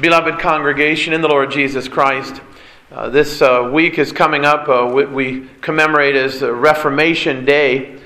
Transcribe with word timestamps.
Beloved 0.00 0.38
congregation 0.38 1.12
in 1.12 1.20
the 1.20 1.28
Lord 1.28 1.50
Jesus 1.50 1.86
Christ, 1.86 2.40
uh, 2.90 3.10
this 3.10 3.42
uh, 3.42 3.68
week 3.70 3.98
is 3.98 4.12
coming 4.12 4.46
up. 4.46 4.66
Uh, 4.66 4.86
what 4.86 5.12
we 5.12 5.46
commemorate 5.60 6.16
as 6.16 6.40
Reformation 6.40 7.44
Day. 7.44 8.00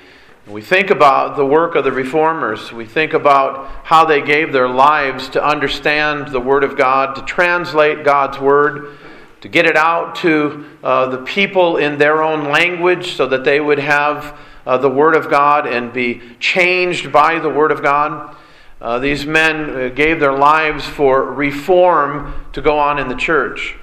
We 0.48 0.60
think 0.60 0.90
about 0.90 1.36
the 1.36 1.46
work 1.46 1.76
of 1.76 1.84
the 1.84 1.92
reformers. 1.92 2.72
We 2.72 2.84
think 2.84 3.12
about 3.12 3.70
how 3.84 4.04
they 4.04 4.22
gave 4.22 4.52
their 4.52 4.68
lives 4.68 5.28
to 5.30 5.44
understand 5.44 6.32
the 6.32 6.40
Word 6.40 6.64
of 6.64 6.76
God, 6.76 7.14
to 7.14 7.22
translate 7.22 8.04
God's 8.04 8.40
Word, 8.40 8.98
to 9.42 9.48
get 9.48 9.64
it 9.64 9.76
out 9.76 10.16
to 10.16 10.66
uh, 10.82 11.06
the 11.10 11.18
people 11.18 11.76
in 11.76 11.98
their 11.98 12.24
own 12.24 12.50
language 12.50 13.12
so 13.12 13.28
that 13.28 13.44
they 13.44 13.60
would 13.60 13.78
have 13.78 14.36
uh, 14.66 14.78
the 14.78 14.90
Word 14.90 15.14
of 15.14 15.30
God 15.30 15.68
and 15.68 15.92
be 15.92 16.22
changed 16.40 17.12
by 17.12 17.38
the 17.38 17.50
Word 17.50 17.70
of 17.70 17.82
God. 17.82 18.36
Uh, 18.84 18.98
these 18.98 19.24
men 19.24 19.70
uh, 19.70 19.88
gave 19.88 20.20
their 20.20 20.36
lives 20.36 20.84
for 20.84 21.32
reform 21.32 22.34
to 22.52 22.60
go 22.60 22.78
on 22.78 22.98
in 22.98 23.08
the 23.08 23.14
church. 23.14 23.76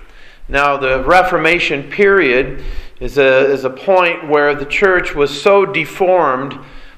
Now, 0.48 0.78
the 0.78 1.04
Reformation 1.04 1.90
period 1.90 2.64
is 3.00 3.18
a, 3.18 3.52
is 3.52 3.64
a 3.64 3.72
point 3.72 4.30
where 4.30 4.54
the 4.54 4.68
church 4.68 5.16
was 5.16 5.42
so 5.42 5.66
deformed 5.66 6.56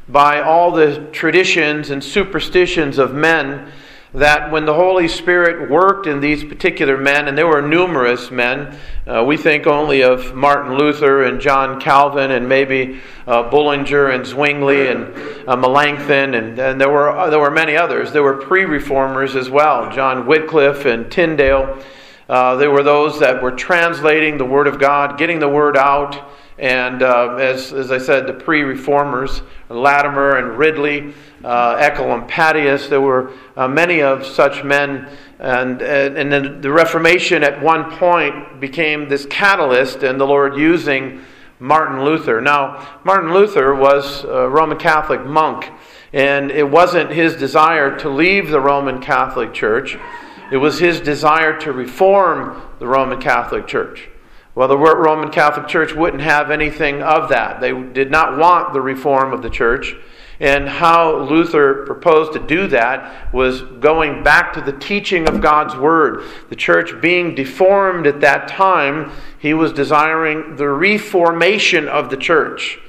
by 0.09 0.41
all 0.41 0.69
the 0.69 1.07
traditions 1.13 1.91
and 1.91 2.03
superstitions 2.03 2.97
of 2.97 3.13
men 3.13 3.71
that 4.13 4.51
when 4.51 4.65
the 4.65 4.73
Holy 4.73 5.07
Spirit 5.07 5.71
worked 5.71 6.05
in 6.05 6.19
these 6.19 6.43
particular 6.43 6.97
men, 6.97 7.27
and 7.27 7.35
there 7.35 7.47
were 7.47 7.61
numerous 7.61 8.29
men, 8.29 8.77
uh, 9.07 9.23
we 9.25 9.37
think 9.37 9.65
only 9.65 10.03
of 10.03 10.35
Martin 10.35 10.77
Luther 10.77 11.23
and 11.23 11.41
John 11.41 11.81
Calvin 11.81 12.29
and 12.31 12.47
maybe 12.47 13.01
uh, 13.25 13.49
Bullinger 13.49 14.09
and 14.09 14.23
Zwingli 14.25 14.87
and 14.87 15.49
uh, 15.49 15.55
Melanchthon, 15.55 16.35
and, 16.35 16.59
and 16.59 16.79
there, 16.79 16.91
were, 16.91 17.29
there 17.31 17.39
were 17.39 17.51
many 17.51 17.75
others. 17.75 18.11
There 18.11 18.23
were 18.23 18.37
pre 18.37 18.65
reformers 18.65 19.35
as 19.35 19.49
well, 19.49 19.91
John 19.91 20.27
Wycliffe 20.27 20.85
and 20.85 21.11
Tyndale. 21.11 21.83
Uh, 22.29 22.55
there 22.55 22.71
were 22.71 22.83
those 22.83 23.19
that 23.19 23.41
were 23.41 23.51
translating 23.51 24.37
the 24.37 24.45
Word 24.45 24.67
of 24.67 24.79
God, 24.79 25.17
getting 25.17 25.39
the 25.39 25.49
Word 25.49 25.75
out. 25.75 26.31
And 26.59 27.01
uh, 27.01 27.35
as, 27.35 27.73
as 27.73 27.91
I 27.91 27.97
said, 27.97 28.27
the 28.27 28.33
pre 28.33 28.61
reformers, 28.61 29.41
Latimer 29.69 30.37
and 30.37 30.57
Ridley, 30.57 31.13
uh, 31.43 31.75
Oecolampadius, 31.77 32.89
there 32.89 33.01
were 33.01 33.31
uh, 33.55 33.67
many 33.67 34.01
of 34.01 34.25
such 34.25 34.63
men. 34.63 35.09
And, 35.39 35.81
and 35.81 36.31
then 36.31 36.61
the 36.61 36.71
Reformation 36.71 37.43
at 37.43 37.61
one 37.61 37.91
point 37.97 38.61
became 38.61 39.09
this 39.09 39.25
catalyst, 39.25 40.03
and 40.03 40.19
the 40.19 40.25
Lord 40.25 40.57
using 40.57 41.21
Martin 41.59 42.03
Luther. 42.03 42.39
Now, 42.41 42.99
Martin 43.03 43.33
Luther 43.33 43.75
was 43.75 44.23
a 44.23 44.47
Roman 44.49 44.77
Catholic 44.77 45.25
monk, 45.25 45.69
and 46.13 46.51
it 46.51 46.69
wasn't 46.69 47.11
his 47.11 47.35
desire 47.35 47.97
to 47.99 48.09
leave 48.09 48.49
the 48.49 48.61
Roman 48.61 49.01
Catholic 49.01 49.53
Church, 49.53 49.97
it 50.51 50.57
was 50.57 50.79
his 50.79 51.01
desire 51.01 51.59
to 51.61 51.71
reform 51.71 52.61
the 52.79 52.87
Roman 52.87 53.19
Catholic 53.19 53.65
Church. 53.65 54.09
Well, 54.55 54.67
the 54.67 54.77
Roman 54.77 55.31
Catholic 55.31 55.67
Church 55.67 55.93
wouldn't 55.93 56.21
have 56.21 56.51
anything 56.51 57.01
of 57.01 57.29
that. 57.29 57.59
They 57.59 57.71
did 57.71 58.11
not 58.11 58.37
want 58.37 58.73
the 58.73 58.81
reform 58.81 59.33
of 59.33 59.41
the 59.41 59.49
church. 59.49 59.95
And 60.39 60.67
how 60.67 61.19
Luther 61.19 61.85
proposed 61.85 62.33
to 62.33 62.39
do 62.39 62.67
that 62.67 63.33
was 63.33 63.61
going 63.61 64.23
back 64.23 64.53
to 64.53 64.61
the 64.61 64.73
teaching 64.73 65.27
of 65.27 65.41
God's 65.41 65.75
Word. 65.75 66.23
The 66.49 66.55
church 66.55 66.99
being 67.01 67.35
deformed 67.35 68.07
at 68.07 68.21
that 68.21 68.47
time, 68.47 69.11
he 69.39 69.53
was 69.53 69.71
desiring 69.71 70.55
the 70.55 70.67
reformation 70.67 71.87
of 71.87 72.09
the 72.09 72.17
church. 72.17 72.79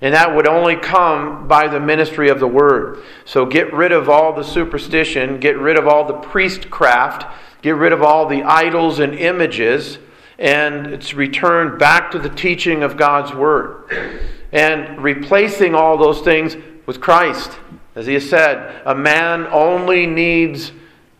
And 0.00 0.14
that 0.14 0.34
would 0.34 0.46
only 0.46 0.76
come 0.76 1.48
by 1.48 1.68
the 1.68 1.80
ministry 1.80 2.28
of 2.28 2.40
the 2.40 2.46
Word. 2.46 3.02
So 3.24 3.46
get 3.46 3.72
rid 3.72 3.92
of 3.92 4.08
all 4.08 4.32
the 4.32 4.44
superstition, 4.44 5.40
get 5.40 5.58
rid 5.58 5.76
of 5.76 5.88
all 5.88 6.04
the 6.04 6.14
priestcraft, 6.14 7.26
get 7.62 7.74
rid 7.76 7.92
of 7.92 8.02
all 8.02 8.26
the 8.26 8.42
idols 8.42 8.98
and 8.98 9.14
images 9.14 9.98
and 10.38 10.86
it's 10.86 11.14
returned 11.14 11.78
back 11.78 12.12
to 12.12 12.18
the 12.18 12.28
teaching 12.28 12.82
of 12.82 12.96
God's 12.96 13.34
Word. 13.34 14.22
And 14.52 15.02
replacing 15.02 15.74
all 15.74 15.98
those 15.98 16.20
things 16.20 16.56
with 16.88 17.02
Christ. 17.02 17.52
As 17.94 18.06
he 18.06 18.14
has 18.14 18.26
said, 18.26 18.80
a 18.86 18.94
man 18.94 19.46
only 19.48 20.06
needs 20.06 20.72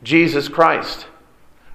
Jesus 0.03 0.49
Christ. 0.49 1.07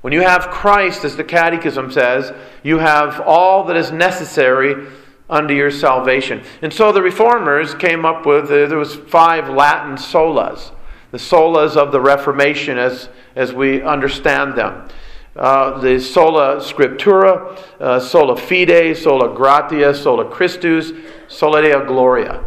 When 0.02 0.12
you 0.12 0.22
have 0.22 0.50
Christ, 0.50 1.06
as 1.06 1.16
the 1.16 1.24
Catechism 1.24 1.92
says, 1.92 2.34
you 2.64 2.80
have 2.80 3.22
all 3.22 3.64
that 3.66 3.78
is 3.78 3.92
necessary 3.92 4.88
unto 5.30 5.54
your 5.54 5.70
salvation. 5.70 6.42
And 6.64 6.74
so 6.74 6.92
the 6.92 7.04
reformers 7.04 7.76
came 7.76 8.04
up 8.04 8.26
with 8.26 8.46
uh, 8.46 8.66
there 8.66 8.80
was 8.80 8.96
five 8.96 9.48
Latin 9.48 9.98
solas, 9.98 10.72
the 11.12 11.20
solas 11.20 11.78
of 11.78 11.92
the 11.92 12.02
Reformation 12.02 12.80
as, 12.80 13.10
as 13.36 13.54
we 13.54 13.84
understand 13.84 14.56
them 14.56 14.90
uh, 15.36 15.80
the 15.80 16.00
sola 16.00 16.58
scriptura, 16.58 17.58
uh, 17.80 18.00
sola 18.00 18.36
fide, 18.36 18.96
sola 18.96 19.34
gratia, 19.34 19.94
sola 19.94 20.30
Christus, 20.30 20.92
sola 21.28 21.62
deo 21.62 21.86
gloria. 21.86 22.44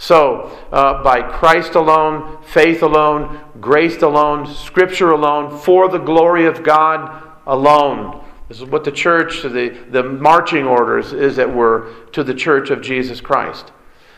So, 0.00 0.56
uh, 0.70 1.02
by 1.02 1.22
Christ 1.22 1.74
alone, 1.74 2.38
faith 2.44 2.82
alone, 2.82 3.40
grace 3.60 4.00
alone, 4.00 4.46
scripture 4.46 5.10
alone, 5.10 5.58
for 5.58 5.88
the 5.88 5.98
glory 5.98 6.46
of 6.46 6.62
God 6.62 7.24
alone. 7.46 8.24
This 8.48 8.60
is 8.60 8.64
what 8.64 8.84
the 8.84 8.92
church, 8.92 9.42
the, 9.42 9.76
the 9.90 10.04
marching 10.04 10.64
orders 10.66 11.12
is 11.12 11.34
that 11.36 11.52
we're 11.52 11.92
to 12.12 12.22
the 12.22 12.32
church 12.32 12.70
of 12.70 12.80
Jesus 12.80 13.20
Christ. 13.20 13.72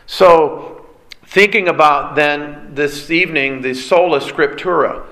So, 0.05 0.85
thinking 1.25 1.67
about 1.67 2.15
then 2.15 2.75
this 2.75 3.09
evening 3.09 3.63
the 3.63 3.73
sola 3.73 4.19
scriptura, 4.19 5.03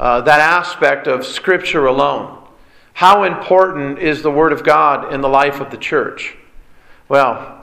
uh, 0.00 0.22
that 0.22 0.40
aspect 0.40 1.06
of 1.06 1.24
scripture 1.24 1.86
alone. 1.86 2.42
How 2.92 3.22
important 3.22 4.00
is 4.00 4.22
the 4.22 4.32
Word 4.32 4.52
of 4.52 4.64
God 4.64 5.14
in 5.14 5.20
the 5.20 5.28
life 5.28 5.60
of 5.60 5.70
the 5.70 5.76
church? 5.76 6.36
Well, 7.08 7.57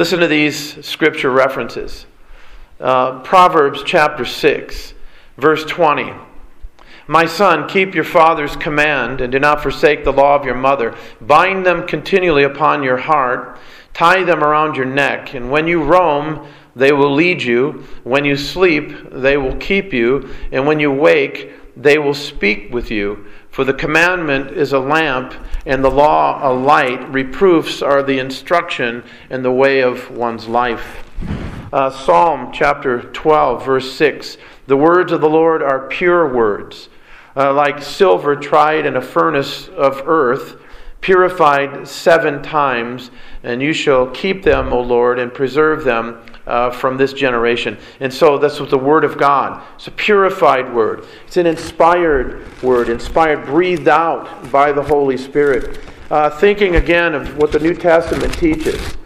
listen 0.00 0.18
to 0.20 0.26
these 0.26 0.82
scripture 0.82 1.30
references. 1.30 2.06
Uh, 2.80 3.20
Proverbs 3.20 3.82
chapter 3.84 4.24
6, 4.24 4.94
verse 5.36 5.62
20. 5.66 6.14
My 7.06 7.26
son, 7.26 7.68
keep 7.68 7.94
your 7.94 8.04
father's 8.04 8.56
command 8.56 9.20
and 9.20 9.30
do 9.30 9.38
not 9.38 9.62
forsake 9.62 10.02
the 10.04 10.10
law 10.10 10.36
of 10.36 10.46
your 10.46 10.54
mother. 10.54 10.96
Bind 11.20 11.66
them 11.66 11.86
continually 11.86 12.44
upon 12.44 12.82
your 12.82 12.96
heart, 12.96 13.58
tie 13.92 14.24
them 14.24 14.42
around 14.42 14.74
your 14.74 14.86
neck, 14.86 15.34
and 15.34 15.50
when 15.50 15.66
you 15.66 15.82
roam, 15.82 16.48
they 16.74 16.92
will 16.92 17.12
lead 17.12 17.42
you. 17.42 17.84
When 18.02 18.24
you 18.24 18.36
sleep, 18.36 19.10
they 19.12 19.36
will 19.36 19.56
keep 19.56 19.92
you, 19.92 20.30
and 20.50 20.66
when 20.66 20.80
you 20.80 20.90
wake, 20.90 21.52
they 21.76 21.98
will 21.98 22.14
speak 22.14 22.72
with 22.72 22.90
you. 22.90 23.26
For 23.50 23.64
the 23.64 23.74
commandment 23.74 24.52
is 24.52 24.72
a 24.72 24.78
lamp, 24.78 25.34
and 25.66 25.82
the 25.82 25.90
law 25.90 26.40
a 26.48 26.54
light. 26.54 27.12
Reproofs 27.12 27.82
are 27.82 28.00
the 28.00 28.20
instruction 28.20 29.02
in 29.28 29.42
the 29.42 29.50
way 29.50 29.80
of 29.80 30.08
one's 30.08 30.46
life. 30.46 31.04
Uh, 31.72 31.90
Psalm 31.90 32.52
chapter 32.52 33.02
12, 33.02 33.64
verse 33.64 33.92
6 33.92 34.36
The 34.68 34.76
words 34.76 35.10
of 35.10 35.20
the 35.20 35.28
Lord 35.28 35.62
are 35.64 35.88
pure 35.88 36.32
words, 36.32 36.88
uh, 37.36 37.52
like 37.52 37.82
silver 37.82 38.36
tried 38.36 38.86
in 38.86 38.94
a 38.94 39.02
furnace 39.02 39.66
of 39.68 40.02
earth, 40.06 40.62
purified 41.00 41.88
seven 41.88 42.42
times, 42.42 43.10
and 43.42 43.60
you 43.60 43.72
shall 43.72 44.06
keep 44.10 44.44
them, 44.44 44.72
O 44.72 44.80
Lord, 44.80 45.18
and 45.18 45.34
preserve 45.34 45.82
them 45.82 46.22
uh, 46.46 46.70
from 46.70 46.96
this 46.96 47.12
generation. 47.12 47.78
And 48.00 48.12
so 48.12 48.38
that's 48.38 48.60
what 48.60 48.70
the 48.70 48.78
Word 48.78 49.04
of 49.04 49.18
God. 49.18 49.62
It's 49.76 49.86
a 49.86 49.92
purified 49.92 50.72
Word. 50.72 51.04
It's 51.26 51.36
an 51.36 51.46
inspired 51.46 52.62
Word, 52.62 52.88
inspired, 52.88 53.46
breathed 53.46 53.88
out 53.88 54.50
by 54.50 54.72
the 54.72 54.82
Holy 54.82 55.16
Spirit. 55.16 55.80
Uh, 56.10 56.28
thinking 56.28 56.76
again 56.76 57.14
of 57.14 57.36
what 57.36 57.52
the 57.52 57.60
New 57.60 57.74
Testament 57.74 58.34
teaches. 58.34 58.96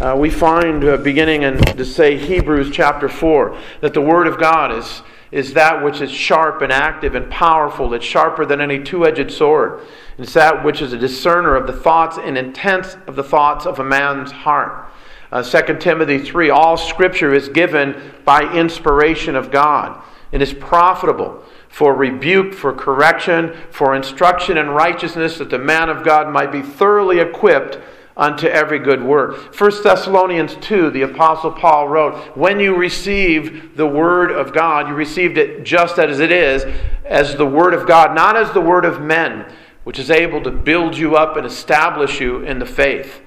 Uh, 0.00 0.16
we 0.18 0.28
find, 0.28 0.82
uh, 0.84 0.96
beginning 0.96 1.42
in, 1.42 1.58
to 1.58 1.84
say 1.84 2.16
Hebrews 2.16 2.70
chapter 2.72 3.08
4, 3.08 3.56
that 3.80 3.94
the 3.94 4.00
Word 4.00 4.26
of 4.26 4.40
God 4.40 4.72
is, 4.72 5.02
is 5.30 5.52
that 5.54 5.82
which 5.84 6.00
is 6.00 6.10
sharp 6.10 6.62
and 6.62 6.72
active 6.72 7.14
and 7.14 7.30
powerful. 7.30 7.92
It's 7.92 8.04
sharper 8.04 8.46
than 8.46 8.60
any 8.60 8.82
two 8.82 9.04
edged 9.04 9.32
sword. 9.32 9.80
It's 10.16 10.32
that 10.34 10.64
which 10.64 10.80
is 10.80 10.92
a 10.92 10.98
discerner 10.98 11.56
of 11.56 11.66
the 11.66 11.72
thoughts 11.72 12.18
and 12.18 12.38
intents 12.38 12.96
of 13.06 13.16
the 13.16 13.24
thoughts 13.24 13.66
of 13.66 13.78
a 13.78 13.84
man's 13.84 14.30
heart. 14.30 14.88
Uh, 15.34 15.42
2 15.42 15.78
Timothy 15.78 16.20
3 16.20 16.48
All 16.50 16.76
scripture 16.76 17.34
is 17.34 17.48
given 17.48 18.00
by 18.24 18.54
inspiration 18.54 19.34
of 19.34 19.50
God 19.50 20.00
and 20.32 20.40
is 20.40 20.54
profitable 20.54 21.42
for 21.68 21.92
rebuke, 21.92 22.54
for 22.54 22.72
correction, 22.72 23.52
for 23.72 23.96
instruction 23.96 24.56
in 24.56 24.70
righteousness, 24.70 25.38
that 25.38 25.50
the 25.50 25.58
man 25.58 25.88
of 25.88 26.04
God 26.04 26.32
might 26.32 26.52
be 26.52 26.62
thoroughly 26.62 27.18
equipped 27.18 27.80
unto 28.16 28.46
every 28.46 28.78
good 28.78 29.02
work. 29.02 29.58
1 29.58 29.82
Thessalonians 29.82 30.54
2, 30.60 30.90
the 30.90 31.02
Apostle 31.02 31.50
Paul 31.50 31.88
wrote, 31.88 32.14
When 32.36 32.60
you 32.60 32.76
receive 32.76 33.76
the 33.76 33.88
Word 33.88 34.30
of 34.30 34.52
God, 34.52 34.86
you 34.86 34.94
received 34.94 35.36
it 35.36 35.64
just 35.64 35.98
as 35.98 36.20
it 36.20 36.30
is, 36.30 36.64
as 37.04 37.34
the 37.34 37.44
Word 37.44 37.74
of 37.74 37.88
God, 37.88 38.14
not 38.14 38.36
as 38.36 38.52
the 38.52 38.60
Word 38.60 38.84
of 38.84 39.02
men, 39.02 39.52
which 39.82 39.98
is 39.98 40.12
able 40.12 40.40
to 40.44 40.52
build 40.52 40.96
you 40.96 41.16
up 41.16 41.36
and 41.36 41.44
establish 41.44 42.20
you 42.20 42.44
in 42.44 42.60
the 42.60 42.66
faith. 42.66 43.20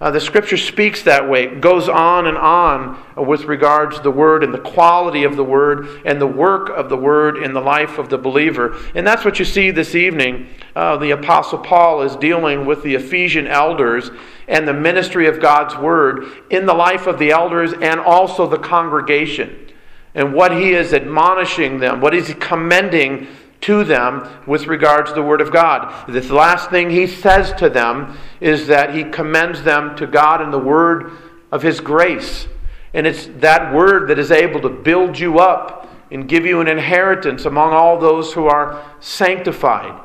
Uh, 0.00 0.12
the 0.12 0.20
scripture 0.20 0.56
speaks 0.56 1.02
that 1.02 1.28
way, 1.28 1.44
it 1.44 1.60
goes 1.60 1.88
on 1.88 2.28
and 2.28 2.38
on 2.38 2.96
with 3.16 3.44
regards 3.44 3.96
to 3.96 4.02
the 4.02 4.10
word 4.10 4.44
and 4.44 4.54
the 4.54 4.58
quality 4.58 5.24
of 5.24 5.34
the 5.34 5.42
word 5.42 6.02
and 6.04 6.20
the 6.20 6.26
work 6.26 6.68
of 6.68 6.88
the 6.88 6.96
word 6.96 7.42
in 7.42 7.52
the 7.52 7.60
life 7.60 7.98
of 7.98 8.08
the 8.08 8.16
believer. 8.16 8.76
And 8.94 9.04
that's 9.04 9.24
what 9.24 9.40
you 9.40 9.44
see 9.44 9.72
this 9.72 9.96
evening. 9.96 10.50
Uh, 10.76 10.98
the 10.98 11.10
Apostle 11.10 11.58
Paul 11.58 12.02
is 12.02 12.14
dealing 12.14 12.64
with 12.64 12.84
the 12.84 12.94
Ephesian 12.94 13.48
elders 13.48 14.12
and 14.46 14.68
the 14.68 14.72
ministry 14.72 15.26
of 15.26 15.40
God's 15.40 15.76
word 15.76 16.26
in 16.48 16.64
the 16.64 16.74
life 16.74 17.08
of 17.08 17.18
the 17.18 17.32
elders 17.32 17.72
and 17.72 17.98
also 17.98 18.46
the 18.46 18.58
congregation. 18.58 19.66
And 20.14 20.32
what 20.32 20.52
he 20.52 20.74
is 20.74 20.94
admonishing 20.94 21.78
them, 21.78 22.00
what 22.00 22.12
he's 22.12 22.32
commending 22.34 23.26
to 23.68 23.84
them 23.84 24.26
with 24.46 24.66
regards 24.66 25.10
to 25.10 25.14
the 25.14 25.22
Word 25.22 25.42
of 25.42 25.52
God. 25.52 26.08
This 26.08 26.30
last 26.30 26.70
thing 26.70 26.88
he 26.88 27.06
says 27.06 27.52
to 27.58 27.68
them 27.68 28.16
is 28.40 28.66
that 28.68 28.94
he 28.94 29.04
commends 29.04 29.62
them 29.62 29.94
to 29.96 30.06
God 30.06 30.40
and 30.40 30.50
the 30.50 30.58
Word 30.58 31.12
of 31.52 31.60
His 31.60 31.78
grace. 31.78 32.48
And 32.94 33.06
it's 33.06 33.26
that 33.40 33.74
Word 33.74 34.08
that 34.08 34.18
is 34.18 34.30
able 34.30 34.62
to 34.62 34.70
build 34.70 35.18
you 35.18 35.38
up 35.38 35.86
and 36.10 36.26
give 36.26 36.46
you 36.46 36.62
an 36.62 36.68
inheritance 36.68 37.44
among 37.44 37.74
all 37.74 38.00
those 38.00 38.32
who 38.32 38.46
are 38.46 38.82
sanctified. 39.00 40.00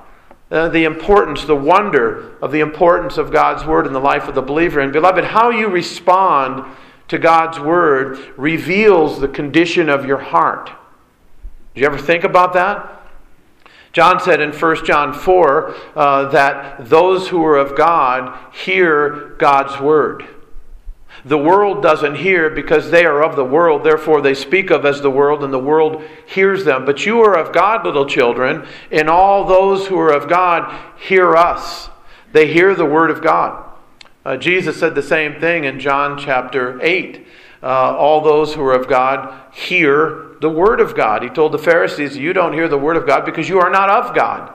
Uh, 0.51 0.67
the 0.67 0.83
importance, 0.83 1.45
the 1.45 1.55
wonder 1.55 2.35
of 2.41 2.51
the 2.51 2.59
importance 2.59 3.17
of 3.17 3.31
God's 3.31 3.65
Word 3.65 3.87
in 3.87 3.93
the 3.93 3.99
life 4.01 4.27
of 4.27 4.35
the 4.35 4.41
believer. 4.41 4.81
And 4.81 4.91
beloved, 4.91 5.23
how 5.23 5.51
you 5.51 5.69
respond 5.69 6.65
to 7.07 7.17
God's 7.17 7.61
Word 7.61 8.19
reveals 8.35 9.21
the 9.21 9.29
condition 9.29 9.87
of 9.87 10.05
your 10.05 10.19
heart. 10.19 10.69
Do 11.73 11.79
you 11.79 11.87
ever 11.87 11.97
think 11.97 12.25
about 12.25 12.51
that? 12.55 12.99
John 13.93 14.19
said 14.19 14.41
in 14.41 14.51
1 14.51 14.85
John 14.85 15.13
4 15.13 15.75
uh, 15.95 16.29
that 16.29 16.89
those 16.89 17.29
who 17.29 17.45
are 17.45 17.57
of 17.57 17.77
God 17.77 18.37
hear 18.51 19.35
God's 19.37 19.79
word. 19.79 20.27
The 21.25 21.37
world 21.37 21.81
doesn't 21.83 22.15
hear 22.15 22.49
because 22.49 22.89
they 22.89 23.05
are 23.05 23.23
of 23.23 23.35
the 23.35 23.45
world, 23.45 23.83
therefore 23.83 24.19
they 24.19 24.33
speak 24.33 24.71
of 24.71 24.83
as 24.83 25.01
the 25.01 25.11
world, 25.11 25.43
and 25.43 25.53
the 25.53 25.59
world 25.59 26.03
hears 26.25 26.65
them. 26.65 26.85
But 26.85 27.05
you 27.05 27.21
are 27.21 27.37
of 27.37 27.53
God, 27.53 27.85
little 27.85 28.07
children, 28.07 28.65
and 28.91 29.09
all 29.09 29.45
those 29.45 29.87
who 29.87 29.97
are 29.99 30.11
of 30.11 30.27
God 30.27 30.77
hear 30.97 31.35
us. 31.35 31.89
They 32.33 32.51
hear 32.51 32.75
the 32.75 32.85
word 32.85 33.11
of 33.11 33.21
God. 33.21 33.63
Uh, 34.25 34.37
Jesus 34.37 34.79
said 34.79 34.95
the 34.95 35.03
same 35.03 35.39
thing 35.39 35.65
in 35.65 35.79
John 35.79 36.17
chapter 36.17 36.81
8. 36.81 37.25
Uh, 37.63 37.95
all 37.97 38.19
those 38.19 38.53
who 38.53 38.61
are 38.61 38.73
of 38.73 38.89
God 38.89 39.33
hear 39.53 40.35
the 40.41 40.49
Word 40.49 40.81
of 40.81 40.95
God. 40.95 41.23
He 41.23 41.29
told 41.29 41.53
the 41.53 41.57
Pharisees, 41.57 42.17
You 42.17 42.33
don't 42.33 42.51
hear 42.51 42.67
the 42.67 42.77
Word 42.77 42.97
of 42.97 43.07
God 43.07 43.23
because 43.23 43.47
you 43.47 43.59
are 43.59 43.69
not 43.69 43.89
of 43.89 44.13
God. 44.13 44.53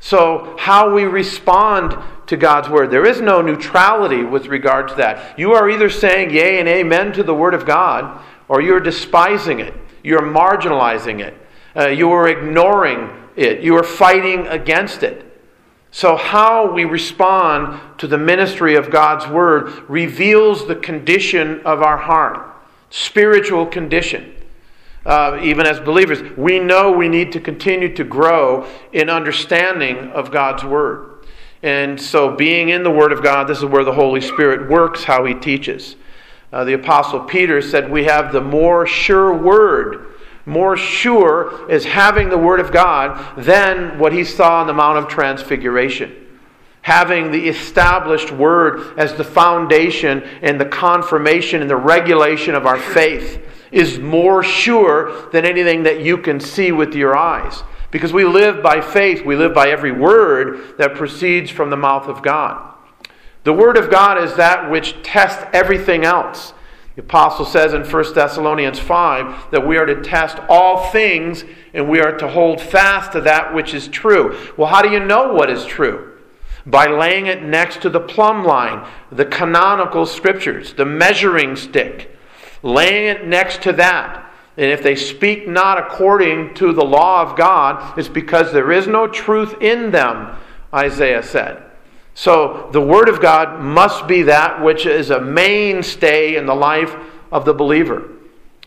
So, 0.00 0.56
how 0.58 0.92
we 0.92 1.04
respond 1.04 1.96
to 2.26 2.36
God's 2.36 2.68
Word, 2.68 2.90
there 2.90 3.06
is 3.06 3.20
no 3.20 3.40
neutrality 3.40 4.24
with 4.24 4.48
regard 4.48 4.88
to 4.88 4.94
that. 4.96 5.38
You 5.38 5.52
are 5.52 5.70
either 5.70 5.88
saying 5.88 6.30
yea 6.30 6.58
and 6.58 6.68
amen 6.68 7.12
to 7.12 7.22
the 7.22 7.32
Word 7.32 7.54
of 7.54 7.64
God, 7.64 8.20
or 8.48 8.60
you're 8.60 8.80
despising 8.80 9.60
it, 9.60 9.72
you're 10.02 10.20
marginalizing 10.20 11.20
it, 11.20 11.34
uh, 11.76 11.88
you 11.88 12.10
are 12.10 12.28
ignoring 12.28 13.08
it, 13.36 13.60
you 13.60 13.76
are 13.76 13.84
fighting 13.84 14.46
against 14.48 15.04
it. 15.04 15.33
So, 15.94 16.16
how 16.16 16.72
we 16.72 16.84
respond 16.84 17.80
to 17.98 18.08
the 18.08 18.18
ministry 18.18 18.74
of 18.74 18.90
God's 18.90 19.28
Word 19.28 19.88
reveals 19.88 20.66
the 20.66 20.74
condition 20.74 21.60
of 21.60 21.82
our 21.82 21.96
heart, 21.96 22.54
spiritual 22.90 23.64
condition 23.64 24.34
uh, 25.06 25.38
even 25.42 25.66
as 25.66 25.80
believers, 25.80 26.36
we 26.36 26.58
know 26.58 26.90
we 26.90 27.08
need 27.08 27.32
to 27.32 27.40
continue 27.40 27.94
to 27.94 28.04
grow 28.04 28.66
in 28.92 29.10
understanding 29.10 30.10
of 30.12 30.30
God's 30.30 30.64
Word. 30.64 31.26
And 31.62 32.00
so, 32.00 32.34
being 32.34 32.70
in 32.70 32.82
the 32.82 32.90
Word 32.90 33.12
of 33.12 33.22
God, 33.22 33.46
this 33.46 33.58
is 33.58 33.64
where 33.64 33.84
the 33.84 33.92
Holy 33.92 34.20
Spirit 34.20 34.68
works, 34.68 35.04
how 35.04 35.24
He 35.24 35.34
teaches. 35.34 35.96
Uh, 36.52 36.64
the 36.64 36.74
Apostle 36.74 37.20
Peter 37.20 37.60
said, 37.60 37.90
We 37.90 38.04
have 38.04 38.32
the 38.32 38.40
more 38.40 38.86
sure 38.86 39.34
Word. 39.34 40.13
More 40.46 40.76
sure 40.76 41.70
is 41.70 41.84
having 41.84 42.28
the 42.28 42.38
Word 42.38 42.60
of 42.60 42.72
God 42.72 43.36
than 43.36 43.98
what 43.98 44.12
he 44.12 44.24
saw 44.24 44.60
on 44.60 44.66
the 44.66 44.74
Mount 44.74 44.98
of 44.98 45.08
Transfiguration 45.08 46.20
having 46.84 47.30
the 47.30 47.48
established 47.48 48.30
word 48.30 48.98
as 48.98 49.14
the 49.14 49.24
foundation 49.24 50.22
and 50.42 50.60
the 50.60 50.66
confirmation 50.66 51.62
and 51.62 51.70
the 51.70 51.76
regulation 51.76 52.54
of 52.54 52.66
our 52.66 52.78
faith 52.78 53.42
is 53.72 53.98
more 53.98 54.42
sure 54.42 55.30
than 55.30 55.46
anything 55.46 55.82
that 55.82 56.02
you 56.02 56.18
can 56.18 56.38
see 56.38 56.72
with 56.72 56.94
your 56.94 57.16
eyes. 57.16 57.62
Because 57.90 58.12
we 58.12 58.24
live 58.24 58.62
by 58.62 58.82
faith, 58.82 59.24
we 59.24 59.34
live 59.34 59.54
by 59.54 59.70
every 59.70 59.92
word 59.92 60.76
that 60.76 60.94
proceeds 60.94 61.50
from 61.50 61.70
the 61.70 61.76
mouth 61.76 62.06
of 62.06 62.22
God. 62.22 62.74
The 63.44 63.52
Word 63.52 63.78
of 63.78 63.90
God 63.90 64.22
is 64.22 64.36
that 64.36 64.70
which 64.70 64.94
tests 65.02 65.42
everything 65.54 66.04
else. 66.04 66.52
The 66.96 67.02
apostle 67.02 67.44
says 67.44 67.74
in 67.74 67.82
1 67.82 68.14
Thessalonians 68.14 68.78
5 68.78 69.50
that 69.50 69.66
we 69.66 69.76
are 69.76 69.86
to 69.86 70.02
test 70.02 70.38
all 70.48 70.90
things 70.90 71.44
and 71.72 71.88
we 71.88 72.00
are 72.00 72.16
to 72.18 72.28
hold 72.28 72.60
fast 72.60 73.12
to 73.12 73.20
that 73.22 73.52
which 73.52 73.74
is 73.74 73.88
true. 73.88 74.38
Well, 74.56 74.68
how 74.68 74.82
do 74.82 74.90
you 74.90 75.00
know 75.00 75.32
what 75.32 75.50
is 75.50 75.64
true? 75.64 76.12
By 76.66 76.86
laying 76.86 77.26
it 77.26 77.42
next 77.42 77.82
to 77.82 77.90
the 77.90 78.00
plumb 78.00 78.44
line, 78.44 78.86
the 79.10 79.24
canonical 79.24 80.06
scriptures, 80.06 80.72
the 80.72 80.84
measuring 80.84 81.56
stick 81.56 82.14
laying 82.64 83.04
it 83.04 83.26
next 83.26 83.62
to 83.62 83.72
that. 83.74 84.32
And 84.56 84.70
if 84.70 84.82
they 84.82 84.96
speak 84.96 85.46
not 85.46 85.78
according 85.78 86.54
to 86.54 86.72
the 86.72 86.84
law 86.84 87.22
of 87.22 87.36
God, 87.36 87.98
it's 87.98 88.08
because 88.08 88.52
there 88.52 88.72
is 88.72 88.86
no 88.86 89.06
truth 89.06 89.54
in 89.60 89.90
them, 89.90 90.36
Isaiah 90.72 91.22
said. 91.22 91.62
So 92.14 92.68
the 92.72 92.80
Word 92.80 93.08
of 93.08 93.20
God 93.20 93.60
must 93.60 94.06
be 94.06 94.22
that 94.22 94.62
which 94.62 94.86
is 94.86 95.10
a 95.10 95.20
mainstay 95.20 96.36
in 96.36 96.46
the 96.46 96.54
life 96.54 96.94
of 97.32 97.44
the 97.44 97.52
believer. 97.52 98.08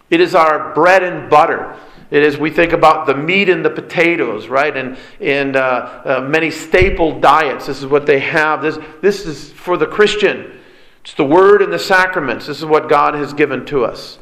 It 0.09 0.21
is 0.21 0.35
our 0.35 0.73
bread 0.73 1.01
and 1.03 1.29
butter. 1.29 1.77
It 2.09 2.23
is, 2.23 2.38
we 2.38 2.51
think 2.51 2.71
about 2.71 3.05
the 3.05 3.15
meat 3.15 3.49
and 3.49 3.65
the 3.65 3.69
potatoes, 3.69 4.47
right? 4.47 4.75
And, 4.75 4.97
and 5.19 5.55
uh, 5.55 6.01
uh, 6.05 6.21
many 6.21 6.51
staple 6.51 7.19
diets. 7.19 7.67
This 7.67 7.79
is 7.79 7.85
what 7.85 8.05
they 8.05 8.19
have. 8.19 8.61
This, 8.61 8.77
this 9.01 9.25
is 9.25 9.51
for 9.51 9.75
the 9.75 9.88
Christian. 9.88 10.59
It's 11.01 11.13
the 11.13 11.25
Word 11.25 11.61
and 11.61 11.71
the 11.71 11.79
sacraments. 11.79 12.47
This 12.47 12.59
is 12.59 12.65
what 12.65 12.88
God 12.88 13.13
has 13.13 13.33
given 13.33 13.65
to 13.67 13.83
us. 13.83 14.19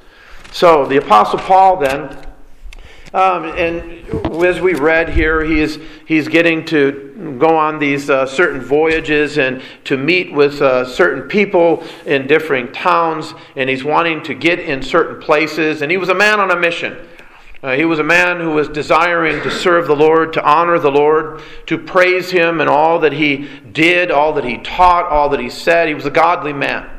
So, 0.51 0.85
the 0.85 0.97
Apostle 0.97 1.39
Paul 1.39 1.77
then, 1.77 2.25
um, 3.15 3.45
and 3.45 4.43
as 4.43 4.59
we 4.59 4.73
read 4.73 5.07
here, 5.07 5.41
he 5.41 5.61
is, 5.61 5.79
he's 6.05 6.27
getting 6.27 6.65
to 6.65 7.37
go 7.39 7.55
on 7.55 7.79
these 7.79 8.09
uh, 8.09 8.25
certain 8.25 8.59
voyages 8.59 9.37
and 9.37 9.61
to 9.85 9.95
meet 9.95 10.33
with 10.33 10.61
uh, 10.61 10.83
certain 10.83 11.29
people 11.29 11.81
in 12.05 12.27
different 12.27 12.73
towns, 12.73 13.33
and 13.55 13.69
he's 13.69 13.85
wanting 13.85 14.21
to 14.23 14.33
get 14.33 14.59
in 14.59 14.81
certain 14.81 15.21
places. 15.21 15.81
And 15.81 15.89
he 15.89 15.95
was 15.95 16.09
a 16.09 16.13
man 16.13 16.41
on 16.41 16.51
a 16.51 16.59
mission. 16.59 17.07
Uh, 17.63 17.77
he 17.77 17.85
was 17.85 17.99
a 17.99 18.03
man 18.03 18.41
who 18.41 18.51
was 18.51 18.67
desiring 18.67 19.41
to 19.43 19.49
serve 19.49 19.87
the 19.87 19.95
Lord, 19.95 20.33
to 20.33 20.43
honor 20.43 20.77
the 20.77 20.91
Lord, 20.91 21.41
to 21.67 21.77
praise 21.77 22.31
Him 22.31 22.59
in 22.59 22.67
all 22.67 22.99
that 22.99 23.13
he 23.13 23.47
did, 23.71 24.11
all 24.11 24.33
that 24.33 24.43
he 24.43 24.57
taught, 24.57 25.05
all 25.05 25.29
that 25.29 25.39
he 25.39 25.49
said. 25.49 25.87
He 25.87 25.93
was 25.93 26.05
a 26.05 26.11
godly 26.11 26.53
man. 26.53 26.89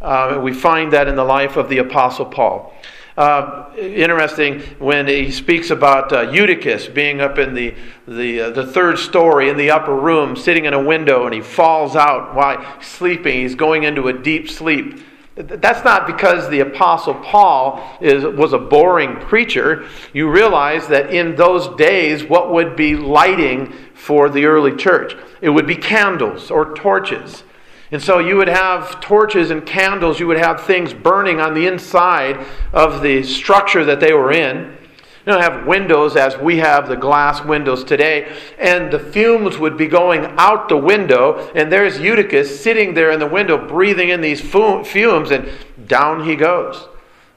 Uh, 0.00 0.40
we 0.42 0.54
find 0.54 0.94
that 0.94 1.08
in 1.08 1.14
the 1.14 1.24
life 1.24 1.58
of 1.58 1.68
the 1.68 1.76
Apostle 1.76 2.24
Paul. 2.24 2.74
Uh, 3.16 3.70
interesting 3.76 4.60
when 4.78 5.06
he 5.06 5.30
speaks 5.30 5.70
about 5.70 6.12
uh, 6.12 6.30
Eutychus 6.30 6.88
being 6.88 7.20
up 7.20 7.38
in 7.38 7.52
the, 7.52 7.74
the, 8.08 8.40
uh, 8.40 8.50
the 8.50 8.66
third 8.66 8.98
story 8.98 9.50
in 9.50 9.56
the 9.58 9.70
upper 9.70 9.94
room, 9.94 10.34
sitting 10.34 10.64
in 10.64 10.72
a 10.72 10.82
window, 10.82 11.26
and 11.26 11.34
he 11.34 11.40
falls 11.42 11.94
out 11.94 12.34
while 12.34 12.80
sleeping. 12.80 13.40
He's 13.40 13.54
going 13.54 13.82
into 13.82 14.08
a 14.08 14.12
deep 14.14 14.48
sleep. 14.48 15.00
That's 15.34 15.84
not 15.84 16.06
because 16.06 16.48
the 16.48 16.60
Apostle 16.60 17.14
Paul 17.14 17.82
is, 18.00 18.24
was 18.24 18.52
a 18.52 18.58
boring 18.58 19.16
preacher. 19.16 19.86
You 20.12 20.30
realize 20.30 20.88
that 20.88 21.12
in 21.12 21.36
those 21.36 21.74
days, 21.76 22.24
what 22.24 22.52
would 22.52 22.76
be 22.76 22.96
lighting 22.96 23.72
for 23.94 24.28
the 24.28 24.44
early 24.44 24.76
church? 24.76 25.16
It 25.40 25.50
would 25.50 25.66
be 25.66 25.76
candles 25.76 26.50
or 26.50 26.74
torches. 26.74 27.44
And 27.92 28.02
so 28.02 28.18
you 28.18 28.36
would 28.36 28.48
have 28.48 29.00
torches 29.00 29.50
and 29.50 29.66
candles, 29.66 30.18
you 30.18 30.26
would 30.26 30.38
have 30.38 30.64
things 30.64 30.94
burning 30.94 31.40
on 31.40 31.52
the 31.52 31.66
inside 31.66 32.44
of 32.72 33.02
the 33.02 33.22
structure 33.22 33.84
that 33.84 34.00
they 34.00 34.14
were 34.14 34.32
in. 34.32 34.78
You 35.26 35.32
don't 35.32 35.42
have 35.42 35.66
windows 35.66 36.16
as 36.16 36.38
we 36.38 36.56
have 36.56 36.88
the 36.88 36.96
glass 36.96 37.44
windows 37.44 37.84
today, 37.84 38.34
and 38.58 38.90
the 38.90 38.98
fumes 38.98 39.58
would 39.58 39.76
be 39.76 39.86
going 39.86 40.24
out 40.38 40.70
the 40.70 40.76
window, 40.76 41.52
and 41.54 41.70
there's 41.70 42.00
Eutychus 42.00 42.62
sitting 42.62 42.94
there 42.94 43.10
in 43.10 43.20
the 43.20 43.26
window 43.26 43.68
breathing 43.68 44.08
in 44.08 44.22
these 44.22 44.40
fumes, 44.40 45.30
and 45.30 45.48
down 45.86 46.24
he 46.24 46.34
goes. 46.34 46.88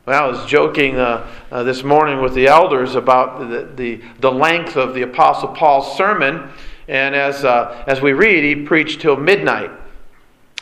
Well, 0.06 0.24
I 0.24 0.26
was 0.26 0.46
joking 0.46 0.96
uh, 0.96 1.28
uh, 1.52 1.64
this 1.64 1.84
morning 1.84 2.22
with 2.22 2.34
the 2.34 2.48
elders 2.48 2.96
about 2.96 3.40
the, 3.40 3.70
the, 3.76 4.02
the, 4.20 4.32
length 4.32 4.78
of 4.78 4.94
the 4.94 5.02
Apostle 5.02 5.50
Paul's 5.50 5.98
sermon, 5.98 6.50
and 6.88 7.14
as, 7.14 7.44
uh, 7.44 7.84
as 7.88 8.02
we 8.02 8.14
read, 8.14 8.44
he 8.44 8.66
preached 8.66 9.02
till 9.02 9.18
midnight. 9.18 9.72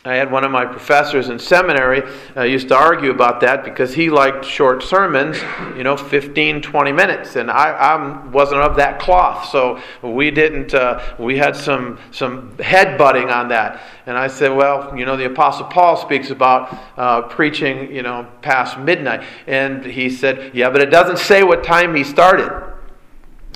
I 0.06 0.16
had 0.16 0.30
one 0.30 0.44
of 0.44 0.52
my 0.52 0.66
professors 0.66 1.30
in 1.30 1.40
seminary 1.40 2.04
uh, 2.36 2.42
used 2.42 2.68
to 2.68 2.76
argue 2.76 3.10
about 3.10 3.40
that 3.40 3.64
because 3.64 3.94
he 3.94 4.10
liked 4.10 4.44
short 4.44 4.84
sermons, 4.84 5.38
you 5.78 5.84
know, 5.86 5.96
15, 5.96 6.62
20 6.62 6.92
minutes, 6.92 7.38
and 7.38 7.50
I, 7.50 7.70
I 7.70 8.28
wasn't 8.28 8.60
of 8.60 8.76
that 8.76 9.00
cloth, 9.00 9.48
so 9.50 9.82
we 10.02 10.30
didn't. 10.30 10.74
Uh, 10.74 11.16
we 11.18 11.38
had 11.38 11.56
some 11.56 11.98
some 12.12 12.58
head 12.58 12.98
butting 12.98 13.30
on 13.30 13.48
that, 13.48 13.82
and 14.06 14.18
I 14.18 14.28
said, 14.28 14.50
well, 14.50 14.94
you 14.94 15.06
know, 15.06 15.16
the 15.16 15.28
Apostle 15.28 15.68
Paul 15.68 15.96
speaks 15.96 16.32
about 16.32 16.78
uh, 16.98 17.22
preaching, 17.22 17.90
you 17.90 18.04
know, 18.04 18.28
past 18.42 18.78
midnight, 18.78 19.24
and 19.48 19.86
he 19.86 20.10
said, 20.10 20.54
yeah, 20.54 20.70
but 20.70 20.82
it 20.82 20.90
doesn't 20.90 21.20
say 21.20 21.44
what 21.44 21.64
time 21.64 21.96
he 21.96 22.04
started, 22.04 22.52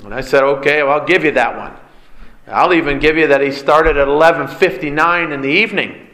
and 0.02 0.14
I 0.14 0.22
said, 0.22 0.44
okay, 0.44 0.82
well, 0.82 0.98
I'll 0.98 1.06
give 1.06 1.24
you 1.24 1.32
that 1.32 1.58
one. 1.58 1.76
I'll 2.46 2.72
even 2.72 2.98
give 3.00 3.18
you 3.18 3.26
that 3.26 3.42
he 3.42 3.52
started 3.52 3.98
at 3.98 4.08
11:59 4.08 5.30
in 5.34 5.42
the 5.42 5.50
evening. 5.50 6.06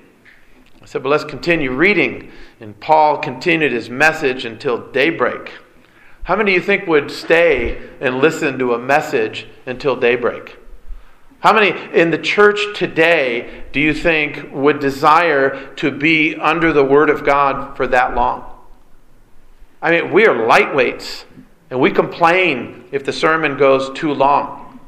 I 0.85 0.87
said, 0.87 1.03
but 1.03 1.09
let's 1.09 1.25
continue 1.25 1.73
reading. 1.73 2.31
And 2.61 2.79
Paul 2.79 3.17
continued 3.17 3.73
his 3.73 3.89
message 3.89 4.45
until 4.45 4.93
daybreak. 4.93 5.51
How 6.25 6.37
many 6.37 6.51
do 6.51 6.55
you 6.57 6.61
think 6.61 6.87
would 6.87 7.11
stay 7.11 7.89
and 8.03 8.19
listen 8.19 8.59
to 8.59 8.75
a 8.75 8.79
message 8.79 9.47
until 9.65 9.97
daybreak? 9.97 10.59
How 11.41 11.55
many 11.55 11.71
in 11.99 12.11
the 12.11 12.19
church 12.19 12.61
today 12.77 13.65
do 13.73 13.81
you 13.81 13.95
think 13.95 14.53
would 14.53 14.79
desire 14.79 15.75
to 15.77 15.91
be 15.91 16.37
under 16.37 16.71
the 16.71 16.85
Word 16.85 17.09
of 17.09 17.25
God 17.25 17.79
for 17.79 17.87
that 17.87 18.15
long? 18.15 18.45
I 19.81 19.91
mean, 19.91 20.13
we 20.13 20.27
are 20.27 20.35
lightweights, 20.35 21.25
and 21.71 21.81
we 21.81 21.93
complain 21.93 22.85
if 22.93 23.05
the 23.05 23.13
sermon 23.13 23.57
goes 23.57 23.91
too 23.99 24.13
long. 24.13 24.81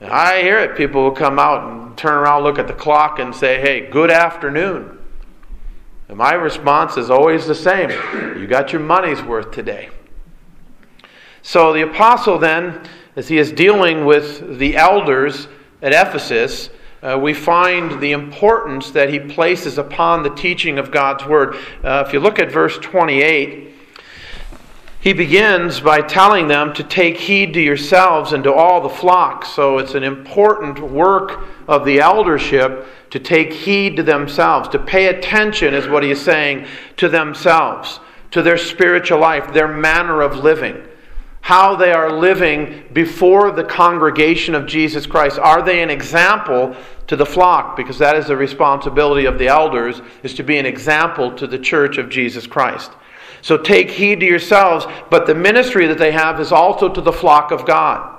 And 0.00 0.10
I 0.10 0.42
hear 0.42 0.58
it. 0.58 0.76
People 0.76 1.04
will 1.04 1.12
come 1.12 1.38
out 1.38 1.70
and 1.70 1.96
turn 1.96 2.14
around, 2.14 2.42
look 2.42 2.58
at 2.58 2.66
the 2.66 2.74
clock, 2.74 3.20
and 3.20 3.32
say, 3.32 3.60
hey, 3.60 3.88
good 3.88 4.10
afternoon. 4.10 4.98
And 6.08 6.18
my 6.18 6.34
response 6.34 6.96
is 6.96 7.10
always 7.10 7.46
the 7.46 7.54
same 7.54 7.90
you 8.38 8.46
got 8.46 8.72
your 8.72 8.82
money's 8.82 9.22
worth 9.22 9.50
today. 9.50 9.88
So 11.42 11.72
the 11.72 11.82
apostle, 11.82 12.38
then, 12.38 12.80
as 13.16 13.28
he 13.28 13.38
is 13.38 13.52
dealing 13.52 14.04
with 14.04 14.58
the 14.58 14.76
elders 14.76 15.48
at 15.82 15.92
Ephesus, 15.92 16.70
uh, 17.02 17.18
we 17.20 17.34
find 17.34 18.00
the 18.00 18.12
importance 18.12 18.90
that 18.92 19.10
he 19.10 19.18
places 19.18 19.76
upon 19.76 20.22
the 20.22 20.30
teaching 20.30 20.78
of 20.78 20.90
God's 20.90 21.26
word. 21.26 21.56
Uh, 21.82 22.02
if 22.06 22.14
you 22.14 22.20
look 22.20 22.38
at 22.38 22.50
verse 22.50 22.78
28, 22.78 23.73
he 25.04 25.12
begins 25.12 25.82
by 25.82 26.00
telling 26.00 26.48
them 26.48 26.72
to 26.72 26.82
take 26.82 27.18
heed 27.18 27.52
to 27.52 27.60
yourselves 27.60 28.32
and 28.32 28.42
to 28.42 28.50
all 28.50 28.80
the 28.80 28.88
flock. 28.88 29.44
So 29.44 29.76
it's 29.76 29.92
an 29.92 30.02
important 30.02 30.80
work 30.80 31.44
of 31.68 31.84
the 31.84 32.00
eldership 32.00 32.86
to 33.10 33.18
take 33.18 33.52
heed 33.52 33.96
to 33.96 34.02
themselves, 34.02 34.66
to 34.70 34.78
pay 34.78 35.08
attention, 35.08 35.74
is 35.74 35.86
what 35.86 36.04
he 36.04 36.10
is 36.10 36.22
saying, 36.22 36.66
to 36.96 37.10
themselves, 37.10 38.00
to 38.30 38.40
their 38.40 38.56
spiritual 38.56 39.18
life, 39.18 39.52
their 39.52 39.68
manner 39.68 40.22
of 40.22 40.38
living, 40.38 40.82
how 41.42 41.76
they 41.76 41.92
are 41.92 42.10
living 42.10 42.84
before 42.94 43.50
the 43.50 43.64
congregation 43.64 44.54
of 44.54 44.64
Jesus 44.64 45.04
Christ. 45.04 45.38
Are 45.38 45.62
they 45.62 45.82
an 45.82 45.90
example 45.90 46.74
to 47.08 47.14
the 47.14 47.26
flock? 47.26 47.76
Because 47.76 47.98
that 47.98 48.16
is 48.16 48.28
the 48.28 48.38
responsibility 48.38 49.26
of 49.26 49.38
the 49.38 49.48
elders, 49.48 50.00
is 50.22 50.32
to 50.32 50.42
be 50.42 50.56
an 50.56 50.64
example 50.64 51.30
to 51.36 51.46
the 51.46 51.58
church 51.58 51.98
of 51.98 52.08
Jesus 52.08 52.46
Christ. 52.46 52.90
So 53.44 53.58
take 53.58 53.90
heed 53.90 54.20
to 54.20 54.26
yourselves, 54.26 54.86
but 55.10 55.26
the 55.26 55.34
ministry 55.34 55.86
that 55.88 55.98
they 55.98 56.12
have 56.12 56.40
is 56.40 56.50
also 56.50 56.88
to 56.88 57.02
the 57.02 57.12
flock 57.12 57.50
of 57.50 57.66
God. 57.66 58.18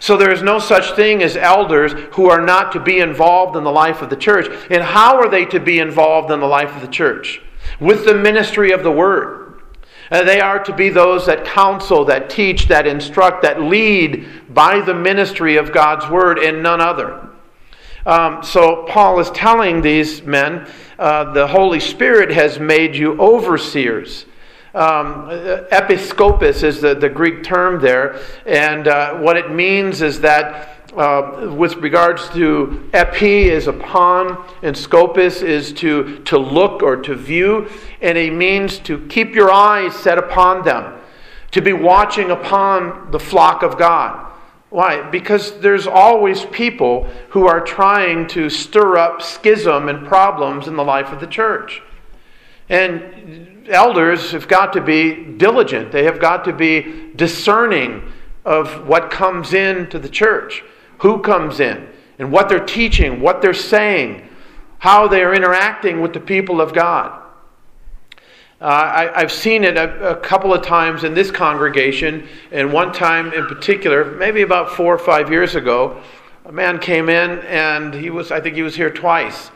So 0.00 0.16
there 0.16 0.32
is 0.32 0.42
no 0.42 0.58
such 0.58 0.92
thing 0.92 1.22
as 1.22 1.36
elders 1.36 1.92
who 2.14 2.30
are 2.30 2.40
not 2.40 2.72
to 2.72 2.80
be 2.80 3.00
involved 3.00 3.58
in 3.58 3.64
the 3.64 3.70
life 3.70 4.00
of 4.00 4.08
the 4.08 4.16
church. 4.16 4.46
And 4.70 4.82
how 4.82 5.18
are 5.18 5.28
they 5.28 5.44
to 5.44 5.60
be 5.60 5.80
involved 5.80 6.30
in 6.30 6.40
the 6.40 6.46
life 6.46 6.74
of 6.74 6.80
the 6.80 6.88
church? 6.88 7.42
With 7.78 8.06
the 8.06 8.14
ministry 8.14 8.70
of 8.70 8.82
the 8.82 8.90
word. 8.90 9.60
Uh, 10.10 10.24
they 10.24 10.40
are 10.40 10.64
to 10.64 10.74
be 10.74 10.88
those 10.88 11.26
that 11.26 11.44
counsel, 11.44 12.06
that 12.06 12.30
teach, 12.30 12.68
that 12.68 12.86
instruct, 12.86 13.42
that 13.42 13.60
lead 13.60 14.54
by 14.54 14.80
the 14.80 14.94
ministry 14.94 15.58
of 15.58 15.74
God's 15.74 16.08
word 16.08 16.38
and 16.38 16.62
none 16.62 16.80
other. 16.80 17.28
Um, 18.06 18.42
so 18.42 18.86
Paul 18.88 19.20
is 19.20 19.30
telling 19.32 19.82
these 19.82 20.22
men 20.22 20.66
uh, 20.98 21.34
the 21.34 21.46
Holy 21.46 21.80
Spirit 21.80 22.30
has 22.30 22.58
made 22.58 22.96
you 22.96 23.20
overseers 23.20 24.24
um, 24.74 25.28
episkopos 25.70 26.62
is 26.62 26.80
the, 26.80 26.94
the 26.94 27.08
Greek 27.08 27.42
term 27.42 27.80
there, 27.80 28.20
and 28.46 28.86
uh, 28.86 29.14
what 29.14 29.36
it 29.36 29.50
means 29.50 30.02
is 30.02 30.20
that 30.20 30.74
uh, 30.96 31.52
with 31.54 31.76
regards 31.76 32.28
to 32.30 32.88
epi 32.92 33.48
is 33.48 33.66
upon, 33.66 34.44
and 34.62 34.76
scopus 34.76 35.42
is 35.42 35.72
to, 35.74 36.18
to 36.24 36.38
look 36.38 36.82
or 36.82 36.96
to 36.96 37.14
view, 37.14 37.68
and 38.00 38.16
it 38.18 38.32
means 38.32 38.78
to 38.80 39.06
keep 39.08 39.34
your 39.34 39.50
eyes 39.50 39.94
set 39.94 40.18
upon 40.18 40.64
them, 40.64 40.98
to 41.50 41.60
be 41.60 41.72
watching 41.72 42.30
upon 42.30 43.10
the 43.10 43.20
flock 43.20 43.62
of 43.62 43.78
God. 43.78 44.26
Why? 44.70 45.08
Because 45.10 45.60
there's 45.60 45.86
always 45.86 46.44
people 46.46 47.04
who 47.30 47.46
are 47.46 47.60
trying 47.60 48.26
to 48.28 48.50
stir 48.50 48.98
up 48.98 49.22
schism 49.22 49.88
and 49.88 50.06
problems 50.06 50.68
in 50.68 50.76
the 50.76 50.84
life 50.84 51.08
of 51.12 51.20
the 51.20 51.26
church. 51.26 51.82
And 52.68 53.57
elders 53.68 54.32
have 54.32 54.48
got 54.48 54.72
to 54.72 54.80
be 54.80 55.24
diligent, 55.36 55.92
they 55.92 56.04
have 56.04 56.20
got 56.20 56.44
to 56.44 56.52
be 56.52 57.12
discerning 57.16 58.02
of 58.44 58.86
what 58.86 59.10
comes 59.10 59.52
into 59.52 59.98
the 59.98 60.08
church, 60.08 60.64
who 60.98 61.20
comes 61.20 61.60
in, 61.60 61.88
and 62.18 62.32
what 62.32 62.48
they're 62.48 62.64
teaching, 62.64 63.20
what 63.20 63.42
they're 63.42 63.54
saying, 63.54 64.28
how 64.78 65.08
they 65.08 65.22
are 65.22 65.34
interacting 65.34 66.00
with 66.00 66.12
the 66.12 66.20
people 66.20 66.60
of 66.60 66.72
God. 66.72 67.22
Uh, 68.60 69.10
I, 69.14 69.20
have 69.20 69.30
seen 69.30 69.62
it 69.62 69.76
a, 69.76 70.16
a, 70.16 70.16
couple 70.16 70.52
of 70.52 70.66
times 70.66 71.04
in 71.04 71.14
this 71.14 71.30
congregation, 71.30 72.26
and 72.50 72.72
one 72.72 72.92
time 72.92 73.32
in 73.32 73.46
particular, 73.46 74.16
maybe 74.16 74.42
about 74.42 74.70
four 74.70 74.92
or 74.92 74.98
five 74.98 75.30
years 75.30 75.54
ago, 75.54 76.02
a 76.44 76.50
man 76.50 76.80
came 76.80 77.08
in 77.08 77.38
and 77.40 77.94
he 77.94 78.10
was, 78.10 78.32
I 78.32 78.40
think 78.40 78.56
he 78.56 78.62
was 78.62 78.74
here 78.74 78.90
twice. 78.90 79.52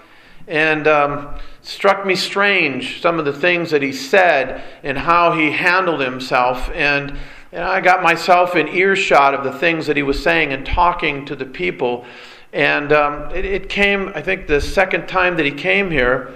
And 0.47 0.87
um, 0.87 1.35
struck 1.62 2.04
me 2.04 2.14
strange 2.14 3.00
some 3.00 3.19
of 3.19 3.25
the 3.25 3.33
things 3.33 3.71
that 3.71 3.83
he 3.83 3.92
said 3.92 4.62
and 4.83 4.99
how 4.99 5.33
he 5.33 5.52
handled 5.52 6.00
himself. 6.00 6.71
And, 6.71 7.16
I 7.54 7.83
got 7.83 8.02
myself 8.02 8.57
in 8.57 8.66
earshot 8.66 9.35
of 9.35 9.45
the 9.45 9.52
things 9.52 9.87
that 9.87 9.95
he 9.95 10.02
was 10.02 10.23
saying 10.23 10.54
and 10.54 10.64
talking 10.64 11.26
to 11.26 11.37
the 11.37 11.45
people. 11.45 12.07
And 12.54 12.90
um, 12.95 13.31
it, 13.35 13.45
it, 13.45 13.69
came, 13.69 14.11
I 14.14 14.23
think, 14.23 14.47
the 14.47 14.59
second 14.59 15.07
time 15.07 15.37
that 15.37 15.45
he 15.45 15.52
came 15.52 15.90
here. 15.90 16.33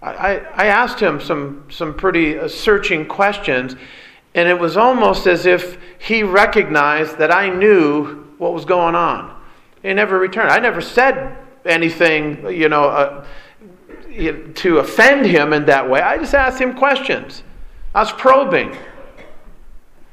I, 0.00 0.38
I 0.54 0.66
asked 0.66 1.00
him 1.00 1.20
some, 1.20 1.64
some 1.70 1.94
pretty 1.94 2.38
uh, 2.38 2.46
searching 2.46 3.04
questions, 3.04 3.74
and 4.36 4.48
it 4.48 4.60
was 4.60 4.76
almost 4.76 5.26
as 5.26 5.44
if 5.44 5.76
he 5.98 6.22
recognized 6.22 7.18
that 7.18 7.32
I 7.34 7.48
knew 7.48 8.32
what 8.38 8.54
was 8.54 8.64
going 8.64 8.94
on. 8.94 9.36
He 9.82 9.92
never 9.92 10.20
returned. 10.20 10.50
I 10.50 10.60
never 10.60 10.80
said 10.80 11.36
anything, 11.64 12.48
you 12.48 12.68
know, 12.68 12.84
uh, 12.84 13.26
to 14.10 14.78
offend 14.78 15.26
him 15.26 15.52
in 15.52 15.66
that 15.66 15.88
way. 15.88 16.00
I 16.00 16.18
just 16.18 16.34
asked 16.34 16.60
him 16.60 16.76
questions. 16.76 17.42
I 17.94 18.00
was 18.00 18.12
probing. 18.12 18.76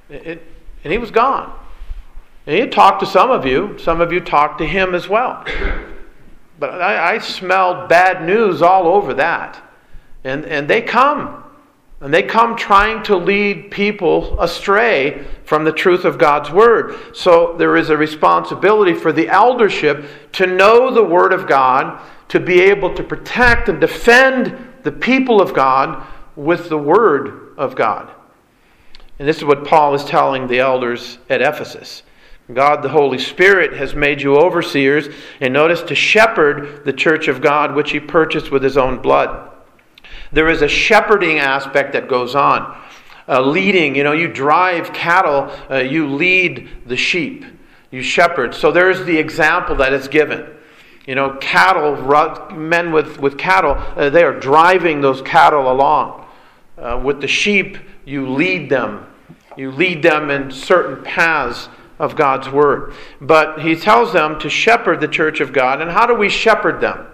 It, 0.09 0.27
it, 0.27 0.43
and 0.83 0.91
he 0.91 0.97
was 0.97 1.11
gone. 1.11 1.53
And 2.45 2.55
he 2.55 2.67
talked 2.67 3.01
to 3.01 3.05
some 3.05 3.29
of 3.29 3.45
you. 3.45 3.77
Some 3.77 3.99
of 3.99 4.11
you 4.13 4.19
talked 4.19 4.59
to 4.59 4.65
him 4.65 4.95
as 4.95 5.09
well. 5.09 5.43
But 6.59 6.81
I, 6.81 7.15
I 7.15 7.17
smelled 7.19 7.89
bad 7.89 8.25
news 8.25 8.61
all 8.61 8.87
over 8.87 9.13
that. 9.15 9.61
And, 10.23 10.45
and 10.45 10.67
they 10.67 10.81
come. 10.81 11.43
And 11.99 12.13
they 12.13 12.21
come 12.21 12.55
trying 12.55 13.01
to 13.03 13.17
lead 13.17 13.71
people 13.71 14.39
astray 14.39 15.25
from 15.45 15.63
the 15.63 15.71
truth 15.71 16.05
of 16.05 16.19
God's 16.19 16.51
Word. 16.51 17.15
So 17.15 17.55
there 17.57 17.75
is 17.75 17.89
a 17.89 17.97
responsibility 17.97 18.93
for 18.93 19.11
the 19.11 19.29
eldership 19.29 20.05
to 20.33 20.45
know 20.45 20.93
the 20.93 21.03
Word 21.03 21.33
of 21.33 21.47
God 21.47 21.99
to 22.29 22.39
be 22.39 22.59
able 22.59 22.93
to 22.93 23.03
protect 23.03 23.67
and 23.67 23.81
defend 23.81 24.55
the 24.83 24.91
people 24.91 25.41
of 25.41 25.53
God 25.53 26.05
with 26.35 26.69
the 26.69 26.77
Word 26.77 27.55
of 27.57 27.75
God. 27.75 28.11
And 29.17 29.27
this 29.27 29.37
is 29.37 29.45
what 29.45 29.65
Paul 29.65 29.95
is 29.95 30.05
telling 30.05 30.47
the 30.47 30.59
elders 30.59 31.17
at 31.29 31.41
Ephesus. 31.41 32.03
God, 32.53 32.83
the 32.83 32.89
Holy 32.89 33.17
Spirit, 33.17 33.73
has 33.73 33.95
made 33.95 34.21
you 34.21 34.37
overseers, 34.37 35.09
and 35.41 35.51
notice 35.51 35.81
to 35.83 35.95
shepherd 35.95 36.85
the 36.85 36.93
church 36.93 37.27
of 37.27 37.41
God, 37.41 37.75
which 37.75 37.91
he 37.91 37.99
purchased 37.99 38.51
with 38.51 38.63
his 38.63 38.77
own 38.77 39.01
blood. 39.01 39.51
There 40.31 40.49
is 40.49 40.61
a 40.61 40.67
shepherding 40.67 41.39
aspect 41.39 41.93
that 41.93 42.07
goes 42.07 42.35
on. 42.35 42.81
Uh, 43.29 43.41
leading, 43.41 43.95
you 43.95 44.03
know, 44.03 44.13
you 44.13 44.27
drive 44.27 44.93
cattle, 44.93 45.51
uh, 45.69 45.77
you 45.77 46.07
lead 46.07 46.69
the 46.85 46.95
sheep, 46.95 47.45
you 47.91 48.01
shepherd. 48.01 48.53
So 48.53 48.71
there's 48.71 49.05
the 49.05 49.17
example 49.17 49.75
that 49.75 49.91
is 49.91 50.07
given. 50.07 50.45
You 51.05 51.15
know, 51.15 51.37
cattle, 51.41 51.95
men 52.53 52.91
with, 52.91 53.19
with 53.19 53.37
cattle, 53.37 53.75
uh, 53.95 54.09
they 54.09 54.23
are 54.23 54.37
driving 54.37 55.01
those 55.01 55.21
cattle 55.21 55.71
along. 55.71 56.25
Uh, 56.77 57.01
with 57.03 57.21
the 57.21 57.27
sheep, 57.27 57.77
you 58.05 58.29
lead 58.29 58.69
them. 58.69 59.05
You 59.57 59.71
lead 59.71 60.03
them 60.03 60.29
in 60.29 60.51
certain 60.51 61.03
paths 61.03 61.69
of 61.99 62.15
God's 62.15 62.49
Word. 62.49 62.93
But 63.19 63.61
he 63.61 63.75
tells 63.75 64.13
them 64.13 64.39
to 64.39 64.49
shepherd 64.49 65.01
the 65.01 65.07
church 65.07 65.39
of 65.39 65.51
God. 65.51 65.81
And 65.81 65.89
how 65.89 66.05
do 66.05 66.13
we 66.13 66.29
shepherd 66.29 66.79
them? 66.79 67.07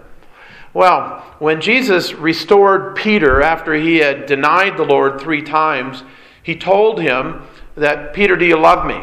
Well, 0.74 1.24
when 1.38 1.60
Jesus 1.60 2.12
restored 2.12 2.96
Peter 2.96 3.40
after 3.40 3.74
he 3.74 3.98
had 3.98 4.26
denied 4.26 4.76
the 4.76 4.84
Lord 4.84 5.20
three 5.20 5.40
times, 5.40 6.02
he 6.42 6.56
told 6.56 7.00
him 7.00 7.42
that, 7.76 8.12
Peter, 8.12 8.36
do 8.36 8.44
you 8.44 8.58
love 8.58 8.84
me? 8.84 9.02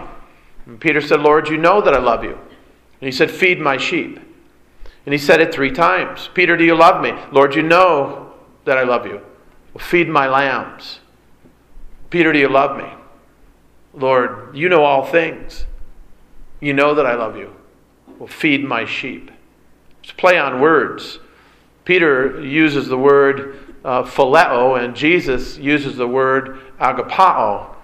And 0.66 0.80
Peter 0.80 1.01
said, 1.01 1.22
Lord, 1.22 1.50
you 1.50 1.58
know 1.58 1.82
that 1.82 1.94
I 1.94 2.00
love 2.00 2.24
you. 2.24 2.34
And 2.34 3.08
he 3.08 3.12
said, 3.12 3.32
Feed 3.32 3.60
my 3.60 3.78
sheep. 3.78 4.20
And 5.06 5.13
he 5.13 5.18
said 5.18 5.42
it 5.42 5.54
three 5.54 5.72
times 5.72 6.30
Peter, 6.34 6.56
do 6.56 6.63
you 6.63 6.75
love 6.75 7.01
me? 7.01 7.13
Lord, 7.32 7.56
you 7.56 7.63
know 7.63 8.34
that 8.66 8.78
I 8.78 8.84
love 8.84 9.06
you. 9.06 9.22
Well, 9.74 9.84
feed 9.84 10.10
my 10.10 10.28
lambs. 10.28 11.00
Peter, 12.10 12.34
do 12.34 12.40
you 12.40 12.50
love 12.50 12.78
me? 12.78 12.90
Lord, 13.94 14.56
you 14.56 14.70
know 14.70 14.84
all 14.84 15.06
things. 15.06 15.66
You 16.60 16.74
know 16.74 16.94
that 16.94 17.06
I 17.06 17.16
love 17.16 17.36
you. 17.36 17.56
Well, 18.20 18.28
feed 18.28 18.63
my 18.63 18.86
sheep. 18.86 19.32
It's 20.04 20.12
play 20.12 20.38
on 20.38 20.62
words. 20.62 21.20
Peter 21.86 22.44
uses 22.44 22.88
the 22.88 22.98
word 22.98 23.60
uh, 23.84 24.04
phileo, 24.04 24.84
and 24.84 24.96
Jesus 24.96 25.58
uses 25.58 25.98
the 25.98 26.08
word 26.08 26.60
agapao. 26.80 27.76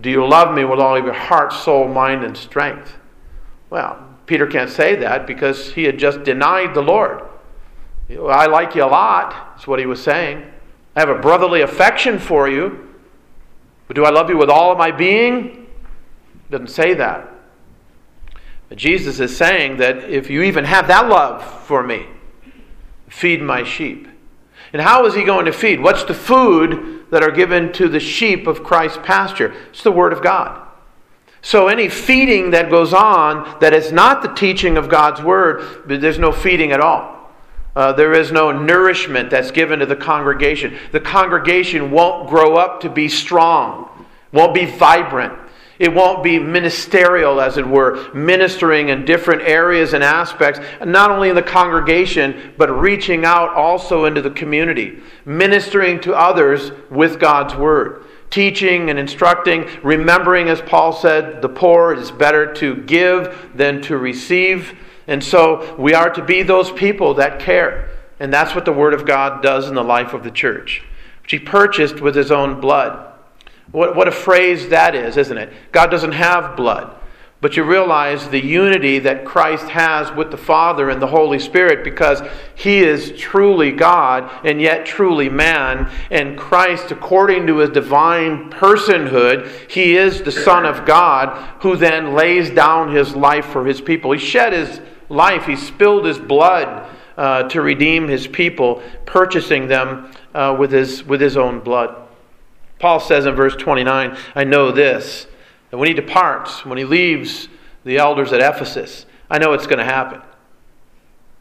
Do 0.00 0.10
you 0.10 0.26
love 0.26 0.54
me 0.54 0.64
with 0.64 0.80
all 0.80 0.96
of 0.96 1.04
your 1.04 1.14
heart, 1.14 1.52
soul, 1.52 1.86
mind, 1.88 2.24
and 2.24 2.36
strength? 2.36 2.96
Well, 3.70 4.04
Peter 4.26 4.46
can't 4.46 4.70
say 4.70 4.96
that 4.96 5.26
because 5.26 5.72
he 5.72 5.84
had 5.84 5.98
just 5.98 6.24
denied 6.24 6.74
the 6.74 6.82
Lord. 6.82 7.22
I 8.10 8.46
like 8.46 8.74
you 8.74 8.84
a 8.84 8.86
lot, 8.86 9.58
is 9.58 9.66
what 9.66 9.78
he 9.78 9.86
was 9.86 10.02
saying. 10.02 10.44
I 10.96 11.00
have 11.00 11.08
a 11.08 11.18
brotherly 11.18 11.62
affection 11.62 12.18
for 12.18 12.48
you. 12.48 12.94
But 13.86 13.96
do 13.96 14.04
I 14.04 14.10
love 14.10 14.30
you 14.30 14.36
with 14.36 14.50
all 14.50 14.72
of 14.72 14.78
my 14.78 14.90
being? 14.90 15.66
Doesn't 16.50 16.68
say 16.68 16.94
that. 16.94 17.30
But 18.68 18.78
Jesus 18.78 19.20
is 19.20 19.36
saying 19.36 19.78
that 19.78 20.04
if 20.04 20.30
you 20.30 20.42
even 20.42 20.64
have 20.64 20.88
that 20.88 21.08
love 21.08 21.44
for 21.66 21.82
me, 21.82 22.06
feed 23.14 23.40
my 23.40 23.62
sheep. 23.62 24.08
And 24.72 24.82
how 24.82 25.06
is 25.06 25.14
he 25.14 25.22
going 25.22 25.46
to 25.46 25.52
feed? 25.52 25.80
What's 25.80 26.02
the 26.02 26.14
food 26.14 27.06
that 27.10 27.22
are 27.22 27.30
given 27.30 27.72
to 27.74 27.88
the 27.88 28.00
sheep 28.00 28.48
of 28.48 28.64
Christ's 28.64 28.98
pasture? 29.04 29.54
It's 29.70 29.84
the 29.84 29.92
Word 29.92 30.12
of 30.12 30.20
God. 30.20 30.60
So 31.40 31.68
any 31.68 31.88
feeding 31.88 32.50
that 32.50 32.70
goes 32.70 32.92
on 32.92 33.60
that 33.60 33.72
is 33.72 33.92
not 33.92 34.22
the 34.22 34.34
teaching 34.34 34.76
of 34.76 34.88
God's 34.88 35.22
Word, 35.22 35.84
there's 35.86 36.18
no 36.18 36.32
feeding 36.32 36.72
at 36.72 36.80
all. 36.80 37.30
Uh, 37.76 37.92
there 37.92 38.12
is 38.14 38.32
no 38.32 38.50
nourishment 38.50 39.30
that's 39.30 39.52
given 39.52 39.78
to 39.78 39.86
the 39.86 39.96
congregation. 39.96 40.76
The 40.90 41.00
congregation 41.00 41.92
won't 41.92 42.28
grow 42.28 42.56
up 42.56 42.80
to 42.80 42.90
be 42.90 43.08
strong, 43.08 44.06
won't 44.32 44.54
be 44.54 44.64
vibrant. 44.64 45.38
It 45.78 45.92
won't 45.92 46.22
be 46.22 46.38
ministerial, 46.38 47.40
as 47.40 47.58
it 47.58 47.66
were, 47.66 48.12
ministering 48.14 48.90
in 48.90 49.04
different 49.04 49.42
areas 49.42 49.92
and 49.92 50.04
aspects, 50.04 50.60
not 50.84 51.10
only 51.10 51.30
in 51.30 51.34
the 51.34 51.42
congregation, 51.42 52.54
but 52.56 52.70
reaching 52.70 53.24
out 53.24 53.50
also 53.54 54.04
into 54.04 54.22
the 54.22 54.30
community, 54.30 55.00
ministering 55.24 56.00
to 56.02 56.14
others 56.14 56.70
with 56.90 57.18
God's 57.18 57.56
Word, 57.56 58.04
teaching 58.30 58.88
and 58.88 59.00
instructing, 59.00 59.68
remembering, 59.82 60.48
as 60.48 60.60
Paul 60.60 60.92
said, 60.92 61.42
the 61.42 61.48
poor, 61.48 61.92
it 61.92 61.98
is 61.98 62.12
better 62.12 62.54
to 62.54 62.76
give 62.76 63.50
than 63.54 63.82
to 63.82 63.96
receive. 63.96 64.78
And 65.08 65.22
so 65.24 65.74
we 65.76 65.92
are 65.92 66.10
to 66.10 66.22
be 66.22 66.44
those 66.44 66.70
people 66.70 67.14
that 67.14 67.40
care. 67.40 67.90
And 68.20 68.32
that's 68.32 68.54
what 68.54 68.64
the 68.64 68.72
Word 68.72 68.94
of 68.94 69.06
God 69.06 69.42
does 69.42 69.68
in 69.68 69.74
the 69.74 69.82
life 69.82 70.12
of 70.14 70.22
the 70.22 70.30
church, 70.30 70.84
which 71.22 71.32
He 71.32 71.40
purchased 71.40 72.00
with 72.00 72.14
His 72.14 72.30
own 72.30 72.60
blood. 72.60 73.13
What, 73.72 73.96
what 73.96 74.08
a 74.08 74.12
phrase 74.12 74.68
that 74.68 74.94
is, 74.94 75.16
isn't 75.16 75.36
it? 75.36 75.52
God 75.72 75.90
doesn't 75.90 76.12
have 76.12 76.56
blood. 76.56 76.94
But 77.44 77.58
you 77.58 77.62
realize 77.62 78.26
the 78.30 78.42
unity 78.42 79.00
that 79.00 79.26
Christ 79.26 79.68
has 79.68 80.10
with 80.10 80.30
the 80.30 80.38
Father 80.38 80.88
and 80.88 81.02
the 81.02 81.08
Holy 81.08 81.38
Spirit 81.38 81.84
because 81.84 82.22
He 82.54 82.78
is 82.78 83.12
truly 83.18 83.70
God 83.70 84.30
and 84.46 84.62
yet 84.62 84.86
truly 84.86 85.28
man. 85.28 85.90
And 86.10 86.38
Christ, 86.38 86.90
according 86.90 87.46
to 87.48 87.58
His 87.58 87.68
divine 87.68 88.48
personhood, 88.48 89.70
He 89.70 89.94
is 89.94 90.22
the 90.22 90.32
Son 90.32 90.64
of 90.64 90.86
God 90.86 91.36
who 91.60 91.76
then 91.76 92.14
lays 92.14 92.48
down 92.48 92.94
His 92.94 93.14
life 93.14 93.44
for 93.44 93.66
His 93.66 93.82
people. 93.82 94.12
He 94.12 94.18
shed 94.18 94.54
His 94.54 94.80
life, 95.10 95.44
He 95.44 95.56
spilled 95.56 96.06
His 96.06 96.18
blood 96.18 96.90
uh, 97.18 97.42
to 97.50 97.60
redeem 97.60 98.08
His 98.08 98.26
people, 98.26 98.82
purchasing 99.04 99.68
them 99.68 100.10
uh, 100.34 100.56
with, 100.58 100.72
his, 100.72 101.04
with 101.04 101.20
His 101.20 101.36
own 101.36 101.60
blood. 101.60 102.03
Paul 102.84 103.00
says 103.00 103.24
in 103.24 103.34
verse 103.34 103.56
29, 103.56 104.14
I 104.34 104.44
know 104.44 104.70
this, 104.70 105.26
that 105.70 105.78
when 105.78 105.88
he 105.88 105.94
departs, 105.94 106.66
when 106.66 106.76
he 106.76 106.84
leaves 106.84 107.48
the 107.82 107.96
elders 107.96 108.30
at 108.30 108.42
Ephesus, 108.42 109.06
I 109.30 109.38
know 109.38 109.54
it's 109.54 109.66
going 109.66 109.78
to 109.78 109.86
happen. 109.86 110.20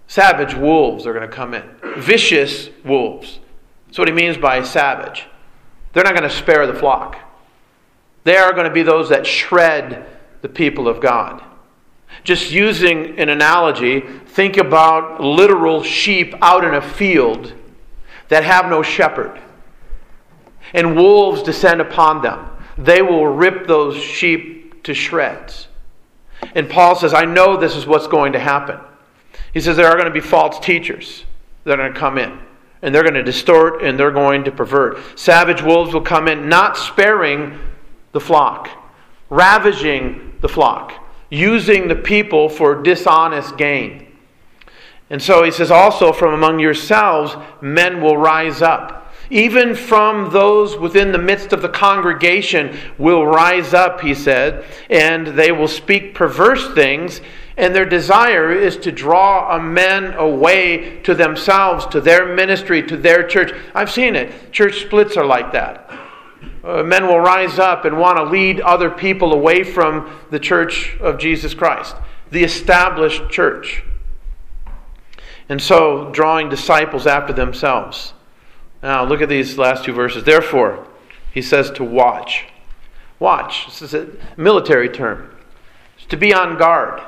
Savage 0.08 0.56
wolves 0.56 1.06
are 1.06 1.12
going 1.12 1.30
to 1.30 1.36
come 1.36 1.54
in, 1.54 1.70
vicious 1.98 2.70
wolves. 2.86 3.42
That's 3.88 3.98
what 3.98 4.08
he 4.08 4.14
means 4.14 4.38
by 4.38 4.64
savage. 4.64 5.28
They're 5.92 6.06
not 6.06 6.16
going 6.16 6.30
to 6.30 6.34
spare 6.34 6.66
the 6.66 6.76
flock. 6.80 7.18
They 8.24 8.38
are 8.38 8.54
going 8.54 8.70
to 8.70 8.74
be 8.74 8.84
those 8.84 9.10
that 9.10 9.28
shred 9.28 10.06
the 10.42 10.48
people 10.48 10.88
of 10.88 11.02
God. 11.02 11.44
Just 12.24 12.54
using 12.54 13.20
an 13.20 13.28
analogy, 13.28 14.00
think 14.28 14.56
about 14.56 15.20
literal 15.20 15.84
sheep 15.84 16.36
out 16.42 16.64
in 16.64 16.74
a 16.74 16.82
field 16.82 17.52
that 18.30 18.46
have 18.46 18.70
no 18.70 18.82
shepherd 18.82 19.43
and 20.74 20.96
wolves 20.96 21.44
descend 21.44 21.82
upon 21.82 22.22
them. 22.22 22.50
They 22.78 23.02
will 23.02 23.28
rip 23.28 23.68
those 23.68 23.96
sheep 23.98 24.84
to 24.84 24.94
shreds. 24.94 25.68
And 26.56 26.70
Paul 26.70 26.96
says, 26.96 27.14
I 27.14 27.26
know 27.26 27.58
this 27.58 27.76
is 27.76 27.86
what's 27.86 28.08
going 28.08 28.34
to 28.34 28.40
happen. 28.40 28.80
He 29.54 29.62
says 29.62 29.78
there 29.78 29.88
are 29.88 29.96
going 29.96 30.06
to 30.06 30.12
be 30.12 30.20
false 30.20 30.60
teachers 30.60 31.26
that 31.64 31.80
are 31.80 31.84
going 31.84 31.94
to 31.94 32.00
come 32.00 32.18
in. 32.18 32.40
And 32.82 32.94
they're 32.94 33.04
going 33.04 33.14
to 33.14 33.24
distort 33.24 33.82
and 33.82 33.98
they're 33.98 34.12
going 34.12 34.44
to 34.44 34.52
pervert. 34.52 35.18
Savage 35.18 35.62
wolves 35.62 35.94
will 35.94 36.02
come 36.02 36.28
in, 36.28 36.50
not 36.50 36.76
sparing 36.76 37.58
the 38.12 38.20
flock, 38.20 38.70
ravaging 39.30 40.34
the 40.42 40.50
flock, 40.50 40.94
using 41.30 41.88
the 41.88 41.96
people 41.96 42.50
for 42.50 42.82
dishonest 42.82 43.58
gain. 43.58 44.08
And 45.10 45.22
so 45.22 45.44
he 45.44 45.52
says, 45.52 45.72
also 45.72 46.12
from 46.12 46.34
among 46.34 46.60
yourselves, 46.60 47.36
men 47.62 48.02
will 48.02 48.18
rise 48.18 48.62
up 48.62 49.03
even 49.30 49.76
from 49.76 50.32
those 50.32 50.78
within 50.78 51.12
the 51.12 51.18
midst 51.18 51.54
of 51.54 51.62
the 51.62 51.70
congregation 51.70 52.78
will 52.98 53.26
rise 53.26 53.74
up, 53.74 54.02
he 54.02 54.14
said, 54.14 54.66
and 54.90 55.28
they 55.28 55.52
will 55.52 55.68
speak 55.68 56.14
perverse 56.14 56.74
things. 56.74 57.22
And 57.56 57.76
their 57.76 57.86
desire 57.86 58.52
is 58.52 58.78
to 58.78 58.92
draw 58.92 59.60
men 59.60 60.14
away 60.16 61.02
to 61.02 61.14
themselves, 61.14 61.86
to 61.88 62.02
their 62.02 62.34
ministry, 62.34 62.82
to 62.84 62.98
their 62.98 63.28
church. 63.28 63.54
I've 63.76 63.92
seen 63.92 64.16
it. 64.16 64.52
Church 64.52 64.82
splits 64.82 65.18
are 65.18 65.26
like 65.26 65.52
that. 65.52 65.90
Uh, 66.64 66.82
men 66.82 67.08
will 67.08 67.20
rise 67.20 67.60
up 67.60 67.86
and 67.86 68.00
want 68.00 68.18
to 68.18 68.24
lead 68.24 68.62
other 68.62 68.90
people 68.90 69.34
away 69.34 69.64
from 69.64 70.10
the 70.32 70.40
church 70.40 70.96
of 71.00 71.20
Jesus 71.20 71.54
Christ, 71.54 71.96
the 72.32 72.44
established 72.44 73.30
church. 73.30 73.84
And 75.50 75.62
so, 75.62 76.10
drawing 76.12 76.50
disciples 76.50 77.06
after 77.06 77.34
themselves. 77.34 78.14
Now, 78.84 79.06
look 79.06 79.22
at 79.22 79.30
these 79.30 79.58
last 79.58 79.86
two 79.86 79.94
verses. 79.94 80.26
Therefore, 80.26 80.86
he 81.34 81.42
says 81.42 81.72
to 81.72 81.86
watch. 81.86 82.46
Watch. 83.18 83.66
This 83.66 83.82
is 83.82 83.94
a 83.94 84.10
military 84.36 84.90
term. 84.90 85.34
It's 85.96 86.06
to 86.08 86.18
be 86.18 86.34
on 86.34 86.58
guard. 86.58 87.02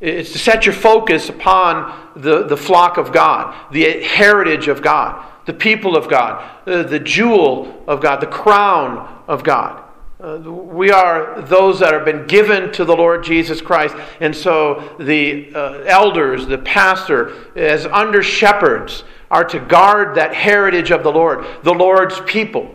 It's 0.00 0.32
to 0.32 0.38
set 0.38 0.66
your 0.66 0.74
focus 0.74 1.28
upon 1.28 2.12
the, 2.16 2.42
the 2.42 2.56
flock 2.56 2.98
of 2.98 3.12
God, 3.12 3.72
the 3.72 4.02
heritage 4.02 4.66
of 4.66 4.82
God, 4.82 5.24
the 5.46 5.52
people 5.52 5.96
of 5.96 6.08
God, 6.08 6.44
the, 6.64 6.82
the 6.82 7.00
jewel 7.00 7.82
of 7.86 8.00
God, 8.00 8.20
the 8.20 8.26
crown 8.26 9.22
of 9.28 9.44
God. 9.44 9.84
Uh, 10.20 10.38
we 10.38 10.90
are 10.90 11.40
those 11.42 11.78
that 11.78 11.92
have 11.92 12.04
been 12.04 12.26
given 12.26 12.72
to 12.72 12.84
the 12.84 12.94
Lord 12.94 13.22
Jesus 13.22 13.60
Christ. 13.60 13.94
And 14.20 14.34
so 14.34 14.96
the 14.98 15.52
uh, 15.54 15.84
elders, 15.86 16.48
the 16.48 16.58
pastor, 16.58 17.32
as 17.56 17.86
under 17.86 18.20
shepherds, 18.20 19.04
are 19.30 19.44
to 19.44 19.60
guard 19.60 20.16
that 20.16 20.34
heritage 20.34 20.90
of 20.90 21.02
the 21.02 21.12
Lord, 21.12 21.46
the 21.62 21.74
Lord's 21.74 22.20
people. 22.20 22.74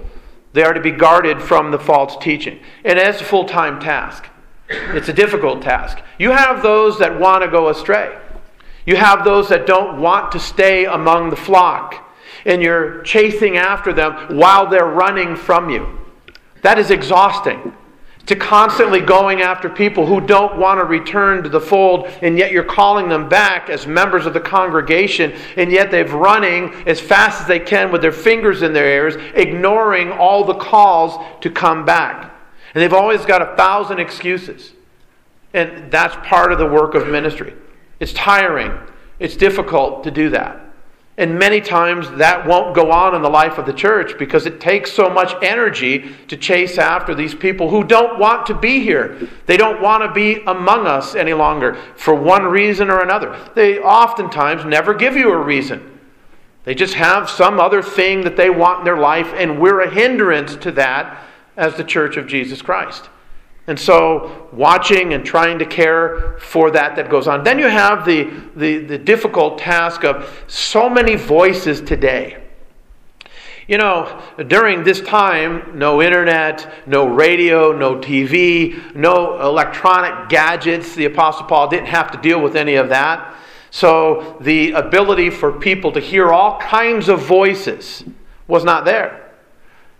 They 0.54 0.63
are 0.63 0.74
to 0.74 0.82
be 0.82 0.92
guarded 0.92 1.42
from 1.42 1.72
the 1.72 1.80
false 1.80 2.16
teaching. 2.18 2.60
And 2.86 3.00
it's 3.00 3.22
a 3.22 3.24
full 3.24 3.46
time 3.46 3.80
task. 3.80 4.28
It's 4.70 5.10
a 5.10 5.13
difficult 5.13 5.62
task. 5.62 6.00
You 6.18 6.32
have 6.32 6.62
those 6.62 7.00
that 7.00 7.20
want 7.20 7.44
to 7.44 7.50
go 7.50 7.70
astray. 7.70 8.18
You 8.86 8.96
have 8.96 9.24
those 9.24 9.50
that 9.50 9.66
don't 9.66 10.00
want 10.00 10.32
to 10.34 10.39
stay 10.39 10.86
among 10.86 11.30
the 11.30 11.36
flock. 11.36 12.12
And 12.46 12.62
you're 12.62 13.02
chasing 13.02 13.58
after 13.58 13.94
them 13.94 14.38
while 14.38 14.68
they're 14.68 14.86
running 14.86 15.36
from 15.36 15.70
you. 15.70 16.00
That 16.62 16.78
is 16.78 16.92
exhausting 16.92 17.74
to 18.26 18.36
constantly 18.36 19.02
going 19.02 19.42
after 19.42 19.70
people 19.70 20.06
who 20.06 20.22
don't 20.22 20.58
want 20.58 20.80
to 20.80 20.86
return 20.86 21.44
to 21.44 21.50
the 21.50 21.60
fold, 21.60 22.08
and 22.22 22.38
yet 22.38 22.52
you're 22.52 22.64
calling 22.64 23.10
them 23.10 23.28
back 23.28 23.70
as 23.70 23.86
members 23.86 24.26
of 24.26 24.34
the 24.34 24.40
congregation, 24.40 25.34
and 25.58 25.72
yet 25.72 25.92
they're 25.92 26.08
running 26.08 26.74
as 26.88 27.02
fast 27.02 27.42
as 27.42 27.48
they 27.48 27.60
can 27.60 27.92
with 27.92 28.02
their 28.02 28.14
fingers 28.14 28.62
in 28.62 28.72
their 28.72 28.88
ears, 28.88 29.16
ignoring 29.36 30.12
all 30.12 30.46
the 30.46 30.54
calls 30.54 31.22
to 31.42 31.50
come 31.50 31.86
back. 31.86 32.34
And 32.74 32.82
they've 32.82 32.94
always 32.94 33.26
got 33.26 33.42
a 33.42 33.58
thousand 33.58 34.00
excuses. 34.00 34.72
And 35.54 35.92
that's 35.92 36.16
part 36.28 36.52
of 36.52 36.60
the 36.60 36.66
work 36.66 36.96
of 36.96 37.08
ministry. 37.10 37.54
It's 38.00 38.14
tiring, 38.14 38.72
it's 39.20 39.36
difficult 39.36 40.06
to 40.06 40.12
do 40.12 40.30
that. 40.30 40.62
And 41.15 41.38
many 41.38 41.62
times 41.62 42.10
that 42.12 42.47
won't 42.47 42.73
go 42.73 42.91
on 42.91 43.13
in 43.13 43.21
the 43.21 43.30
life 43.30 43.60
of 43.60 43.67
the 43.67 43.73
church 43.73 44.17
because 44.17 44.47
it 44.47 44.60
takes 44.60 44.91
so 44.91 45.10
much 45.10 45.36
energy 45.43 46.15
to 46.28 46.36
chase 46.36 46.80
after 46.80 47.13
these 47.13 47.36
people 47.36 47.69
who 47.69 47.84
don't 47.84 48.17
want 48.17 48.47
to 48.47 48.56
be 48.56 48.80
here. 48.80 49.30
They 49.45 49.56
don't 49.56 49.80
want 49.80 50.04
to 50.04 50.12
be 50.12 50.41
among 50.47 50.88
us 50.88 51.13
any 51.13 51.34
longer 51.34 51.76
for 51.95 52.15
one 52.15 52.45
reason 52.45 52.89
or 52.89 53.02
another. 53.02 53.38
They 53.54 53.78
oftentimes 53.78 54.65
never 54.65 54.95
give 54.95 55.15
you 55.15 55.32
a 55.32 55.38
reason. 55.38 55.99
They 56.63 56.73
just 56.73 56.95
have 56.95 57.30
some 57.30 57.60
other 57.60 57.84
thing 57.84 58.21
that 58.21 58.38
they 58.38 58.49
want 58.49 58.80
in 58.80 58.86
their 58.86 58.97
life, 58.97 59.34
and 59.36 59.60
we're 59.60 59.82
a 59.82 59.89
hindrance 59.89 60.56
to 60.58 60.71
that 60.71 61.23
as 61.58 61.76
the 61.76 61.84
church 61.84 62.17
of 62.17 62.26
Jesus 62.26 62.62
Christ. 62.62 63.10
And 63.65 63.80
so, 63.80 64.49
watching 64.52 65.13
and 65.13 65.26
trying 65.26 65.58
to 65.60 65.65
care 65.65 66.38
for 66.39 66.69
that 66.71 66.97
that 66.97 67.10
goes 67.10 67.30
on. 67.30 67.45
Then 67.45 67.60
you 67.60 67.69
have 67.69 68.06
the, 68.06 68.30
the, 68.58 68.80
the, 68.80 68.97
difficult 68.97 69.58
task 69.58 70.04
of 70.04 70.43
so 70.47 70.89
many 70.89 71.15
voices 71.15 71.80
today. 71.80 72.43
You 73.69 73.78
know, 73.78 74.21
during 74.47 74.84
this 74.84 74.99
time, 74.99 75.80
no 75.80 76.02
internet, 76.02 76.69
no 76.86 77.06
radio, 77.06 77.71
no 77.71 77.95
TV, 77.95 78.93
no 78.93 79.39
electronic 79.39 80.28
gadgets. 80.28 80.93
The 80.95 81.06
Apostle 81.06 81.45
Paul 81.45 81.69
didn't 81.69 81.88
have 81.88 82.12
to 82.12 82.17
deal 82.17 82.41
with 82.41 82.58
any 82.58 82.76
of 82.76 82.89
that. 82.89 83.34
So, 83.71 84.38
the 84.41 84.73
ability 84.73 85.30
for 85.30 85.54
people 85.54 85.93
to 85.93 86.02
hear 86.02 86.34
all 86.34 86.60
kinds 86.60 87.08
of 87.08 87.21
voices 87.21 88.04
was 88.45 88.65
not 88.65 88.84
there. 88.84 89.23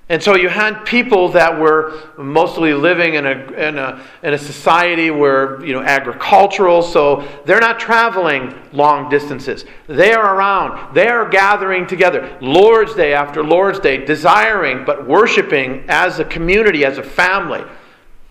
And 0.10 0.22
so 0.22 0.36
you 0.36 0.50
had 0.50 0.84
people 0.84 1.30
that 1.30 1.58
were 1.58 1.98
mostly 2.18 2.74
living 2.74 3.14
in 3.14 3.26
a, 3.26 3.32
in 3.54 3.78
a, 3.78 4.04
in 4.22 4.34
a 4.34 4.38
society 4.38 5.12
where, 5.12 5.64
you 5.66 5.72
know, 5.74 5.82
agricultural, 5.82 6.82
so 6.82 7.26
they're 7.46 7.62
not 7.62 7.80
traveling 7.80 8.54
long 8.74 9.10
distances. 9.10 9.64
They 9.88 10.12
are 10.12 10.36
around. 10.36 10.94
They 10.94 11.08
are 11.08 11.28
gathering 11.30 11.88
together, 11.88 12.38
Lord's 12.42 12.94
Day 12.96 13.14
after 13.14 13.44
Lord's 13.44 13.80
Day, 13.80 14.06
desiring 14.06 14.84
but 14.84 15.08
worshiping 15.08 15.86
as 15.88 16.20
a 16.20 16.26
community, 16.26 16.84
as 16.84 16.98
a 16.98 17.04
family. 17.04 17.64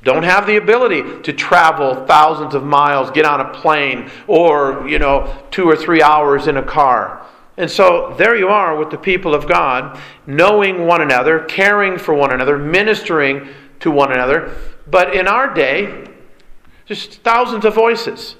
Don't 0.04 0.24
have 0.24 0.46
the 0.46 0.56
ability 0.56 1.22
to 1.22 1.32
travel 1.32 2.04
thousands 2.06 2.54
of 2.54 2.64
miles, 2.64 3.10
get 3.12 3.24
on 3.24 3.40
a 3.40 3.48
plane, 3.54 4.10
or, 4.26 4.86
you 4.86 4.98
know, 4.98 5.32
two 5.50 5.68
or 5.68 5.76
three 5.76 6.02
hours 6.02 6.48
in 6.48 6.58
a 6.58 6.62
car. 6.62 7.24
And 7.62 7.70
so 7.70 8.12
there 8.18 8.34
you 8.34 8.48
are 8.48 8.76
with 8.76 8.90
the 8.90 8.98
people 8.98 9.36
of 9.36 9.46
God, 9.46 9.96
knowing 10.26 10.84
one 10.84 11.00
another, 11.00 11.38
caring 11.44 11.96
for 11.96 12.12
one 12.12 12.32
another, 12.32 12.58
ministering 12.58 13.48
to 13.78 13.88
one 13.88 14.10
another. 14.10 14.52
But 14.88 15.14
in 15.14 15.28
our 15.28 15.54
day, 15.54 16.08
just 16.86 17.22
thousands 17.22 17.64
of 17.64 17.72
voices. 17.72 18.34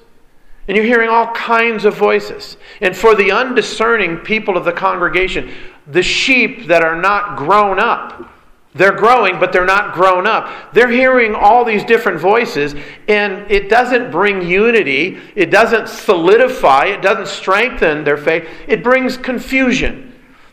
And 0.67 0.75
you're 0.75 0.85
hearing 0.85 1.07
all 1.07 1.27
kinds 1.27 1.85
of 1.85 1.95
voices. 1.95 2.57
And 2.81 2.97
for 2.97 3.15
the 3.15 3.31
undiscerning 3.31 4.17
people 4.17 4.57
of 4.57 4.65
the 4.65 4.73
congregation, 4.73 5.53
the 5.87 6.03
sheep 6.03 6.67
that 6.67 6.83
are 6.83 6.99
not 6.99 7.37
grown 7.37 7.79
up, 7.79 8.29
they're 8.75 8.95
growing, 8.95 9.39
but 9.39 9.53
they're 9.53 9.65
not 9.65 9.93
grown 9.93 10.25
up. 10.25 10.73
They're 10.73 10.89
hearing 10.89 11.35
all 11.35 11.63
these 11.63 11.83
different 11.83 12.19
voices, 12.19 12.73
and 13.07 13.49
it 13.51 13.69
doesn't 13.69 14.11
bring 14.11 14.41
unity. 14.41 15.19
It 15.35 15.51
doesn't 15.51 15.87
solidify. 15.87 16.85
It 16.85 17.01
doesn't 17.01 17.27
strengthen 17.27 18.03
their 18.03 18.17
faith. 18.17 18.47
It 18.67 18.83
brings 18.83 19.15
confusion. 19.15 20.09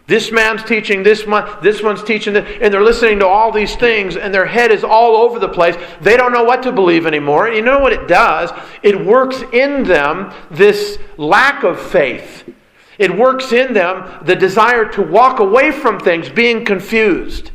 This 0.07 0.33
man's 0.33 0.65
teaching 0.65 1.03
this 1.03 1.25
one, 1.25 1.49
this 1.63 1.83
one's 1.83 2.03
teaching 2.03 2.35
this, 2.35 2.59
and 2.61 2.75
they're 2.75 2.83
listening 2.83 3.21
to 3.21 3.27
all 3.29 3.53
these 3.53 3.77
things, 3.77 4.17
and 4.17 4.35
their 4.35 4.45
head 4.45 4.73
is 4.73 4.83
all 4.83 5.17
over 5.17 5.39
the 5.39 5.49
place. 5.49 5.77
They 6.01 6.17
don't 6.17 6.33
know 6.33 6.43
what 6.43 6.65
to 6.65 6.73
believe 6.73 7.07
anymore. 7.07 7.47
And 7.47 7.57
you 7.57 7.63
know 7.63 7.79
what 7.79 7.93
it 7.93 8.09
does? 8.09 8.51
It 8.83 9.03
works 9.03 9.43
in 9.53 9.85
them 9.85 10.35
this 10.51 10.99
lack 11.17 11.63
of 11.63 11.81
faith. 11.81 12.53
It 12.99 13.17
works 13.17 13.53
in 13.53 13.73
them 13.73 14.25
the 14.27 14.37
desire 14.37 14.85
to 14.91 15.01
walk 15.01 15.39
away 15.39 15.71
from 15.71 15.99
things, 15.99 16.29
being 16.29 16.67
confused. 16.67 17.53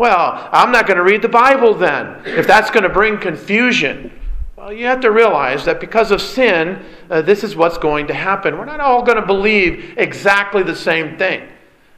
Well, 0.00 0.48
I'm 0.50 0.72
not 0.72 0.86
going 0.86 0.96
to 0.96 1.02
read 1.02 1.20
the 1.20 1.28
Bible 1.28 1.74
then, 1.74 2.22
if 2.24 2.46
that's 2.46 2.70
going 2.70 2.84
to 2.84 2.88
bring 2.88 3.18
confusion. 3.18 4.10
Well, 4.56 4.72
you 4.72 4.86
have 4.86 5.00
to 5.00 5.10
realize 5.10 5.66
that 5.66 5.78
because 5.78 6.10
of 6.10 6.22
sin, 6.22 6.82
uh, 7.10 7.20
this 7.20 7.44
is 7.44 7.54
what's 7.54 7.76
going 7.76 8.06
to 8.06 8.14
happen. 8.14 8.56
We're 8.56 8.64
not 8.64 8.80
all 8.80 9.02
going 9.02 9.20
to 9.20 9.26
believe 9.26 9.98
exactly 9.98 10.62
the 10.62 10.74
same 10.74 11.18
thing. 11.18 11.46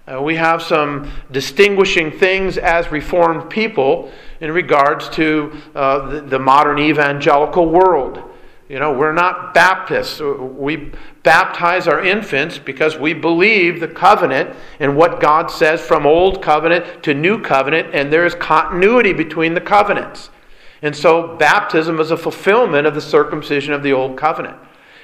Uh, 0.09 0.21
we 0.21 0.35
have 0.35 0.61
some 0.61 1.13
distinguishing 1.31 2.11
things 2.11 2.59
as 2.59 2.91
Reformed 2.91 3.49
people 3.49 4.11
in 4.41 4.51
regards 4.51 5.09
to 5.11 5.57
uh, 5.77 6.09
the, 6.09 6.21
the 6.23 6.39
modern 6.41 6.81
evangelical 6.81 7.69
world. 7.69 8.32
You 8.73 8.79
know, 8.79 8.91
we're 8.91 9.13
not 9.13 9.53
Baptists. 9.53 10.19
We 10.19 10.93
baptize 11.23 11.87
our 11.87 12.03
infants 12.03 12.57
because 12.57 12.97
we 12.97 13.13
believe 13.13 13.81
the 13.81 13.87
covenant 13.87 14.57
and 14.81 14.97
what 14.97 15.21
God 15.21 15.51
says 15.51 15.83
from 15.83 16.07
old 16.07 16.43
covenant 16.43 17.03
to 17.03 17.13
new 17.13 17.39
covenant, 17.39 17.91
and 17.93 18.11
there 18.11 18.25
is 18.25 18.35
continuity 18.35 19.13
between 19.13 19.53
the 19.53 19.61
covenants. 19.61 20.31
And 20.81 20.97
so, 20.97 21.37
baptism 21.37 22.01
is 22.01 22.11
a 22.11 22.17
fulfillment 22.17 22.87
of 22.87 22.95
the 22.95 23.03
circumcision 23.03 23.75
of 23.75 23.83
the 23.83 23.93
old 23.93 24.17
covenant. 24.17 24.57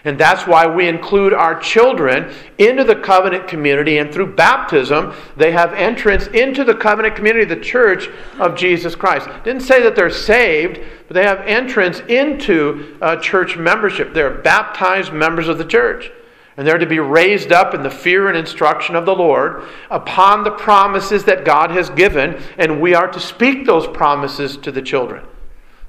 And 0.05 0.19
that's 0.19 0.47
why 0.47 0.67
we 0.67 0.87
include 0.87 1.35
our 1.35 1.59
children 1.59 2.33
into 2.59 2.85
the 2.85 2.95
covenant 2.97 3.49
community, 3.49 3.99
and 3.99 4.13
through 4.13 4.35
baptism, 4.35 5.13
they 5.37 5.51
have 5.51 5.75
entrance 5.75 6.29
into 6.29 6.63
the 6.63 6.75
covenant 6.75 7.17
community, 7.17 7.45
the 7.45 7.61
church 7.61 8.09
of 8.39 8.57
Jesus 8.57 8.95
Christ. 8.95 9.29
Didn't 9.43 9.63
say 9.63 9.83
that 9.83 9.97
they're 9.97 10.11
saved, 10.11 10.81
but 11.09 11.15
they 11.15 11.25
have 11.25 11.41
entrance 11.41 12.01
into 12.09 12.97
uh, 13.03 13.17
church 13.17 13.57
membership. 13.57 14.15
They're 14.15 14.39
baptized 14.39 15.13
members 15.13 15.49
of 15.49 15.59
the 15.59 15.65
church. 15.65 16.11
And 16.57 16.67
they're 16.67 16.79
to 16.79 16.87
be 16.87 16.99
raised 16.99 17.53
up 17.53 17.73
in 17.73 17.83
the 17.83 17.91
fear 17.91 18.29
and 18.29 18.37
instruction 18.37 18.97
of 18.97 19.07
the 19.07 19.15
Lord 19.15 19.65
upon 19.91 20.43
the 20.43 20.51
promises 20.51 21.25
that 21.25 21.45
God 21.45 21.71
has 21.71 21.89
given, 21.91 22.41
and 22.57 22.81
we 22.81 22.95
are 22.95 23.09
to 23.09 23.21
speak 23.21 23.65
those 23.65 23.87
promises 23.87 24.57
to 24.59 24.73
the 24.73 24.83
children. 24.83 25.25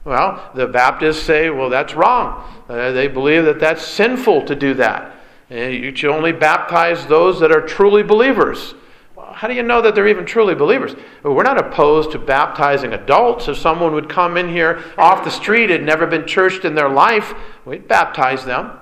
Well, 0.10 0.50
the 0.56 0.66
Baptists 0.66 1.22
say, 1.22 1.52
well, 1.52 1.70
that's 1.70 1.94
wrong. 1.94 2.44
Uh, 2.68 2.92
they 2.94 3.08
believe 3.08 3.46
that 3.46 3.60
that's 3.60 3.86
sinful 3.86 4.46
to 4.46 4.56
do 4.56 4.74
that. 4.74 5.16
And 5.52 5.72
you 5.72 5.96
should 5.96 6.10
only 6.10 6.32
baptize 6.32 7.06
those 7.06 7.40
that 7.42 7.52
are 7.52 7.62
truly 7.62 8.02
believers. 8.02 8.74
Well, 9.16 9.32
how 9.32 9.48
do 9.48 9.54
you 9.54 9.62
know 9.62 9.84
that 9.84 9.94
they're 9.94 10.08
even 10.08 10.26
truly 10.26 10.56
believers? 10.56 10.96
We're 11.22 11.44
not 11.44 11.60
opposed 11.64 12.12
to 12.14 12.18
baptizing 12.18 12.92
adults. 12.92 13.48
If 13.48 13.60
someone 13.60 13.94
would 13.94 14.10
come 14.10 14.36
in 14.36 14.50
here 14.50 14.84
off 14.98 15.24
the 15.24 15.30
street, 15.30 15.70
had 15.70 15.84
never 15.84 16.08
been 16.08 16.26
churched 16.26 16.66
in 16.66 16.74
their 16.74 16.90
life, 16.90 17.36
we'd 17.64 17.88
baptize 17.88 18.46
them. 18.46 18.80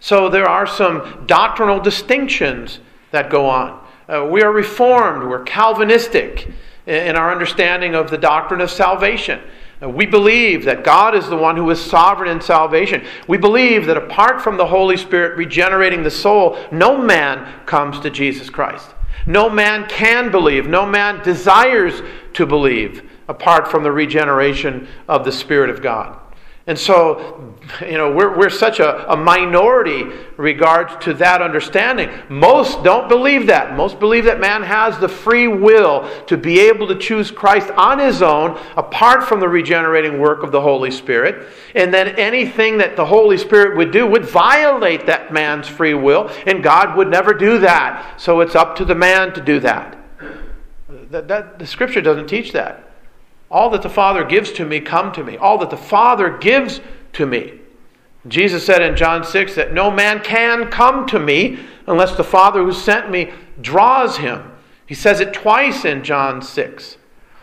So 0.00 0.28
there 0.28 0.48
are 0.48 0.66
some 0.66 1.22
doctrinal 1.28 1.78
distinctions 1.78 2.80
that 3.12 3.30
go 3.30 3.48
on. 3.48 3.80
Uh, 4.08 4.26
we 4.28 4.42
are 4.42 4.50
reformed, 4.50 5.28
we're 5.28 5.44
Calvinistic 5.44 6.48
in 6.84 7.14
our 7.14 7.30
understanding 7.30 7.94
of 7.94 8.10
the 8.10 8.18
doctrine 8.18 8.60
of 8.60 8.72
salvation. 8.72 9.40
We 9.80 10.06
believe 10.06 10.64
that 10.64 10.84
God 10.84 11.14
is 11.14 11.28
the 11.28 11.36
one 11.36 11.56
who 11.56 11.68
is 11.70 11.80
sovereign 11.80 12.30
in 12.30 12.40
salvation. 12.40 13.04
We 13.28 13.36
believe 13.36 13.86
that 13.86 13.98
apart 13.98 14.40
from 14.40 14.56
the 14.56 14.66
Holy 14.66 14.96
Spirit 14.96 15.36
regenerating 15.36 16.02
the 16.02 16.10
soul, 16.10 16.58
no 16.72 16.96
man 16.96 17.66
comes 17.66 18.00
to 18.00 18.10
Jesus 18.10 18.48
Christ. 18.48 18.94
No 19.26 19.50
man 19.50 19.86
can 19.88 20.30
believe. 20.30 20.66
No 20.66 20.86
man 20.86 21.22
desires 21.22 22.00
to 22.34 22.46
believe 22.46 23.10
apart 23.28 23.68
from 23.68 23.82
the 23.82 23.92
regeneration 23.92 24.88
of 25.08 25.24
the 25.24 25.32
Spirit 25.32 25.68
of 25.68 25.82
God. 25.82 26.18
And 26.68 26.76
so, 26.76 27.54
you 27.80 27.96
know, 27.96 28.10
we're, 28.10 28.36
we're 28.36 28.50
such 28.50 28.80
a, 28.80 29.12
a 29.12 29.16
minority 29.16 30.02
regards 30.36 30.96
to 31.04 31.14
that 31.14 31.40
understanding. 31.40 32.10
Most 32.28 32.82
don't 32.82 33.08
believe 33.08 33.46
that. 33.46 33.76
Most 33.76 34.00
believe 34.00 34.24
that 34.24 34.40
man 34.40 34.64
has 34.64 34.98
the 34.98 35.08
free 35.08 35.46
will 35.46 36.10
to 36.26 36.36
be 36.36 36.58
able 36.58 36.88
to 36.88 36.96
choose 36.96 37.30
Christ 37.30 37.70
on 37.70 38.00
his 38.00 38.20
own, 38.20 38.58
apart 38.76 39.28
from 39.28 39.38
the 39.38 39.48
regenerating 39.48 40.18
work 40.18 40.42
of 40.42 40.50
the 40.50 40.60
Holy 40.60 40.90
Spirit. 40.90 41.46
And 41.76 41.94
then 41.94 42.08
anything 42.16 42.78
that 42.78 42.96
the 42.96 43.06
Holy 43.06 43.38
Spirit 43.38 43.76
would 43.76 43.92
do 43.92 44.04
would 44.04 44.24
violate 44.24 45.06
that 45.06 45.32
man's 45.32 45.68
free 45.68 45.94
will, 45.94 46.28
and 46.46 46.64
God 46.64 46.96
would 46.96 47.08
never 47.08 47.32
do 47.32 47.60
that. 47.60 48.20
So 48.20 48.40
it's 48.40 48.56
up 48.56 48.74
to 48.76 48.84
the 48.84 48.96
man 48.96 49.32
to 49.34 49.40
do 49.40 49.60
that. 49.60 49.96
that, 51.10 51.28
that 51.28 51.60
the 51.60 51.66
scripture 51.66 52.00
doesn't 52.00 52.26
teach 52.26 52.50
that. 52.52 52.85
All 53.50 53.70
that 53.70 53.82
the 53.82 53.88
Father 53.88 54.24
gives 54.24 54.52
to 54.52 54.64
me 54.64 54.80
come 54.80 55.12
to 55.12 55.22
me. 55.22 55.36
All 55.36 55.58
that 55.58 55.70
the 55.70 55.76
Father 55.76 56.36
gives 56.38 56.80
to 57.14 57.26
me. 57.26 57.60
Jesus 58.28 58.66
said 58.66 58.82
in 58.82 58.96
John 58.96 59.24
6 59.24 59.54
that 59.54 59.72
no 59.72 59.90
man 59.90 60.20
can 60.20 60.68
come 60.68 61.06
to 61.06 61.18
me 61.18 61.58
unless 61.86 62.16
the 62.16 62.24
Father 62.24 62.62
who 62.62 62.72
sent 62.72 63.10
me 63.10 63.32
draws 63.60 64.16
him. 64.16 64.50
He 64.86 64.94
says 64.94 65.20
it 65.20 65.32
twice 65.32 65.84
in 65.84 66.02
John 66.02 66.42
6. 66.42 66.96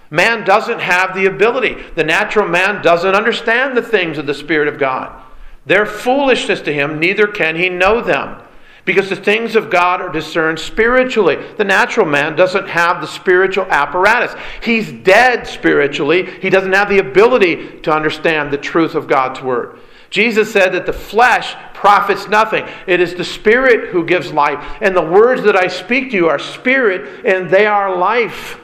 Man 0.10 0.46
doesn't 0.46 0.80
have 0.80 1.16
the 1.16 1.26
ability. 1.26 1.78
The 1.96 2.04
natural 2.04 2.48
man 2.48 2.82
doesn't 2.84 3.16
understand 3.16 3.76
the 3.76 3.82
things 3.82 4.18
of 4.18 4.28
the 4.28 4.34
Spirit 4.34 4.68
of 4.68 4.78
God. 4.78 5.22
They're 5.66 5.86
foolishness 5.86 6.62
to 6.62 6.74
him, 6.74 7.00
neither 7.00 7.26
can 7.26 7.56
he 7.56 7.70
know 7.70 8.02
them. 8.02 8.42
Because 8.86 9.10
the 9.10 9.15
things 9.15 9.56
of 9.56 9.69
God 9.69 10.02
are 10.02 10.12
discerned 10.12 10.60
spiritually. 10.60 11.38
The 11.58 11.63
natural 11.63 12.06
man 12.06 12.36
doesn't 12.36 12.67
have 12.67 13.00
the 13.00 13.08
spiritual 13.08 13.65
apparatus. 13.65 14.36
He's 14.62 14.91
dead 14.91 15.48
spiritually. 15.48 16.30
He 16.41 16.50
doesn't 16.50 16.74
have 16.74 16.89
the 16.89 17.00
ability 17.00 17.80
to 17.82 17.93
understand 17.93 18.52
the 18.52 18.58
truth 18.58 18.93
of 18.93 19.08
God's 19.08 19.41
word. 19.41 19.80
Jesus 20.10 20.52
said 20.52 20.74
that 20.74 20.86
the 20.86 20.93
flesh 20.93 21.56
profits 21.74 22.28
nothing. 22.28 22.67
It 22.86 23.00
is 23.00 23.15
the 23.15 23.24
Spirit 23.24 23.89
who 23.89 24.06
gives 24.06 24.34
life. 24.34 24.63
And 24.82 24.96
the 24.96 25.02
words 25.02 25.43
that 25.43 25.56
I 25.56 25.67
speak 25.67 26.12
to 26.12 26.17
you 26.17 26.28
are 26.28 26.38
spirit 26.38 27.26
and 27.26 27.50
they 27.50 27.65
are 27.65 27.96
life. 27.96 28.60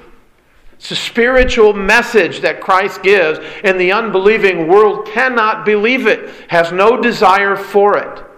It's 0.73 0.91
a 0.91 0.95
spiritual 0.95 1.73
message 1.73 2.41
that 2.41 2.62
Christ 2.62 3.03
gives, 3.03 3.39
and 3.65 3.77
the 3.77 3.91
unbelieving 3.91 4.69
world 4.69 5.08
cannot 5.08 5.65
believe 5.65 6.08
it, 6.08 6.29
has 6.49 6.71
no 6.71 7.01
desire 7.01 7.58
for 7.58 7.97
it. 7.97 8.29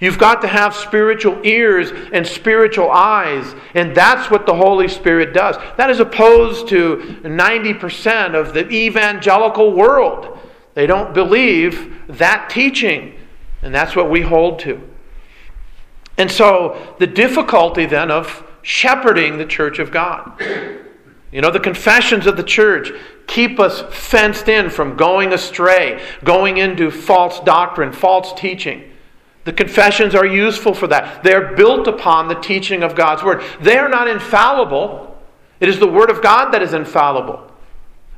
You've 0.00 0.18
got 0.18 0.42
to 0.42 0.48
have 0.48 0.74
spiritual 0.74 1.40
ears 1.44 1.90
and 2.12 2.24
spiritual 2.26 2.90
eyes, 2.90 3.54
and 3.74 3.94
that's 3.94 4.30
what 4.30 4.46
the 4.46 4.54
Holy 4.54 4.86
Spirit 4.86 5.34
does. 5.34 5.56
That 5.76 5.90
is 5.90 5.98
opposed 5.98 6.68
to 6.68 7.18
90% 7.24 8.34
of 8.34 8.54
the 8.54 8.68
evangelical 8.70 9.72
world. 9.72 10.38
They 10.74 10.86
don't 10.86 11.12
believe 11.12 11.96
that 12.06 12.48
teaching, 12.48 13.18
and 13.62 13.74
that's 13.74 13.96
what 13.96 14.08
we 14.08 14.20
hold 14.20 14.60
to. 14.60 14.80
And 16.16 16.30
so, 16.30 16.94
the 16.98 17.06
difficulty 17.06 17.86
then 17.86 18.10
of 18.10 18.44
shepherding 18.62 19.38
the 19.38 19.46
church 19.46 19.80
of 19.80 19.90
God. 19.90 20.40
You 21.32 21.40
know, 21.40 21.50
the 21.50 21.60
confessions 21.60 22.26
of 22.26 22.36
the 22.36 22.42
church 22.42 22.92
keep 23.26 23.58
us 23.60 23.82
fenced 23.90 24.48
in 24.48 24.70
from 24.70 24.96
going 24.96 25.32
astray, 25.32 26.02
going 26.24 26.58
into 26.58 26.90
false 26.90 27.40
doctrine, 27.40 27.92
false 27.92 28.32
teaching. 28.32 28.92
The 29.48 29.54
confessions 29.54 30.14
are 30.14 30.26
useful 30.26 30.74
for 30.74 30.86
that. 30.88 31.22
They're 31.22 31.54
built 31.56 31.88
upon 31.88 32.28
the 32.28 32.34
teaching 32.34 32.82
of 32.82 32.94
God's 32.94 33.22
Word. 33.22 33.42
They 33.62 33.78
are 33.78 33.88
not 33.88 34.06
infallible, 34.06 35.18
it 35.58 35.70
is 35.70 35.78
the 35.78 35.86
Word 35.86 36.10
of 36.10 36.22
God 36.22 36.50
that 36.50 36.60
is 36.60 36.74
infallible. 36.74 37.50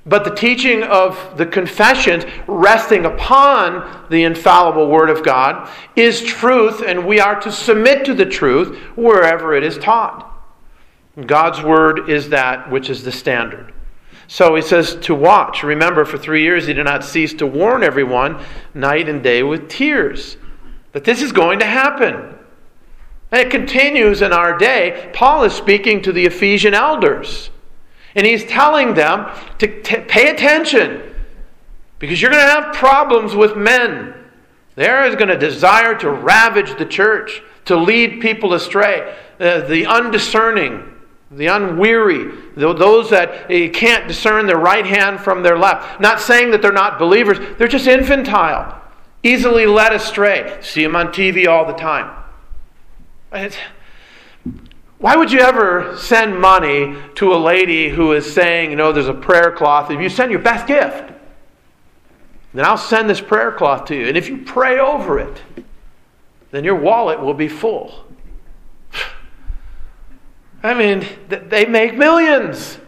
But 0.04 0.24
the 0.24 0.34
teaching 0.34 0.82
of 0.82 1.36
the 1.36 1.46
confessions, 1.46 2.24
resting 2.48 3.06
upon 3.06 4.08
the 4.10 4.24
infallible 4.24 4.88
Word 4.88 5.08
of 5.08 5.22
God, 5.22 5.70
is 5.94 6.20
truth, 6.20 6.82
and 6.84 7.06
we 7.06 7.20
are 7.20 7.40
to 7.42 7.52
submit 7.52 8.04
to 8.06 8.14
the 8.14 8.26
truth 8.26 8.76
wherever 8.96 9.54
it 9.54 9.62
is 9.62 9.78
taught. 9.78 10.26
God's 11.26 11.62
word 11.62 12.10
is 12.10 12.30
that 12.30 12.72
which 12.72 12.90
is 12.90 13.04
the 13.04 13.12
standard. 13.12 13.72
So 14.26 14.56
he 14.56 14.62
says 14.62 14.96
to 15.02 15.14
watch. 15.14 15.62
Remember, 15.62 16.04
for 16.04 16.18
three 16.18 16.42
years 16.42 16.66
he 16.66 16.72
did 16.72 16.86
not 16.86 17.04
cease 17.04 17.34
to 17.34 17.46
warn 17.46 17.84
everyone 17.84 18.42
night 18.74 19.08
and 19.08 19.22
day 19.22 19.44
with 19.44 19.68
tears 19.68 20.36
that 20.92 21.04
this 21.04 21.22
is 21.22 21.32
going 21.32 21.58
to 21.60 21.66
happen. 21.66 22.34
And 23.32 23.40
it 23.40 23.50
continues 23.50 24.22
in 24.22 24.32
our 24.32 24.58
day. 24.58 25.10
Paul 25.12 25.44
is 25.44 25.52
speaking 25.52 26.02
to 26.02 26.12
the 26.12 26.26
Ephesian 26.26 26.74
elders, 26.74 27.50
and 28.14 28.26
he's 28.26 28.44
telling 28.44 28.94
them 28.94 29.30
to 29.58 29.82
t- 29.82 30.00
pay 30.00 30.30
attention 30.30 31.14
because 31.98 32.20
you're 32.20 32.30
going 32.30 32.44
to 32.44 32.50
have 32.50 32.74
problems 32.74 33.34
with 33.34 33.56
men. 33.56 34.14
There 34.74 35.06
is 35.06 35.14
going 35.14 35.28
to 35.28 35.38
desire 35.38 35.94
to 35.98 36.10
ravage 36.10 36.76
the 36.78 36.86
church, 36.86 37.42
to 37.66 37.76
lead 37.76 38.20
people 38.20 38.54
astray, 38.54 39.14
uh, 39.38 39.60
the 39.60 39.86
undiscerning 39.86 40.90
the 41.30 41.46
unweary, 41.46 42.54
those 42.56 43.10
that 43.10 43.48
can't 43.72 44.08
discern 44.08 44.46
their 44.46 44.58
right 44.58 44.84
hand 44.84 45.20
from 45.20 45.42
their 45.42 45.56
left. 45.56 46.00
Not 46.00 46.20
saying 46.20 46.50
that 46.50 46.60
they're 46.60 46.72
not 46.72 46.98
believers, 46.98 47.38
they're 47.56 47.68
just 47.68 47.86
infantile, 47.86 48.79
easily 49.22 49.66
led 49.66 49.92
astray. 49.92 50.58
See 50.62 50.82
them 50.82 50.96
on 50.96 51.08
TV 51.08 51.46
all 51.46 51.66
the 51.66 51.74
time. 51.74 52.14
why 54.98 55.16
would 55.16 55.32
you 55.32 55.40
ever 55.40 55.96
send 55.96 56.38
money 56.38 56.96
to 57.16 57.32
a 57.32 57.36
lady 57.36 57.88
who 57.88 58.12
is 58.12 58.32
saying, 58.32 58.70
you 58.70 58.76
know, 58.76 58.92
there's 58.92 59.08
a 59.08 59.14
prayer 59.14 59.52
cloth? 59.52 59.90
If 59.90 60.00
you 60.00 60.08
send 60.08 60.30
your 60.30 60.40
best 60.40 60.66
gift, 60.66 61.12
then 62.52 62.64
I'll 62.64 62.76
send 62.76 63.08
this 63.08 63.20
prayer 63.20 63.52
cloth 63.52 63.86
to 63.86 63.96
you. 63.96 64.08
And 64.08 64.16
if 64.16 64.28
you 64.28 64.38
pray 64.38 64.78
over 64.78 65.18
it, 65.18 65.42
then 66.50 66.64
your 66.64 66.74
wallet 66.74 67.20
will 67.20 67.34
be 67.34 67.48
full. 67.48 68.04
I 70.62 70.74
mean, 70.74 71.06
they 71.28 71.64
make 71.64 71.96
millions. 71.96 72.78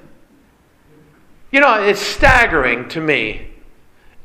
You 1.53 1.61
know, 1.61 1.83
it's 1.83 2.01
staggering 2.01 2.89
to 2.89 3.01
me. 3.01 3.51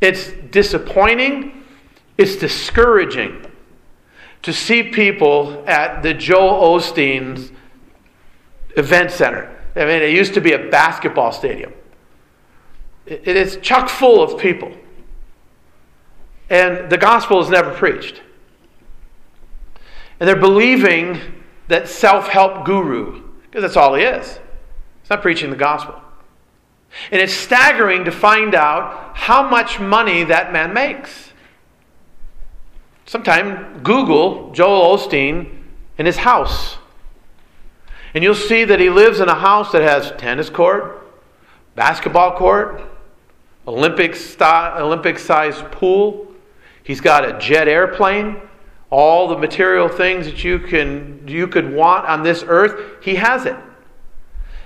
It's 0.01 0.31
disappointing. 0.49 1.56
It's 2.17 2.35
discouraging 2.35 3.45
to 4.41 4.53
see 4.53 4.83
people 4.83 5.63
at 5.67 6.01
the 6.03 6.13
Joel 6.13 6.79
Osteen's 6.79 7.51
event 8.75 9.11
center. 9.11 9.53
I 9.75 9.81
mean, 9.81 10.01
it 10.01 10.11
used 10.11 10.33
to 10.35 10.41
be 10.41 10.53
a 10.53 10.69
basketball 10.69 11.31
stadium. 11.31 11.73
It 13.05 13.27
is 13.27 13.57
chock 13.61 13.89
full 13.89 14.21
of 14.21 14.39
people. 14.39 14.71
And 16.49 16.89
the 16.89 16.97
gospel 16.97 17.41
is 17.41 17.49
never 17.49 17.73
preached. 17.73 18.21
And 20.19 20.27
they're 20.27 20.35
believing 20.35 21.19
that 21.67 21.87
self 21.87 22.27
help 22.27 22.65
guru 22.65 23.23
because 23.43 23.61
that's 23.61 23.77
all 23.77 23.95
he 23.95 24.03
is. 24.03 24.39
He's 25.01 25.09
not 25.09 25.21
preaching 25.21 25.49
the 25.49 25.55
gospel. 25.55 26.01
And 27.11 27.21
it's 27.21 27.33
staggering 27.33 28.05
to 28.05 28.11
find 28.11 28.55
out 28.55 29.15
how 29.15 29.47
much 29.47 29.79
money 29.79 30.23
that 30.23 30.51
man 30.51 30.73
makes. 30.73 31.26
Sometime 33.07 33.81
Google 33.81 34.51
Joel 34.51 34.95
Osteen 34.95 35.63
in 35.97 36.05
his 36.05 36.17
house. 36.17 36.77
And 38.13 38.23
you'll 38.23 38.35
see 38.35 38.63
that 38.65 38.79
he 38.79 38.91
lives 38.91 39.19
in 39.19 39.29
a 39.29 39.35
house 39.35 39.71
that 39.71 39.81
has 39.81 40.11
tennis 40.19 40.51
court, 40.51 41.07
basketball 41.73 42.37
court, 42.37 42.83
Olympic 43.67 44.15
style, 44.15 44.85
Olympic 44.85 45.17
sized 45.17 45.65
pool. 45.71 46.27
He's 46.83 47.01
got 47.01 47.25
a 47.25 47.39
jet 47.39 47.67
airplane 47.67 48.41
all 48.89 49.27
the 49.27 49.37
material 49.37 49.89
things 49.89 50.25
that 50.25 50.43
you 50.43 50.59
can 50.59 51.21
you 51.27 51.47
could 51.47 51.73
want 51.73 52.05
on 52.05 52.23
this 52.23 52.43
earth 52.47 53.03
he 53.03 53.15
has 53.15 53.45
it 53.45 53.55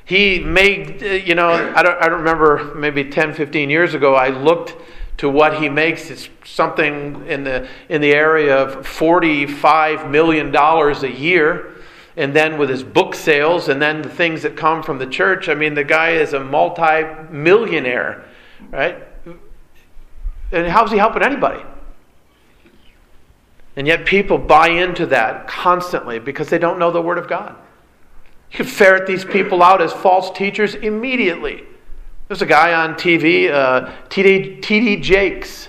he 0.05 0.39
made 0.39 1.01
uh, 1.01 1.07
you 1.07 1.33
know 1.33 1.49
i 1.75 1.81
don't, 1.81 2.01
I 2.01 2.07
don't 2.07 2.19
remember 2.19 2.75
maybe 2.75 3.03
10 3.05 3.33
15 3.33 3.69
years 3.69 3.93
ago 3.93 4.13
i 4.13 4.29
looked 4.29 4.75
to 5.21 5.29
what 5.29 5.61
he 5.61 5.69
makes 5.69 6.09
it's 6.09 6.29
something 6.43 7.25
in 7.27 7.43
the 7.43 7.67
in 7.89 8.01
the 8.01 8.11
area 8.11 8.55
of 8.55 8.85
45 8.85 10.09
million 10.09 10.51
dollars 10.51 11.03
a 11.03 11.11
year 11.11 11.75
and 12.17 12.35
then 12.35 12.57
with 12.57 12.69
his 12.69 12.83
book 12.83 13.15
sales 13.15 13.69
and 13.69 13.81
then 13.81 14.01
the 14.01 14.09
things 14.09 14.41
that 14.41 14.57
come 14.57 14.83
from 14.83 14.97
the 14.99 15.07
church 15.07 15.47
i 15.47 15.53
mean 15.53 15.73
the 15.73 15.83
guy 15.83 16.11
is 16.11 16.33
a 16.33 16.39
multi-millionaire 16.39 18.25
right 18.71 18.97
and 20.51 20.67
how's 20.67 20.91
he 20.91 20.97
helping 20.97 21.23
anybody 21.23 21.63
and 23.75 23.87
yet 23.87 24.05
people 24.05 24.37
buy 24.37 24.69
into 24.69 25.05
that 25.07 25.47
constantly 25.47 26.19
because 26.19 26.49
they 26.49 26.57
don't 26.57 26.77
know 26.77 26.91
the 26.91 27.01
Word 27.01 27.17
of 27.17 27.27
God. 27.27 27.55
You 28.51 28.57
can 28.57 28.65
ferret 28.65 29.07
these 29.07 29.23
people 29.23 29.63
out 29.63 29.81
as 29.81 29.93
false 29.93 30.29
teachers 30.37 30.75
immediately. 30.75 31.63
There's 32.31 32.41
a 32.41 32.45
guy 32.45 32.73
on 32.73 32.93
TV, 32.93 33.51
uh, 33.51 33.91
T.D. 34.07 35.01
Jakes. 35.01 35.67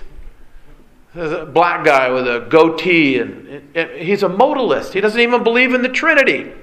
There's 1.13 1.33
a 1.33 1.45
black 1.45 1.83
guy 1.83 2.09
with 2.09 2.25
a 2.25 2.47
goatee, 2.49 3.19
and, 3.19 3.69
and 3.75 3.91
he's 4.01 4.23
a 4.23 4.29
modalist. 4.29 4.93
He 4.93 5.01
doesn't 5.01 5.19
even 5.19 5.43
believe 5.43 5.73
in 5.73 5.81
the 5.81 5.89
Trinity. 5.89 6.53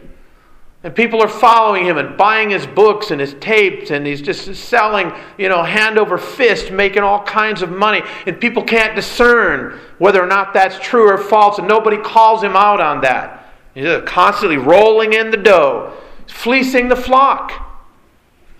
And 0.84 0.94
people 0.94 1.20
are 1.20 1.28
following 1.28 1.84
him 1.84 1.98
and 1.98 2.16
buying 2.16 2.48
his 2.48 2.66
books 2.66 3.10
and 3.10 3.20
his 3.20 3.34
tapes, 3.40 3.90
and 3.90 4.06
he's 4.06 4.22
just 4.22 4.54
selling, 4.54 5.12
you 5.36 5.50
know, 5.50 5.62
hand 5.62 5.98
over 5.98 6.16
fist, 6.16 6.72
making 6.72 7.02
all 7.02 7.22
kinds 7.24 7.60
of 7.60 7.70
money. 7.70 8.00
And 8.24 8.40
people 8.40 8.62
can't 8.62 8.96
discern 8.96 9.78
whether 9.98 10.22
or 10.22 10.26
not 10.26 10.54
that's 10.54 10.78
true 10.78 11.10
or 11.10 11.18
false, 11.18 11.58
and 11.58 11.68
nobody 11.68 11.98
calls 11.98 12.42
him 12.42 12.56
out 12.56 12.80
on 12.80 13.02
that. 13.02 13.52
He's 13.74 14.00
constantly 14.06 14.56
rolling 14.56 15.12
in 15.12 15.30
the 15.30 15.36
dough, 15.36 15.92
fleecing 16.26 16.88
the 16.88 16.96
flock. 16.96 17.66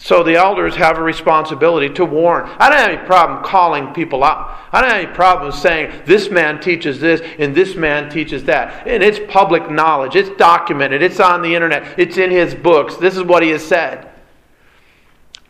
So 0.03 0.23
the 0.23 0.37
elders 0.37 0.75
have 0.77 0.97
a 0.97 1.03
responsibility 1.03 1.93
to 1.95 2.07
warn. 2.07 2.49
I 2.59 2.71
don't 2.71 2.79
have 2.79 2.91
any 2.91 3.07
problem 3.07 3.45
calling 3.45 3.93
people 3.93 4.25
out. 4.25 4.59
I 4.73 4.81
don't 4.81 4.91
have 4.91 5.05
any 5.05 5.15
problem 5.15 5.53
saying 5.53 6.05
this 6.07 6.31
man 6.31 6.59
teaches 6.59 6.99
this 6.99 7.21
and 7.39 7.55
this 7.55 7.77
man 7.77 8.09
teaches 8.09 8.45
that. 8.45 8.87
And 8.87 9.03
it's 9.03 9.21
public 9.31 9.71
knowledge. 9.71 10.17
It's 10.17 10.31
documented. 10.39 11.03
It's 11.03 11.21
on 11.21 11.43
the 11.43 11.55
internet. 11.55 11.99
It's 11.99 12.17
in 12.17 12.31
his 12.31 12.55
books. 12.55 12.97
This 12.97 13.15
is 13.15 13.25
what 13.25 13.43
he 13.43 13.51
has 13.51 13.63
said. 13.63 14.11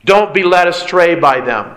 Don't 0.04 0.34
be 0.34 0.42
led 0.42 0.66
astray 0.66 1.14
by 1.14 1.40
them. 1.40 1.76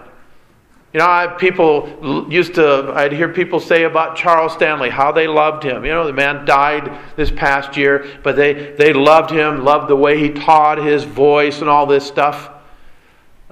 You 0.94 1.00
know, 1.00 1.06
I, 1.06 1.28
people 1.28 2.28
used 2.28 2.56
to, 2.56 2.92
I'd 2.96 3.14
hear 3.14 3.30
people 3.30 3.60
say 3.60 3.84
about 3.84 4.16
Charles 4.16 4.54
Stanley, 4.54 4.90
how 4.90 5.12
they 5.12 5.28
loved 5.28 5.64
him. 5.64 5.86
You 5.86 5.92
know, 5.92 6.08
the 6.08 6.14
man 6.14 6.44
died 6.46 6.92
this 7.16 7.30
past 7.30 7.78
year, 7.78 8.20
but 8.24 8.36
they, 8.36 8.74
they 8.78 8.94
loved 8.94 9.30
him, 9.30 9.64
loved 9.64 9.90
the 9.90 9.96
way 9.96 10.20
he 10.20 10.32
taught, 10.32 10.80
his 10.80 11.04
voice, 11.04 11.62
and 11.62 11.70
all 11.70 11.86
this 11.86 12.06
stuff. 12.06 12.50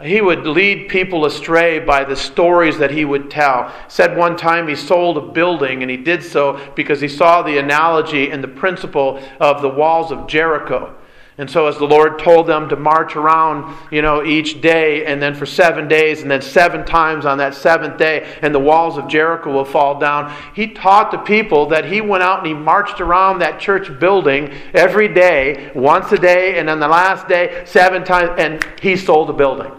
He 0.04 0.22
would 0.22 0.46
lead 0.46 0.90
people 0.90 1.26
astray 1.26 1.80
by 1.80 2.04
the 2.04 2.16
stories 2.16 2.78
that 2.78 2.92
he 2.92 3.06
would 3.06 3.30
tell. 3.30 3.72
Said 3.88 4.18
one 4.18 4.36
time 4.36 4.68
he 4.68 4.76
sold 4.76 5.18
a 5.18 5.22
building, 5.22 5.82
and 5.82 5.92
he 5.92 5.98
did 5.98 6.24
so 6.24 6.60
because 6.76 7.02
he 7.02 7.08
saw 7.08 7.42
the 7.42 7.58
analogy 7.58 8.32
and 8.32 8.44
the 8.44 8.48
principle 8.48 9.22
of 9.40 9.62
the 9.62 9.70
walls 9.70 10.12
of 10.12 10.28
Jericho. 10.28 10.96
And 11.38 11.50
so, 11.50 11.66
as 11.66 11.78
the 11.78 11.86
Lord 11.86 12.20
told 12.20 12.46
them 12.46 12.70
to 12.70 12.76
march 12.76 13.16
around, 13.16 13.76
you 13.90 14.02
know, 14.02 14.24
each 14.24 14.62
day, 14.62 15.06
and 15.06 15.22
then 15.22 15.34
for 15.34 15.46
seven 15.46 15.88
days, 15.88 16.22
and 16.22 16.30
then 16.30 16.42
seven 16.42 16.86
times 16.86 17.26
on 17.26 17.38
that 17.40 17.56
seventh 17.56 17.98
day, 17.98 18.38
and 18.42 18.54
the 18.54 18.60
walls 18.60 18.98
of 18.98 19.08
Jericho 19.08 19.52
will 19.52 19.66
fall 19.66 19.98
down, 19.98 20.32
He 20.54 20.68
taught 20.68 21.10
the 21.10 21.18
people 21.18 21.66
that 21.70 21.86
He 21.86 22.02
went 22.02 22.22
out 22.22 22.40
and 22.40 22.48
He 22.48 22.54
marched 22.54 23.02
around 23.02 23.40
that 23.40 23.60
church 23.60 23.98
building 24.00 24.54
every 24.74 25.08
day, 25.08 25.72
once 25.74 26.12
a 26.12 26.18
day, 26.18 26.60
and 26.60 26.68
then 26.68 26.80
the 26.80 26.88
last 26.88 27.28
day, 27.28 27.64
seven 27.66 28.04
times, 28.04 28.32
and 28.38 28.64
He 28.82 28.96
sold 28.96 29.30
the 29.30 29.34
building. 29.34 29.72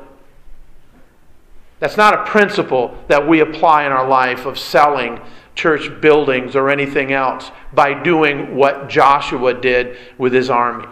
That's 1.83 1.97
not 1.97 2.15
a 2.15 2.31
principle 2.31 2.97
that 3.09 3.27
we 3.27 3.41
apply 3.41 3.87
in 3.87 3.91
our 3.91 4.07
life 4.07 4.47
of 4.47 4.57
selling 4.57 5.19
church 5.57 6.01
buildings 6.01 6.55
or 6.55 6.71
anything 6.71 7.13
else 7.13 7.51
by 7.73 8.01
doing 8.05 8.55
what 8.55 8.89
Joshua 8.89 9.53
did 9.53 9.97
with 10.17 10.33
his 10.33 10.49
army. 10.49 10.87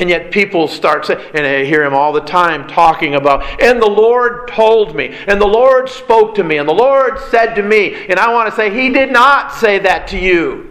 And 0.00 0.10
yet 0.10 0.32
people 0.32 0.66
start 0.66 1.06
saying, 1.06 1.24
and 1.32 1.46
I 1.46 1.64
hear 1.64 1.84
him 1.84 1.94
all 1.94 2.12
the 2.12 2.22
time 2.22 2.66
talking 2.66 3.14
about, 3.14 3.62
and 3.62 3.80
the 3.80 3.88
Lord 3.88 4.48
told 4.48 4.96
me, 4.96 5.14
and 5.28 5.40
the 5.40 5.46
Lord 5.46 5.88
spoke 5.88 6.34
to 6.34 6.42
me, 6.42 6.58
and 6.58 6.68
the 6.68 6.74
Lord 6.74 7.20
said 7.30 7.54
to 7.54 7.62
me. 7.62 7.94
And 8.08 8.18
I 8.18 8.32
want 8.32 8.50
to 8.50 8.56
say, 8.56 8.74
He 8.74 8.92
did 8.92 9.12
not 9.12 9.52
say 9.52 9.78
that 9.78 10.08
to 10.08 10.18
you. 10.18 10.65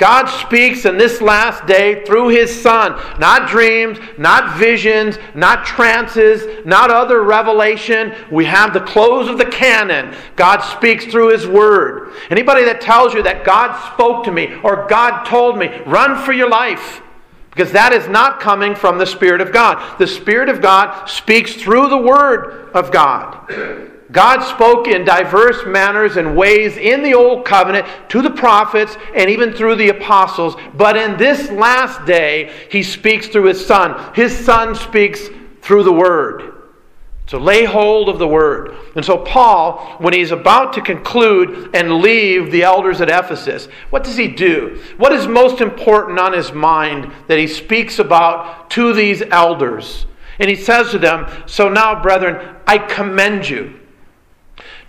God 0.00 0.26
speaks 0.28 0.86
in 0.86 0.96
this 0.96 1.20
last 1.20 1.66
day 1.66 2.06
through 2.06 2.28
His 2.28 2.62
Son. 2.62 2.92
Not 3.20 3.50
dreams, 3.50 3.98
not 4.16 4.56
visions, 4.56 5.18
not 5.34 5.66
trances, 5.66 6.64
not 6.64 6.90
other 6.90 7.22
revelation. 7.22 8.14
We 8.30 8.46
have 8.46 8.72
the 8.72 8.80
close 8.80 9.28
of 9.28 9.36
the 9.36 9.44
canon. 9.44 10.16
God 10.36 10.60
speaks 10.60 11.04
through 11.04 11.28
His 11.28 11.46
Word. 11.46 12.14
Anybody 12.30 12.64
that 12.64 12.80
tells 12.80 13.12
you 13.12 13.22
that 13.24 13.44
God 13.44 13.76
spoke 13.92 14.24
to 14.24 14.32
me 14.32 14.58
or 14.64 14.86
God 14.88 15.24
told 15.24 15.58
me, 15.58 15.68
run 15.84 16.24
for 16.24 16.32
your 16.32 16.48
life. 16.48 17.02
Because 17.50 17.72
that 17.72 17.92
is 17.92 18.08
not 18.08 18.40
coming 18.40 18.74
from 18.74 18.96
the 18.96 19.06
Spirit 19.06 19.42
of 19.42 19.52
God. 19.52 19.98
The 19.98 20.06
Spirit 20.06 20.48
of 20.48 20.62
God 20.62 21.10
speaks 21.10 21.54
through 21.54 21.90
the 21.90 21.98
Word 21.98 22.70
of 22.72 22.90
God. 22.90 23.89
God 24.12 24.40
spoke 24.42 24.88
in 24.88 25.04
diverse 25.04 25.64
manners 25.66 26.16
and 26.16 26.36
ways 26.36 26.76
in 26.76 27.02
the 27.02 27.14
Old 27.14 27.44
Covenant 27.44 27.86
to 28.08 28.22
the 28.22 28.30
prophets 28.30 28.96
and 29.14 29.30
even 29.30 29.52
through 29.52 29.76
the 29.76 29.90
apostles. 29.90 30.56
But 30.74 30.96
in 30.96 31.16
this 31.16 31.50
last 31.50 32.04
day, 32.06 32.52
He 32.70 32.82
speaks 32.82 33.28
through 33.28 33.44
His 33.44 33.64
Son. 33.64 34.12
His 34.14 34.36
Son 34.36 34.74
speaks 34.74 35.28
through 35.62 35.84
the 35.84 35.92
Word. 35.92 36.60
So 37.30 37.38
lay 37.38 37.64
hold 37.64 38.08
of 38.08 38.18
the 38.18 38.26
word. 38.26 38.74
And 38.96 39.04
so, 39.04 39.16
Paul, 39.16 39.98
when 39.98 40.12
he's 40.12 40.32
about 40.32 40.72
to 40.72 40.80
conclude 40.80 41.70
and 41.76 41.98
leave 41.98 42.50
the 42.50 42.64
elders 42.64 43.00
at 43.00 43.08
Ephesus, 43.08 43.66
what 43.90 44.02
does 44.02 44.16
he 44.16 44.26
do? 44.26 44.82
What 44.96 45.12
is 45.12 45.28
most 45.28 45.60
important 45.60 46.18
on 46.18 46.32
his 46.32 46.50
mind 46.50 47.12
that 47.28 47.38
he 47.38 47.46
speaks 47.46 48.00
about 48.00 48.68
to 48.70 48.92
these 48.92 49.22
elders? 49.30 50.06
And 50.40 50.50
he 50.50 50.56
says 50.56 50.90
to 50.90 50.98
them, 50.98 51.30
So 51.46 51.68
now, 51.68 52.02
brethren, 52.02 52.56
I 52.66 52.78
commend 52.78 53.48
you. 53.48 53.79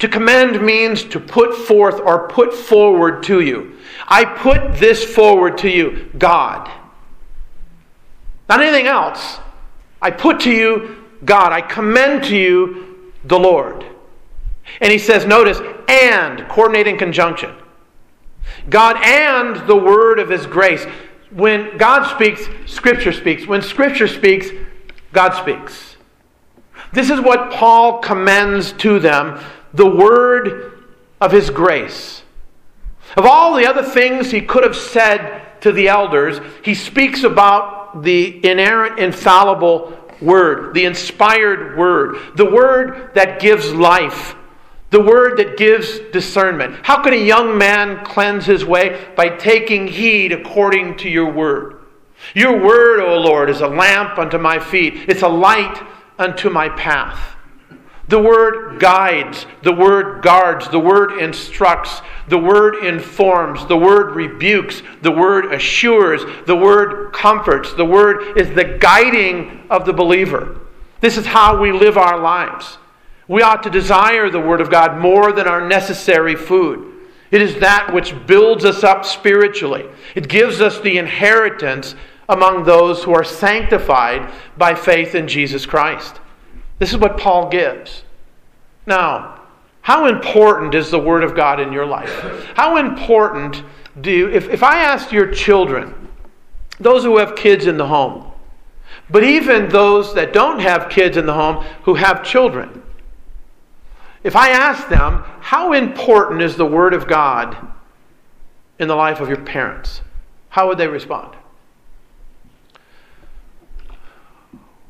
To 0.02 0.08
commend 0.08 0.60
means 0.64 1.04
to 1.04 1.20
put 1.20 1.54
forth 1.54 2.00
or 2.00 2.28
put 2.28 2.56
forward 2.56 3.22
to 3.26 3.42
you. 3.42 3.78
I 4.08 4.26
put 4.26 4.80
this 4.80 5.04
forward 5.04 5.60
to 5.60 5.70
you, 5.70 6.10
God. 6.18 6.72
Not 8.50 8.62
anything 8.62 8.88
else. 8.88 9.38
I 10.02 10.10
put 10.10 10.40
to 10.40 10.52
you 10.52 11.06
God. 11.24 11.52
I 11.52 11.62
commend 11.62 12.24
to 12.24 12.36
you 12.36 13.12
the 13.26 13.38
Lord. 13.38 13.86
And 14.80 14.92
he 14.92 14.98
says, 14.98 15.28
notice, 15.28 15.60
and, 15.88 16.50
coordinating 16.50 16.98
conjunction. 16.98 17.54
God 18.72 18.98
and 19.04 19.68
the 19.68 19.76
word 19.76 20.18
of 20.18 20.32
his 20.32 20.48
grace. 20.48 20.84
When 21.30 21.78
God 21.78 22.12
speaks, 22.16 22.42
Scripture 22.66 23.14
speaks. 23.14 23.46
When 23.46 23.62
Scripture 23.62 24.08
speaks, 24.08 24.48
God 25.14 25.40
speaks. 25.40 25.96
This 26.92 27.12
is 27.12 27.22
what 27.22 27.52
Paul 27.52 28.00
commends 28.00 28.72
to 28.80 28.98
them 28.98 29.40
the 29.74 29.90
word 29.90 30.84
of 31.20 31.32
his 31.32 31.50
grace. 31.50 32.24
Of 33.18 33.26
all 33.26 33.56
the 33.56 33.68
other 33.68 33.84
things 33.84 34.32
he 34.32 34.42
could 34.42 34.64
have 34.64 34.76
said 34.76 35.62
to 35.62 35.72
the 35.72 35.88
elders, 35.88 36.40
he 36.64 36.74
speaks 36.74 37.24
about 37.24 38.04
the 38.04 38.46
inerrant, 38.46 39.00
infallible 39.00 39.98
word, 40.22 40.74
the 40.74 40.86
inspired 40.86 41.78
word, 41.78 42.16
the 42.36 42.50
word 42.50 43.12
that 43.16 43.40
gives 43.40 43.74
life, 43.74 44.36
the 44.92 45.02
word 45.02 45.38
that 45.38 45.58
gives 45.58 46.00
discernment. 46.12 46.76
How 46.84 47.02
can 47.04 47.14
a 47.14 47.18
young 47.18 47.58
man 47.58 48.06
cleanse 48.06 48.46
his 48.46 48.64
way? 48.64 49.08
By 49.16 49.30
taking 49.30 49.88
heed 49.88 50.32
according 50.32 50.98
to 50.98 51.10
your 51.10 51.32
word. 51.32 51.78
Your 52.34 52.64
word, 52.64 53.00
O 53.00 53.20
Lord, 53.20 53.50
is 53.50 53.62
a 53.62 53.68
lamp 53.68 54.18
unto 54.18 54.38
my 54.38 54.60
feet, 54.60 55.10
it's 55.10 55.24
a 55.24 55.28
light 55.28 55.82
unto 56.18 56.50
my 56.50 56.70
path. 56.70 57.36
The 58.12 58.20
word 58.20 58.82
guides, 58.82 59.46
the 59.64 59.72
word 59.72 60.22
guards, 60.22 60.68
the 60.68 60.78
word 60.78 61.14
instructs, 61.14 62.02
the 62.28 62.38
word 62.38 62.84
informs, 62.84 63.66
the 63.68 63.78
word 63.78 64.18
rebukes, 64.18 64.84
the 65.02 65.12
word 65.12 65.54
assures, 65.54 66.22
the 66.46 66.58
word 66.58 67.14
comforts, 67.14 67.74
the 67.74 67.86
word 67.86 68.38
is 68.38 68.54
the 68.54 68.78
guiding 68.80 69.66
of 69.70 69.86
the 69.86 69.94
believer. 69.94 70.60
This 71.00 71.16
is 71.16 71.26
how 71.26 71.62
we 71.62 71.72
live 71.72 71.98
our 71.98 72.20
lives. 72.20 72.78
We 73.30 73.44
ought 73.44 73.64
to 73.64 73.70
desire 73.70 74.30
the 74.30 74.42
Word 74.42 74.60
of 74.60 74.70
God 74.70 74.98
more 74.98 75.32
than 75.32 75.48
our 75.48 75.66
necessary 75.66 76.36
food. 76.36 77.08
It 77.32 77.42
is 77.42 77.62
that 77.62 77.94
which 77.94 78.14
builds 78.28 78.66
us 78.66 78.84
up 78.84 79.06
spiritually. 79.06 79.86
It 80.16 80.28
gives 80.28 80.60
us 80.60 80.82
the 80.82 80.98
inheritance 80.98 81.96
among 82.28 82.66
those 82.66 83.06
who 83.06 83.14
are 83.14 83.24
sanctified 83.24 84.34
by 84.58 84.76
faith 84.76 85.16
in 85.16 85.30
Jesus 85.30 85.66
Christ. 85.66 86.20
This 86.78 86.92
is 86.92 86.98
what 86.98 87.18
Paul 87.18 87.48
gives. 87.48 88.01
Now, 88.92 89.40
how 89.84 90.08
important 90.08 90.76
is 90.76 90.92
the 90.92 91.00
Word 91.00 91.24
of 91.24 91.34
God 91.34 91.62
in 91.62 91.72
your 91.72 91.86
life? 91.86 92.12
How 92.56 92.76
important 92.76 93.64
do 94.02 94.12
you, 94.12 94.30
if, 94.30 94.50
if 94.50 94.64
I 94.64 94.80
asked 94.84 95.14
your 95.14 95.32
children, 95.32 96.10
those 96.78 97.06
who 97.06 97.18
have 97.18 97.38
kids 97.38 97.68
in 97.68 97.78
the 97.78 97.88
home, 97.88 98.30
but 99.10 99.24
even 99.24 99.70
those 99.70 100.14
that 100.16 100.34
don't 100.34 100.60
have 100.60 100.90
kids 100.90 101.16
in 101.16 101.26
the 101.26 101.34
home 101.34 101.64
who 101.84 101.94
have 101.94 102.22
children, 102.22 102.84
if 104.26 104.36
I 104.36 104.50
asked 104.50 104.90
them, 104.90 105.24
how 105.40 105.72
important 105.72 106.42
is 106.42 106.58
the 106.58 106.66
Word 106.66 106.94
of 106.94 107.08
God 107.08 107.56
in 108.78 108.90
the 108.90 108.96
life 108.96 109.22
of 109.22 109.30
your 109.30 109.40
parents? 109.40 110.02
How 110.50 110.68
would 110.68 110.78
they 110.78 110.90
respond? 110.90 111.34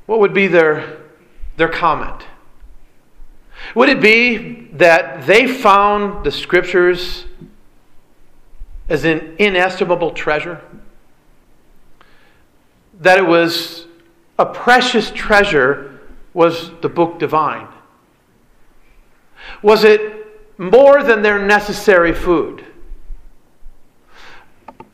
What 0.08 0.20
would 0.22 0.34
be 0.34 0.48
their 0.48 0.98
their 1.56 1.70
comment? 1.70 2.26
Would 3.76 3.90
it 3.90 4.02
be 4.02 4.68
that 4.74 5.26
they 5.26 5.48
found 5.48 6.26
the 6.26 6.32
scriptures 6.32 7.26
as 8.90 9.06
an 9.06 9.36
inestimable 9.40 10.12
treasure? 10.12 10.62
That 13.00 13.18
it 13.18 13.26
was 13.26 13.88
a 14.38 14.46
precious 14.46 15.12
treasure 15.12 16.00
was 16.34 16.72
the 16.82 16.90
book 16.90 17.20
divine? 17.20 17.68
Was 19.62 19.84
it 19.84 20.60
more 20.60 21.04
than 21.04 21.22
their 21.22 21.44
necessary 21.44 22.14
food? 22.14 22.66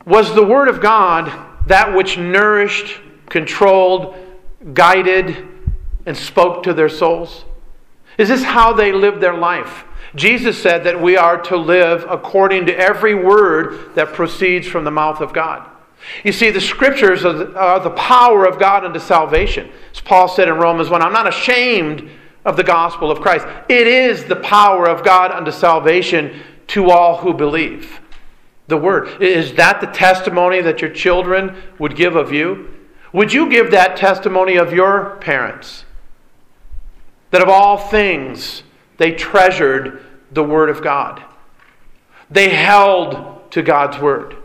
Was 0.06 0.34
the 0.34 0.44
Word 0.44 0.68
of 0.68 0.80
God 0.80 1.30
that 1.66 1.94
which 1.94 2.16
nourished, 2.16 3.00
controlled, 3.28 4.16
guided, 4.72 5.46
and 6.06 6.16
spoke 6.16 6.62
to 6.62 6.72
their 6.72 6.88
souls? 6.88 7.44
Is 8.18 8.28
this 8.28 8.42
how 8.42 8.72
they 8.72 8.92
live 8.92 9.20
their 9.20 9.36
life? 9.36 9.84
Jesus 10.14 10.60
said 10.60 10.84
that 10.84 11.00
we 11.00 11.16
are 11.16 11.40
to 11.42 11.56
live 11.56 12.04
according 12.08 12.66
to 12.66 12.76
every 12.76 13.14
word 13.14 13.94
that 13.94 14.12
proceeds 14.12 14.66
from 14.66 14.84
the 14.84 14.90
mouth 14.90 15.20
of 15.20 15.32
God. 15.32 15.68
You 16.24 16.32
see, 16.32 16.50
the 16.50 16.60
scriptures 16.60 17.24
are 17.24 17.80
the, 17.80 17.90
power 17.90 18.46
of 18.46 18.58
God 18.58 18.84
unto 18.84 18.98
salvation. 18.98 19.70
As 19.92 20.00
Paul 20.00 20.28
said 20.28 20.48
in 20.48 20.54
Romans 20.54 20.88
1, 20.88 21.02
I'm 21.02 21.12
not 21.12 21.28
ashamed 21.28 22.08
of 22.44 22.56
the 22.56 22.64
gospel 22.64 23.10
of 23.10 23.20
Christ. 23.20 23.46
It 23.68 23.86
is 23.86 24.24
the 24.24 24.36
power 24.36 24.88
of 24.88 25.04
God 25.04 25.30
unto 25.30 25.50
salvation 25.50 26.40
to 26.68 26.90
all 26.90 27.18
who 27.18 27.34
believe. 27.34 28.00
The 28.68 28.76
word. 28.76 29.22
Is 29.22 29.54
that 29.54 29.80
the 29.80 29.86
testimony 29.86 30.60
that 30.62 30.80
your 30.80 30.90
children 30.90 31.56
would 31.78 31.96
give 31.96 32.16
of 32.16 32.32
you? 32.32 32.74
Would 33.12 33.32
you 33.32 33.50
give 33.50 33.70
that 33.70 33.96
testimony 33.96 34.56
of 34.56 34.72
your 34.72 35.16
parents? 35.16 35.84
That 37.30 37.42
of 37.42 37.48
all 37.48 37.76
things, 37.76 38.62
they 38.96 39.12
treasured 39.12 40.04
the 40.32 40.42
Word 40.42 40.70
of 40.70 40.82
God. 40.82 41.22
They 42.30 42.50
held 42.50 43.50
to 43.52 43.62
God's 43.62 43.98
Word. 43.98 44.36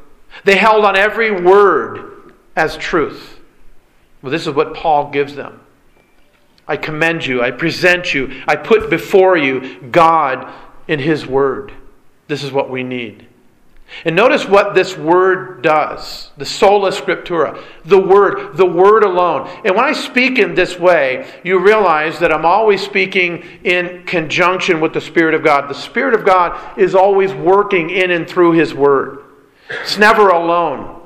They 0.43 0.55
held 0.55 0.85
on 0.85 0.95
every 0.95 1.31
word 1.31 2.33
as 2.55 2.77
truth. 2.77 3.39
Well, 4.21 4.31
this 4.31 4.47
is 4.47 4.53
what 4.53 4.73
Paul 4.73 5.11
gives 5.11 5.35
them. 5.35 5.59
I 6.67 6.77
commend 6.77 7.25
you, 7.25 7.41
I 7.41 7.51
present 7.51 8.13
you, 8.13 8.41
I 8.47 8.55
put 8.55 8.89
before 8.89 9.37
you 9.37 9.81
God 9.91 10.51
in 10.87 10.99
His 10.99 11.25
Word. 11.25 11.73
This 12.27 12.43
is 12.43 12.51
what 12.51 12.69
we 12.69 12.83
need. 12.83 13.27
And 14.05 14.15
notice 14.15 14.45
what 14.45 14.73
this 14.73 14.97
word 14.97 15.61
does 15.61 16.31
the 16.37 16.45
sola 16.45 16.91
scriptura, 16.91 17.61
the 17.85 17.99
word, 17.99 18.57
the 18.57 18.65
word 18.65 19.03
alone. 19.03 19.47
And 19.63 19.75
when 19.75 19.85
I 19.85 19.93
speak 19.93 20.39
in 20.39 20.55
this 20.55 20.77
way, 20.77 21.27
you 21.43 21.59
realize 21.59 22.19
that 22.19 22.33
I'm 22.33 22.45
always 22.45 22.81
speaking 22.81 23.43
in 23.63 24.03
conjunction 24.05 24.81
with 24.81 24.93
the 24.93 25.01
Spirit 25.01 25.35
of 25.35 25.43
God. 25.43 25.69
The 25.69 25.75
Spirit 25.75 26.13
of 26.13 26.25
God 26.25 26.77
is 26.77 26.95
always 26.95 27.33
working 27.33 27.91
in 27.91 28.11
and 28.11 28.27
through 28.27 28.53
His 28.53 28.73
word, 28.73 29.19
it's 29.69 29.97
never 29.97 30.29
alone. 30.29 31.01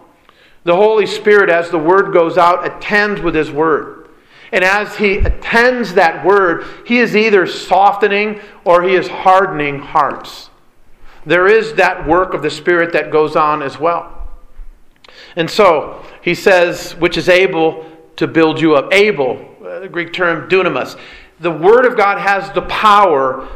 The 0.63 0.75
Holy 0.75 1.05
Spirit, 1.05 1.49
as 1.49 1.69
the 1.69 1.77
word 1.77 2.11
goes 2.11 2.37
out, 2.37 2.65
attends 2.65 3.21
with 3.21 3.35
His 3.35 3.51
word. 3.51 4.09
And 4.51 4.63
as 4.63 4.95
He 4.97 5.17
attends 5.17 5.93
that 5.93 6.25
word, 6.25 6.65
He 6.85 6.99
is 6.99 7.15
either 7.15 7.47
softening 7.47 8.41
or 8.65 8.81
He 8.83 8.95
is 8.95 9.07
hardening 9.07 9.79
hearts 9.79 10.49
there 11.27 11.45
is 11.45 11.73
that 11.73 12.07
work 12.07 12.33
of 12.33 12.41
the 12.41 12.49
Spirit 12.49 12.93
that 12.93 13.11
goes 13.11 13.35
on 13.35 13.61
as 13.61 13.77
well. 13.77 14.29
And 15.35 15.49
so, 15.49 16.03
he 16.21 16.33
says, 16.33 16.93
which 16.95 17.17
is 17.17 17.27
able 17.27 17.85
to 18.15 18.27
build 18.27 18.61
you 18.61 18.75
up. 18.75 18.93
Able, 18.93 19.55
uh, 19.63 19.79
the 19.79 19.89
Greek 19.89 20.13
term 20.13 20.49
dunamis. 20.49 20.97
The 21.41 21.51
Word 21.51 21.85
of 21.85 21.97
God 21.97 22.17
has 22.17 22.49
the 22.53 22.63
power 22.63 23.47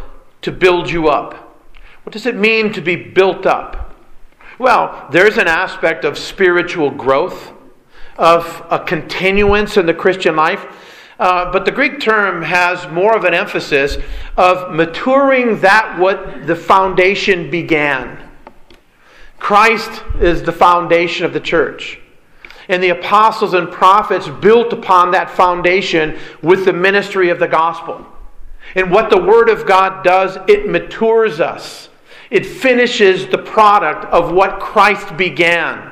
to 0.42 0.52
build 0.52 0.92
you 0.92 1.08
up. 1.08 1.64
What 2.04 2.12
does 2.14 2.26
it 2.26 2.36
mean 2.36 2.74
to 2.74 2.82
be 2.82 2.96
built 2.96 3.46
up? 3.46 3.96
Well, 4.60 5.08
there's 5.12 5.38
an 5.38 5.48
aspect 5.48 6.04
of 6.04 6.18
spiritual 6.18 6.92
growth, 6.92 7.52
of 8.18 8.66
a 8.70 8.80
continuance 8.80 9.78
in 9.78 9.86
the 9.86 9.94
Christian 9.94 10.36
life. 10.36 10.66
Uh, 11.22 11.52
but 11.52 11.66
the 11.66 11.72
Greek 11.72 12.00
term 12.00 12.42
has 12.42 12.92
more 12.92 13.16
of 13.16 13.26
an 13.26 13.36
emphasis 13.36 13.96
of 14.38 14.74
maturing 14.74 15.62
that 15.62 16.00
what 16.00 16.48
the 16.48 16.56
foundation 16.56 17.52
began. 17.52 18.28
Christ 19.38 20.02
is 20.20 20.42
the 20.42 20.52
foundation 20.52 21.24
of 21.24 21.32
the 21.32 21.40
church. 21.40 22.00
And 22.70 22.82
the 22.82 22.90
apostles 22.90 23.54
and 23.54 23.70
prophets 23.70 24.28
built 24.42 24.74
upon 24.74 25.12
that 25.12 25.30
foundation 25.30 26.18
with 26.42 26.66
the 26.66 26.74
ministry 26.74 27.30
of 27.30 27.38
the 27.38 27.48
gospel. 27.48 28.04
And 28.74 28.90
what 28.90 29.12
the 29.12 29.22
Word 29.22 29.48
of 29.48 29.68
God 29.68 30.04
does, 30.04 30.40
it 30.48 30.68
matures 30.68 31.40
us. 31.40 31.90
It 32.32 32.48
finishes 32.48 33.28
the 33.28 33.38
product 33.38 34.06
of 34.06 34.32
what 34.32 34.60
Christ 34.60 35.16
began. 35.18 35.92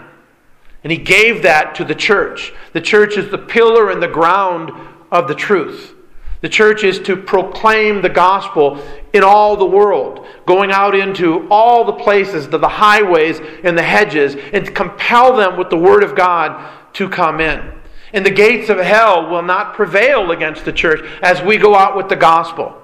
And 0.84 0.92
He 0.92 0.98
gave 0.98 1.44
that 1.44 1.76
to 1.76 1.84
the 1.84 1.94
church. 1.94 2.52
The 2.74 2.82
church 2.82 3.16
is 3.16 3.30
the 3.30 3.38
pillar 3.38 3.92
and 3.92 4.02
the 4.02 4.08
ground 4.08 4.72
of 5.12 5.28
the 5.28 5.36
truth. 5.36 5.96
The 6.42 6.50
church 6.50 6.84
is 6.84 7.00
to 7.02 7.18
proclaim 7.18 8.02
the 8.02 8.10
gospel 8.10 8.82
in 9.12 9.24
all 9.24 9.58
the 9.58 9.66
world, 9.66 10.26
going 10.46 10.72
out 10.72 10.96
into 10.96 11.48
all 11.50 11.84
the 11.84 11.94
places, 11.94 12.48
the, 12.48 12.58
the 12.58 12.68
highways 12.68 13.42
and 13.64 13.78
the 13.78 13.84
hedges, 13.84 14.36
and 14.54 14.66
to 14.66 14.72
compel 14.72 15.36
them 15.36 15.58
with 15.58 15.70
the 15.70 15.78
word 15.78 16.02
of 16.02 16.16
God 16.16 16.72
to 16.94 17.10
come 17.10 17.42
in. 17.42 17.74
And 18.14 18.26
the 18.26 18.32
gates 18.32 18.70
of 18.70 18.78
hell 18.78 19.30
will 19.30 19.42
not 19.42 19.74
prevail 19.74 20.32
against 20.32 20.66
the 20.66 20.72
church 20.72 21.06
as 21.22 21.42
we 21.42 21.58
go 21.58 21.76
out 21.76 21.98
with 21.98 22.08
the 22.08 22.16
gospel. 22.16 22.76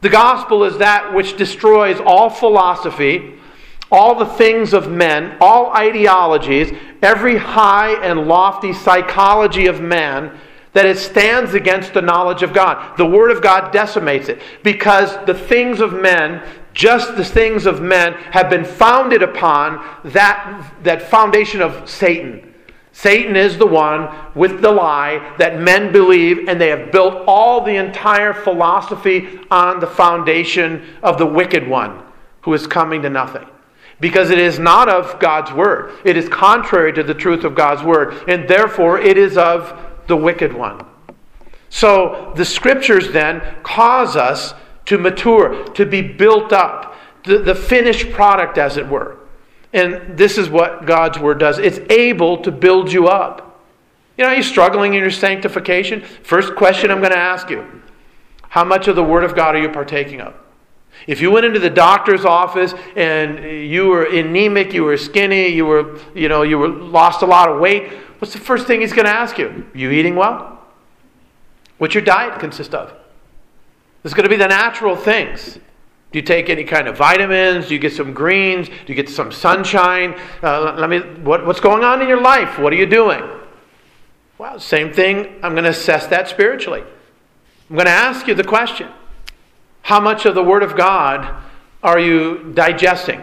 The 0.00 0.08
gospel 0.08 0.64
is 0.64 0.78
that 0.78 1.14
which 1.14 1.36
destroys 1.36 2.00
all 2.00 2.30
philosophy, 2.30 3.34
all 3.92 4.14
the 4.14 4.26
things 4.26 4.72
of 4.72 4.90
men, 4.90 5.36
all 5.40 5.72
ideologies, 5.72 6.76
every 7.02 7.36
high 7.36 7.92
and 8.02 8.26
lofty 8.26 8.72
psychology 8.72 9.66
of 9.66 9.80
man 9.80 10.38
that 10.74 10.86
it 10.86 10.98
stands 10.98 11.54
against 11.54 11.94
the 11.94 12.02
knowledge 12.02 12.42
of 12.42 12.52
God. 12.52 12.96
The 12.98 13.06
Word 13.06 13.30
of 13.30 13.40
God 13.40 13.72
decimates 13.72 14.28
it 14.28 14.42
because 14.62 15.16
the 15.24 15.34
things 15.34 15.80
of 15.80 15.94
men, 15.94 16.42
just 16.74 17.16
the 17.16 17.24
things 17.24 17.64
of 17.64 17.80
men, 17.80 18.12
have 18.12 18.50
been 18.50 18.64
founded 18.64 19.22
upon 19.22 19.84
that, 20.04 20.74
that 20.82 21.02
foundation 21.02 21.62
of 21.62 21.88
Satan. 21.88 22.52
Satan 22.92 23.34
is 23.34 23.58
the 23.58 23.66
one 23.66 24.08
with 24.36 24.60
the 24.62 24.70
lie 24.70 25.34
that 25.38 25.60
men 25.60 25.90
believe, 25.90 26.48
and 26.48 26.60
they 26.60 26.68
have 26.68 26.92
built 26.92 27.24
all 27.26 27.60
the 27.60 27.74
entire 27.74 28.32
philosophy 28.32 29.40
on 29.50 29.80
the 29.80 29.86
foundation 29.86 30.94
of 31.02 31.18
the 31.18 31.26
wicked 31.26 31.66
one 31.66 32.02
who 32.42 32.54
is 32.54 32.66
coming 32.66 33.02
to 33.02 33.10
nothing. 33.10 33.46
Because 34.00 34.30
it 34.30 34.38
is 34.38 34.58
not 34.58 34.88
of 34.88 35.18
God's 35.18 35.52
word. 35.52 35.92
It 36.04 36.16
is 36.16 36.28
contrary 36.28 36.92
to 36.92 37.02
the 37.02 37.14
truth 37.14 37.42
of 37.44 37.54
God's 37.54 37.82
word, 37.82 38.28
and 38.28 38.48
therefore 38.48 39.00
it 39.00 39.16
is 39.16 39.36
of 39.36 39.76
the 40.06 40.16
wicked 40.16 40.52
one. 40.52 40.84
So 41.70 42.32
the 42.36 42.44
scriptures 42.44 43.12
then 43.12 43.42
cause 43.62 44.16
us 44.16 44.54
to 44.86 44.98
mature, 44.98 45.64
to 45.70 45.86
be 45.86 46.02
built 46.02 46.52
up, 46.52 46.94
the, 47.24 47.38
the 47.38 47.54
finished 47.54 48.12
product, 48.12 48.58
as 48.58 48.76
it 48.76 48.86
were. 48.86 49.18
And 49.72 50.16
this 50.16 50.38
is 50.38 50.48
what 50.48 50.86
God's 50.86 51.18
word 51.18 51.38
does 51.38 51.58
it's 51.58 51.80
able 51.90 52.38
to 52.42 52.52
build 52.52 52.92
you 52.92 53.08
up. 53.08 53.60
You 54.16 54.24
know, 54.24 54.30
are 54.30 54.36
you 54.36 54.42
struggling 54.44 54.94
in 54.94 55.00
your 55.00 55.10
sanctification? 55.10 56.02
First 56.02 56.54
question 56.54 56.90
I'm 56.90 57.00
going 57.00 57.10
to 57.10 57.18
ask 57.18 57.50
you 57.50 57.82
How 58.48 58.64
much 58.64 58.86
of 58.86 58.94
the 58.94 59.02
word 59.02 59.24
of 59.24 59.34
God 59.34 59.56
are 59.56 59.60
you 59.60 59.68
partaking 59.68 60.20
of? 60.20 60.34
If 61.08 61.20
you 61.20 61.30
went 61.30 61.44
into 61.44 61.58
the 61.58 61.70
doctor's 61.70 62.24
office 62.24 62.72
and 62.94 63.44
you 63.68 63.88
were 63.88 64.04
anemic, 64.04 64.72
you 64.72 64.84
were 64.84 64.96
skinny, 64.96 65.48
you 65.48 65.66
were, 65.66 65.98
you 66.14 66.28
know, 66.28 66.42
you 66.42 66.56
were 66.58 66.68
lost 66.68 67.22
a 67.22 67.26
lot 67.26 67.50
of 67.50 67.60
weight, 67.60 67.92
what's 68.24 68.32
the 68.32 68.40
first 68.40 68.66
thing 68.66 68.80
he's 68.80 68.94
going 68.94 69.04
to 69.04 69.10
ask 69.10 69.36
you? 69.36 69.48
Are 69.48 69.78
you 69.78 69.90
eating 69.90 70.16
well? 70.16 70.58
What's 71.76 71.92
your 71.92 72.02
diet 72.02 72.40
consist 72.40 72.72
of? 72.72 72.88
This 74.02 74.12
is 74.12 74.14
going 74.14 74.22
to 74.22 74.30
be 74.30 74.36
the 74.36 74.48
natural 74.48 74.96
things. 74.96 75.56
Do 75.56 76.18
you 76.18 76.22
take 76.22 76.48
any 76.48 76.64
kind 76.64 76.88
of 76.88 76.96
vitamins? 76.96 77.68
Do 77.68 77.74
you 77.74 77.78
get 77.78 77.92
some 77.92 78.14
greens? 78.14 78.68
Do 78.68 78.74
you 78.86 78.94
get 78.94 79.10
some 79.10 79.30
sunshine? 79.30 80.18
Uh, 80.42 80.74
let 80.78 80.88
me. 80.88 81.00
What, 81.00 81.44
what's 81.44 81.60
going 81.60 81.84
on 81.84 82.00
in 82.00 82.08
your 82.08 82.22
life? 82.22 82.58
What 82.58 82.72
are 82.72 82.76
you 82.76 82.86
doing? 82.86 83.22
Well, 84.38 84.58
same 84.58 84.90
thing. 84.90 85.26
I'm 85.42 85.52
going 85.52 85.64
to 85.64 85.70
assess 85.70 86.06
that 86.06 86.26
spiritually. 86.26 86.82
I'm 87.68 87.76
going 87.76 87.84
to 87.84 87.92
ask 87.92 88.26
you 88.26 88.32
the 88.32 88.42
question: 88.42 88.88
How 89.82 90.00
much 90.00 90.24
of 90.24 90.34
the 90.34 90.42
Word 90.42 90.62
of 90.62 90.78
God 90.78 91.42
are 91.82 91.98
you 91.98 92.54
digesting? 92.54 93.22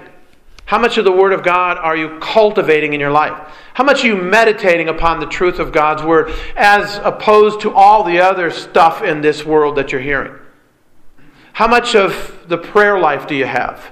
How 0.71 0.79
much 0.79 0.97
of 0.97 1.03
the 1.03 1.11
Word 1.11 1.33
of 1.33 1.43
God 1.43 1.77
are 1.77 1.97
you 1.97 2.17
cultivating 2.21 2.93
in 2.93 3.01
your 3.01 3.11
life? 3.11 3.37
How 3.73 3.83
much 3.83 4.05
are 4.05 4.07
you 4.07 4.15
meditating 4.15 4.87
upon 4.87 5.19
the 5.19 5.25
truth 5.25 5.59
of 5.59 5.73
God's 5.73 6.01
Word 6.01 6.33
as 6.55 6.95
opposed 7.03 7.59
to 7.63 7.73
all 7.73 8.05
the 8.05 8.19
other 8.19 8.49
stuff 8.49 9.03
in 9.03 9.19
this 9.19 9.43
world 9.43 9.75
that 9.75 9.91
you're 9.91 9.99
hearing? 9.99 10.33
How 11.51 11.67
much 11.67 11.93
of 11.93 12.45
the 12.47 12.57
prayer 12.57 12.97
life 12.97 13.27
do 13.27 13.35
you 13.35 13.47
have? 13.47 13.91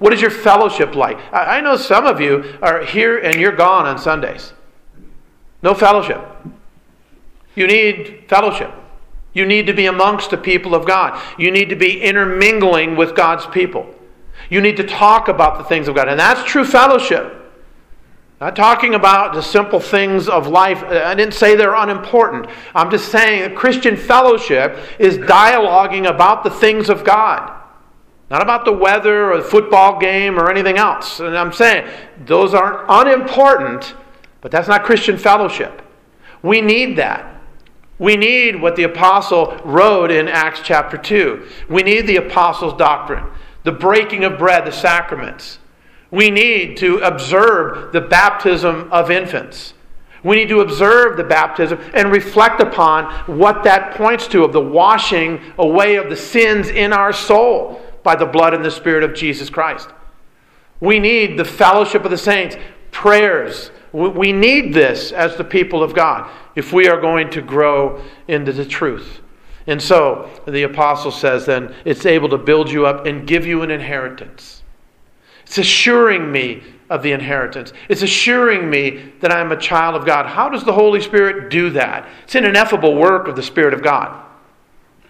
What 0.00 0.12
is 0.12 0.20
your 0.20 0.32
fellowship 0.32 0.96
like? 0.96 1.20
I 1.32 1.60
know 1.60 1.76
some 1.76 2.04
of 2.04 2.20
you 2.20 2.58
are 2.60 2.84
here 2.84 3.18
and 3.18 3.40
you're 3.40 3.54
gone 3.54 3.86
on 3.86 3.96
Sundays. 3.96 4.52
No 5.62 5.72
fellowship. 5.72 6.20
You 7.54 7.68
need 7.68 8.24
fellowship. 8.26 8.72
You 9.32 9.46
need 9.46 9.68
to 9.68 9.72
be 9.72 9.86
amongst 9.86 10.30
the 10.30 10.36
people 10.36 10.74
of 10.74 10.84
God. 10.84 11.22
You 11.38 11.52
need 11.52 11.68
to 11.68 11.76
be 11.76 12.02
intermingling 12.02 12.96
with 12.96 13.14
God's 13.14 13.46
people. 13.46 13.94
You 14.50 14.60
need 14.60 14.76
to 14.76 14.84
talk 14.84 15.28
about 15.28 15.58
the 15.58 15.64
things 15.64 15.88
of 15.88 15.94
God. 15.94 16.08
And 16.08 16.18
that's 16.18 16.44
true 16.44 16.64
fellowship. 16.64 17.36
Not 18.40 18.56
talking 18.56 18.94
about 18.94 19.34
the 19.34 19.42
simple 19.42 19.80
things 19.80 20.28
of 20.28 20.46
life. 20.46 20.82
I 20.82 21.14
didn't 21.14 21.34
say 21.34 21.56
they're 21.56 21.74
unimportant. 21.74 22.46
I'm 22.74 22.90
just 22.90 23.12
saying 23.12 23.42
that 23.42 23.54
Christian 23.54 23.96
fellowship 23.96 24.78
is 24.98 25.18
dialoguing 25.18 26.08
about 26.08 26.42
the 26.42 26.50
things 26.50 26.88
of 26.88 27.04
God. 27.04 27.58
Not 28.30 28.42
about 28.42 28.64
the 28.64 28.72
weather 28.72 29.32
or 29.32 29.36
the 29.36 29.48
football 29.48 29.98
game 29.98 30.38
or 30.38 30.50
anything 30.50 30.78
else. 30.78 31.20
And 31.20 31.36
I'm 31.36 31.52
saying 31.52 31.88
those 32.24 32.54
aren't 32.54 32.86
unimportant, 32.88 33.94
but 34.40 34.50
that's 34.50 34.68
not 34.68 34.84
Christian 34.84 35.18
fellowship. 35.18 35.82
We 36.42 36.60
need 36.60 36.96
that. 36.96 37.42
We 37.98 38.16
need 38.16 38.60
what 38.60 38.74
the 38.74 38.84
apostle 38.84 39.60
wrote 39.64 40.10
in 40.10 40.26
Acts 40.28 40.60
chapter 40.64 40.96
2. 40.96 41.46
We 41.68 41.82
need 41.82 42.06
the 42.06 42.16
apostles' 42.16 42.72
doctrine 42.78 43.26
the 43.62 43.72
breaking 43.72 44.24
of 44.24 44.38
bread, 44.38 44.64
the 44.66 44.72
sacraments. 44.72 45.58
We 46.10 46.30
need 46.30 46.76
to 46.78 46.98
observe 46.98 47.92
the 47.92 48.00
baptism 48.00 48.88
of 48.92 49.10
infants. 49.10 49.74
We 50.22 50.36
need 50.36 50.48
to 50.48 50.60
observe 50.60 51.16
the 51.16 51.24
baptism 51.24 51.78
and 51.94 52.12
reflect 52.12 52.60
upon 52.60 53.12
what 53.38 53.64
that 53.64 53.94
points 53.94 54.26
to 54.28 54.44
of 54.44 54.52
the 54.52 54.60
washing 54.60 55.40
away 55.56 55.96
of 55.96 56.10
the 56.10 56.16
sins 56.16 56.68
in 56.68 56.92
our 56.92 57.12
soul 57.12 57.80
by 58.02 58.16
the 58.16 58.26
blood 58.26 58.52
and 58.52 58.64
the 58.64 58.70
Spirit 58.70 59.02
of 59.02 59.14
Jesus 59.14 59.48
Christ. 59.48 59.88
We 60.80 60.98
need 60.98 61.38
the 61.38 61.44
fellowship 61.44 62.04
of 62.04 62.10
the 62.10 62.18
saints, 62.18 62.56
prayers. 62.90 63.70
We 63.92 64.32
need 64.32 64.74
this 64.74 65.12
as 65.12 65.36
the 65.36 65.44
people 65.44 65.82
of 65.82 65.94
God 65.94 66.30
if 66.54 66.72
we 66.72 66.88
are 66.88 67.00
going 67.00 67.30
to 67.30 67.42
grow 67.42 68.02
into 68.28 68.52
the 68.52 68.64
truth. 68.64 69.20
And 69.70 69.80
so 69.80 70.28
the 70.48 70.64
apostle 70.64 71.12
says 71.12 71.46
then 71.46 71.72
it's 71.84 72.04
able 72.04 72.28
to 72.30 72.38
build 72.38 72.68
you 72.68 72.86
up 72.86 73.06
and 73.06 73.24
give 73.24 73.46
you 73.46 73.62
an 73.62 73.70
inheritance. 73.70 74.64
It's 75.44 75.58
assuring 75.58 76.32
me 76.32 76.64
of 76.90 77.04
the 77.04 77.12
inheritance. 77.12 77.72
It's 77.88 78.02
assuring 78.02 78.68
me 78.68 79.12
that 79.20 79.30
I'm 79.30 79.52
a 79.52 79.56
child 79.56 79.94
of 79.94 80.04
God. 80.04 80.26
How 80.26 80.48
does 80.48 80.64
the 80.64 80.72
Holy 80.72 81.00
Spirit 81.00 81.50
do 81.50 81.70
that? 81.70 82.08
It's 82.24 82.34
an 82.34 82.46
ineffable 82.46 82.96
work 82.96 83.28
of 83.28 83.36
the 83.36 83.44
Spirit 83.44 83.72
of 83.72 83.80
God. 83.80 84.20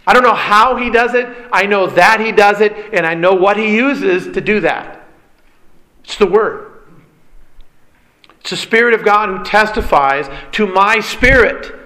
I 0.06 0.12
don't 0.12 0.22
know 0.22 0.34
how 0.34 0.76
he 0.76 0.90
does 0.90 1.14
it. 1.14 1.26
I 1.50 1.64
know 1.64 1.86
that 1.86 2.20
he 2.20 2.30
does 2.30 2.60
it, 2.60 2.74
and 2.92 3.06
I 3.06 3.14
know 3.14 3.32
what 3.32 3.56
he 3.56 3.74
uses 3.74 4.34
to 4.34 4.42
do 4.42 4.60
that. 4.60 5.08
It's 6.04 6.18
the 6.18 6.26
Word. 6.26 6.82
It's 8.40 8.50
the 8.50 8.58
Spirit 8.58 8.92
of 8.92 9.06
God 9.06 9.30
who 9.30 9.42
testifies 9.42 10.28
to 10.52 10.66
my 10.66 11.00
spirit 11.00 11.79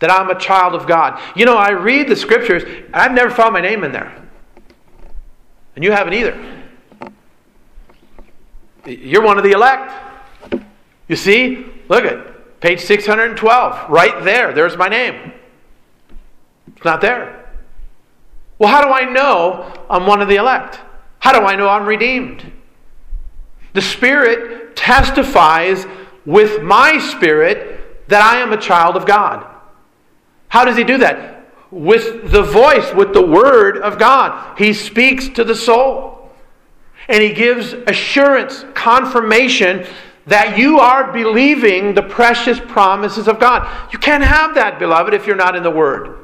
that 0.00 0.10
I'm 0.10 0.30
a 0.30 0.38
child 0.38 0.74
of 0.74 0.86
God. 0.86 1.20
You 1.36 1.44
know, 1.44 1.56
I 1.56 1.70
read 1.70 2.08
the 2.08 2.16
scriptures, 2.16 2.64
and 2.64 2.94
I've 2.94 3.12
never 3.12 3.30
found 3.30 3.52
my 3.52 3.60
name 3.60 3.84
in 3.84 3.92
there. 3.92 4.12
And 5.76 5.84
you 5.84 5.92
haven't 5.92 6.14
either. 6.14 6.62
You're 8.86 9.22
one 9.22 9.38
of 9.38 9.44
the 9.44 9.52
elect. 9.52 9.92
You 11.06 11.16
see? 11.16 11.66
Look 11.88 12.04
at 12.04 12.60
page 12.60 12.80
612. 12.80 13.90
Right 13.90 14.24
there. 14.24 14.52
There's 14.52 14.76
my 14.76 14.88
name. 14.88 15.32
It's 16.74 16.84
not 16.84 17.00
there. 17.00 17.50
Well, 18.58 18.70
how 18.70 18.82
do 18.82 18.88
I 18.88 19.10
know 19.10 19.72
I'm 19.88 20.06
one 20.06 20.20
of 20.20 20.28
the 20.28 20.36
elect? 20.36 20.80
How 21.18 21.38
do 21.38 21.46
I 21.46 21.56
know 21.56 21.68
I'm 21.68 21.86
redeemed? 21.86 22.52
The 23.72 23.82
Spirit 23.82 24.76
testifies 24.76 25.86
with 26.26 26.62
my 26.62 26.98
spirit 26.98 28.08
that 28.08 28.22
I 28.22 28.40
am 28.40 28.52
a 28.52 28.56
child 28.56 28.96
of 28.96 29.06
God. 29.06 29.46
How 30.50 30.64
does 30.64 30.76
He 30.76 30.84
do 30.84 30.98
that? 30.98 31.46
With 31.70 32.30
the 32.30 32.42
voice, 32.42 32.92
with 32.92 33.14
the 33.14 33.26
Word 33.26 33.78
of 33.78 33.98
God. 33.98 34.58
He 34.58 34.72
speaks 34.72 35.28
to 35.30 35.44
the 35.44 35.54
soul. 35.54 36.30
And 37.08 37.22
He 37.22 37.32
gives 37.32 37.72
assurance, 37.72 38.64
confirmation 38.74 39.86
that 40.26 40.58
you 40.58 40.78
are 40.78 41.12
believing 41.12 41.94
the 41.94 42.02
precious 42.02 42.60
promises 42.60 43.26
of 43.26 43.40
God. 43.40 43.68
You 43.92 43.98
can't 43.98 44.22
have 44.22 44.54
that, 44.54 44.78
beloved, 44.78 45.14
if 45.14 45.26
you're 45.26 45.34
not 45.34 45.56
in 45.56 45.62
the 45.62 45.70
Word. 45.70 46.18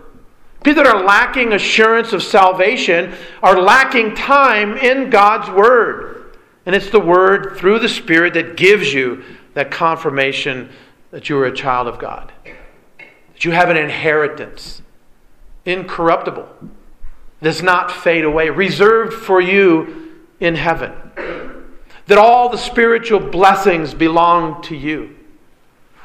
People 0.63 0.83
that 0.83 0.95
are 0.95 1.05
lacking 1.05 1.53
assurance 1.53 2.13
of 2.13 2.23
salvation 2.23 3.15
are 3.43 3.61
lacking 3.61 4.15
time 4.15 4.77
in 4.77 5.11
God's 5.11 5.49
Word. 5.51 6.37
And 6.67 6.75
it's 6.75 6.91
the 6.91 7.01
Word 7.01 7.57
through 7.57 7.79
the 7.79 7.89
Spirit 7.89 8.35
that 8.35 8.57
gives 8.57 8.93
you 8.93 9.23
that 9.55 9.71
confirmation 9.71 10.69
that 11.13 11.29
you 11.29 11.39
are 11.39 11.47
a 11.47 11.55
child 11.55 11.87
of 11.87 11.99
God, 11.99 12.33
that 13.37 13.45
you 13.45 13.51
have 13.51 13.69
an 13.69 13.77
inheritance, 13.77 14.81
incorruptible, 15.67 16.49
that 16.63 17.45
does 17.45 17.63
not 17.63 17.93
fade 17.93 18.25
away, 18.25 18.49
reserved 18.49 19.13
for 19.13 19.43
you 19.43 20.15
in 20.41 20.55
heaven, 20.55 20.91
that 22.07 22.17
all 22.17 22.49
the 22.49 22.57
spiritual 22.57 23.21
blessings 23.21 23.93
belong 23.93 24.63
to 24.63 24.75
you, 24.75 25.15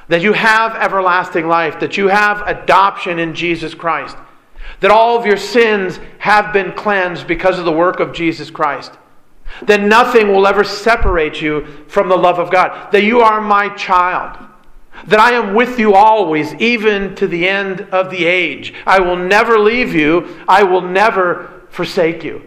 that 0.09 0.21
you 0.21 0.33
have 0.33 0.75
everlasting 0.75 1.47
life, 1.47 1.79
that 1.79 1.95
you 1.95 2.09
have 2.09 2.45
adoption 2.45 3.17
in 3.17 3.33
Jesus 3.33 3.73
Christ, 3.73 4.17
that 4.81 4.91
all 4.91 5.17
of 5.17 5.25
your 5.25 5.37
sins 5.37 6.01
have 6.17 6.51
been 6.51 6.73
cleansed 6.73 7.27
because 7.27 7.57
of 7.57 7.63
the 7.63 7.71
work 7.71 8.01
of 8.01 8.11
Jesus 8.11 8.51
Christ 8.51 8.91
that 9.63 9.81
nothing 9.81 10.29
will 10.29 10.47
ever 10.47 10.63
separate 10.63 11.41
you 11.41 11.65
from 11.87 12.09
the 12.09 12.15
love 12.15 12.39
of 12.39 12.51
God, 12.51 12.91
that 12.91 13.03
you 13.03 13.21
are 13.21 13.41
my 13.41 13.69
child, 13.75 14.37
that 15.07 15.19
I 15.19 15.33
am 15.33 15.53
with 15.53 15.79
you 15.79 15.93
always, 15.93 16.53
even 16.55 17.15
to 17.15 17.27
the 17.27 17.47
end 17.47 17.81
of 17.91 18.09
the 18.09 18.25
age. 18.25 18.73
I 18.85 18.99
will 18.99 19.15
never 19.15 19.59
leave 19.59 19.93
you, 19.93 20.43
I 20.47 20.63
will 20.63 20.81
never 20.81 21.63
forsake 21.69 22.23
you. 22.23 22.43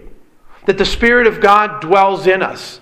That 0.67 0.79
the 0.79 0.85
Spirit 0.85 1.27
of 1.27 1.41
God 1.41 1.81
dwells 1.81 2.27
in 2.27 2.43
us, 2.43 2.81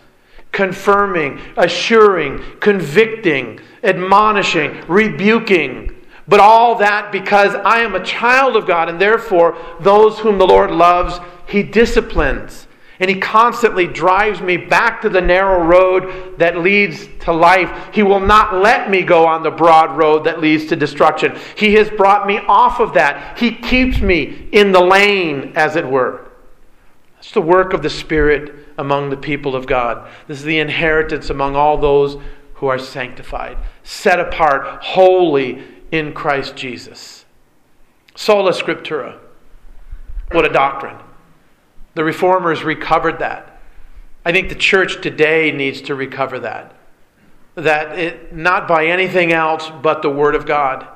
confirming, 0.52 1.40
assuring, 1.56 2.42
convicting, 2.60 3.60
admonishing, 3.82 4.84
rebuking. 4.86 5.96
But 6.28 6.40
all 6.40 6.76
that 6.76 7.10
because 7.10 7.54
I 7.54 7.80
am 7.80 7.94
a 7.94 8.04
child 8.04 8.56
of 8.56 8.66
God, 8.66 8.88
and 8.88 9.00
therefore 9.00 9.56
those 9.80 10.18
whom 10.18 10.38
the 10.38 10.46
Lord 10.46 10.70
loves, 10.70 11.18
He 11.46 11.62
disciplines 11.62 12.66
and 13.02 13.10
He 13.10 13.18
constantly 13.18 13.88
drives 13.88 14.40
me 14.40 14.56
back 14.56 15.02
to 15.02 15.08
the 15.08 15.20
narrow 15.20 15.64
road 15.64 16.38
that 16.38 16.58
leads 16.58 17.08
to 17.22 17.32
life. 17.32 17.92
He 17.92 18.04
will 18.04 18.20
not 18.20 18.54
let 18.54 18.90
me 18.90 19.02
go 19.02 19.26
on 19.26 19.42
the 19.42 19.50
broad 19.50 19.98
road 19.98 20.22
that 20.24 20.40
leads 20.40 20.66
to 20.66 20.76
destruction. 20.76 21.36
He 21.56 21.74
has 21.74 21.90
brought 21.90 22.28
me 22.28 22.38
off 22.38 22.78
of 22.78 22.94
that. 22.94 23.36
He 23.40 23.56
keeps 23.56 24.00
me 24.00 24.48
in 24.52 24.70
the 24.70 24.80
lane, 24.80 25.52
as 25.56 25.74
it 25.74 25.84
were. 25.84 26.30
That's 27.16 27.32
the 27.32 27.42
work 27.42 27.72
of 27.72 27.82
the 27.82 27.90
Spirit 27.90 28.68
among 28.78 29.10
the 29.10 29.16
people 29.16 29.56
of 29.56 29.66
God. 29.66 30.08
This 30.28 30.38
is 30.38 30.44
the 30.44 30.60
inheritance 30.60 31.28
among 31.28 31.56
all 31.56 31.76
those 31.76 32.22
who 32.54 32.68
are 32.68 32.78
sanctified, 32.78 33.58
set 33.82 34.20
apart, 34.20 34.80
holy 34.80 35.64
in 35.90 36.12
Christ 36.12 36.54
Jesus. 36.54 37.24
Sola 38.14 38.52
Scriptura. 38.52 39.18
What 40.30 40.44
a 40.44 40.52
doctrine. 40.52 40.98
The 41.94 42.04
reformers 42.04 42.62
recovered 42.62 43.18
that. 43.18 43.60
I 44.24 44.32
think 44.32 44.48
the 44.48 44.54
church 44.54 45.02
today 45.02 45.50
needs 45.50 45.80
to 45.82 45.94
recover 45.94 46.38
that. 46.40 46.74
That 47.54 47.98
it, 47.98 48.34
not 48.34 48.66
by 48.66 48.86
anything 48.86 49.32
else 49.32 49.70
but 49.82 50.00
the 50.02 50.10
Word 50.10 50.34
of 50.34 50.46
God, 50.46 50.86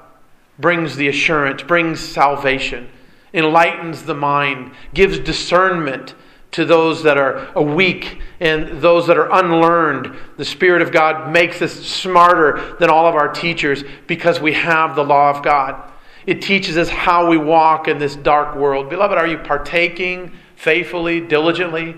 brings 0.59 0.97
the 0.97 1.09
assurance, 1.09 1.63
brings 1.63 2.01
salvation, 2.01 2.89
enlightens 3.35 4.05
the 4.05 4.15
mind, 4.15 4.73
gives 4.95 5.19
discernment 5.19 6.15
to 6.53 6.65
those 6.65 7.03
that 7.03 7.19
are 7.19 7.53
weak 7.61 8.21
and 8.41 8.81
those 8.81 9.07
that 9.09 9.19
are 9.19 9.31
unlearned. 9.31 10.17
The 10.39 10.45
Spirit 10.45 10.81
of 10.81 10.93
God 10.93 11.31
makes 11.31 11.61
us 11.61 11.73
smarter 11.73 12.77
than 12.79 12.89
all 12.89 13.07
of 13.07 13.15
our 13.15 13.29
teachers 13.29 13.85
because 14.07 14.41
we 14.41 14.55
have 14.55 14.97
the 14.97 15.05
law 15.05 15.29
of 15.31 15.43
God. 15.43 15.93
It 16.27 16.41
teaches 16.41 16.79
us 16.79 16.89
how 16.89 17.29
we 17.29 17.37
walk 17.37 17.89
in 17.89 17.99
this 17.99 18.17
dark 18.17 18.57
world. 18.57 18.89
Beloved, 18.89 19.19
are 19.19 19.27
you 19.27 19.39
partaking 19.39 20.33
faithfully, 20.57 21.21
diligently, 21.21 21.97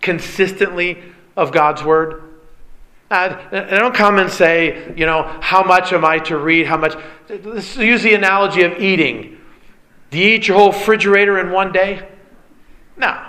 consistently 0.00 1.02
of 1.36 1.52
God's 1.52 1.82
Word? 1.84 2.24
Uh, 3.10 3.38
I 3.52 3.78
don't 3.78 3.94
come 3.94 4.18
and 4.18 4.30
say, 4.30 4.92
you 4.96 5.06
know, 5.06 5.22
how 5.40 5.62
much 5.62 5.92
am 5.92 6.04
I 6.04 6.18
to 6.20 6.36
read? 6.36 6.66
How 6.66 6.76
much? 6.76 6.94
Let's 7.28 7.76
use 7.76 8.02
the 8.02 8.14
analogy 8.14 8.62
of 8.62 8.78
eating. 8.78 9.38
Do 10.10 10.18
you 10.18 10.36
eat 10.36 10.48
your 10.48 10.58
whole 10.58 10.72
refrigerator 10.72 11.38
in 11.38 11.50
one 11.50 11.72
day? 11.72 12.06
No. 12.96 13.26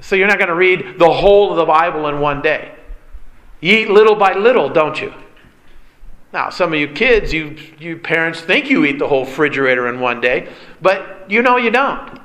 So 0.00 0.16
you're 0.16 0.28
not 0.28 0.38
going 0.38 0.48
to 0.48 0.54
read 0.54 0.98
the 0.98 1.10
whole 1.10 1.50
of 1.50 1.56
the 1.56 1.64
Bible 1.64 2.08
in 2.08 2.20
one 2.20 2.42
day. 2.42 2.74
You 3.60 3.76
eat 3.78 3.90
little 3.90 4.16
by 4.16 4.34
little, 4.34 4.68
don't 4.68 5.00
you? 5.00 5.14
Now, 6.32 6.50
some 6.50 6.72
of 6.72 6.78
you 6.78 6.88
kids, 6.88 7.32
you, 7.32 7.56
you 7.78 7.98
parents 7.98 8.40
think 8.40 8.70
you 8.70 8.84
eat 8.84 8.98
the 8.98 9.06
whole 9.06 9.24
refrigerator 9.24 9.88
in 9.88 10.00
one 10.00 10.20
day, 10.20 10.50
but 10.80 11.30
you 11.30 11.42
know 11.42 11.58
you 11.58 11.70
don't. 11.70 12.18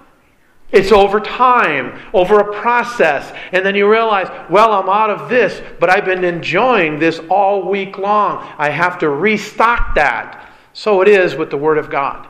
It's 0.72 0.92
over 0.92 1.20
time, 1.20 1.98
over 2.14 2.40
a 2.40 2.54
process. 2.60 3.34
And 3.54 3.66
then 3.66 3.76
you 3.76 3.90
realize, 3.90 4.28
well, 4.50 4.74
I'm 4.74 4.90
out 4.90 5.10
of 5.10 5.30
this, 5.30 5.62
but 5.80 5.90
I've 5.90 6.06
been 6.06 6.26
enjoying 6.26 7.00
this 7.00 7.20
all 7.30 7.70
week 7.70 7.98
long. 7.98 8.46
I 8.58 8.70
have 8.70 9.00
to 9.00 9.10
restock 9.10 9.96
that. 9.96 10.50
So 10.74 11.02
it 11.02 11.08
is 11.08 11.36
with 11.36 11.50
the 11.50 11.58
Word 11.58 11.78
of 11.78 11.90
God. 11.90 12.28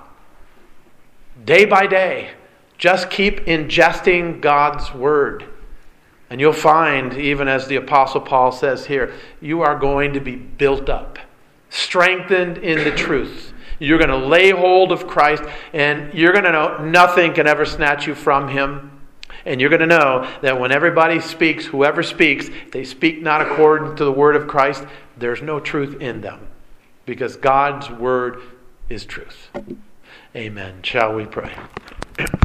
Day 1.46 1.66
by 1.66 1.88
day, 1.88 2.32
just 2.78 3.10
keep 3.10 3.42
ingesting 3.46 4.40
God's 4.40 4.94
Word. 4.94 5.46
And 6.30 6.40
you'll 6.40 6.54
find, 6.54 7.14
even 7.14 7.48
as 7.48 7.68
the 7.68 7.78
Apostle 7.78 8.22
Paul 8.22 8.52
says 8.52 8.86
here, 8.86 9.14
you 9.42 9.62
are 9.62 9.80
going 9.80 10.14
to 10.14 10.20
be 10.20 10.36
built 10.36 10.90
up, 10.90 11.18
strengthened 11.70 12.60
in 12.60 12.84
the 12.84 12.92
truth. 12.92 13.54
You're 13.80 13.98
going 13.98 14.10
to 14.10 14.18
lay 14.18 14.52
hold 14.52 14.92
of 14.92 15.08
Christ, 15.08 15.44
and 15.74 16.14
you're 16.14 16.32
going 16.32 16.46
to 16.46 16.52
know 16.52 16.78
nothing 16.84 17.34
can 17.34 17.48
ever 17.48 17.66
snatch 17.66 18.08
you 18.08 18.16
from 18.16 18.48
Him. 18.48 18.92
And 19.46 19.62
you're 19.62 19.70
going 19.70 19.82
to 19.82 19.88
know 19.88 20.30
that 20.42 20.60
when 20.60 20.72
everybody 20.72 21.20
speaks, 21.20 21.66
whoever 21.66 22.04
speaks, 22.04 22.50
they 22.72 22.84
speak 22.84 23.22
not 23.22 23.42
according 23.42 23.96
to 23.98 24.04
the 24.04 24.12
word 24.12 24.36
of 24.36 24.48
Christ, 24.48 24.84
there's 25.18 25.42
no 25.42 25.60
truth 25.60 26.02
in 26.02 26.22
them. 26.22 26.48
Because 27.06 27.38
God's 27.38 27.90
word 27.90 28.42
is 28.90 29.06
truth. 29.06 29.50
Amen. 30.36 30.82
Shall 30.84 31.16
we 31.16 31.26
pray? 31.26 31.54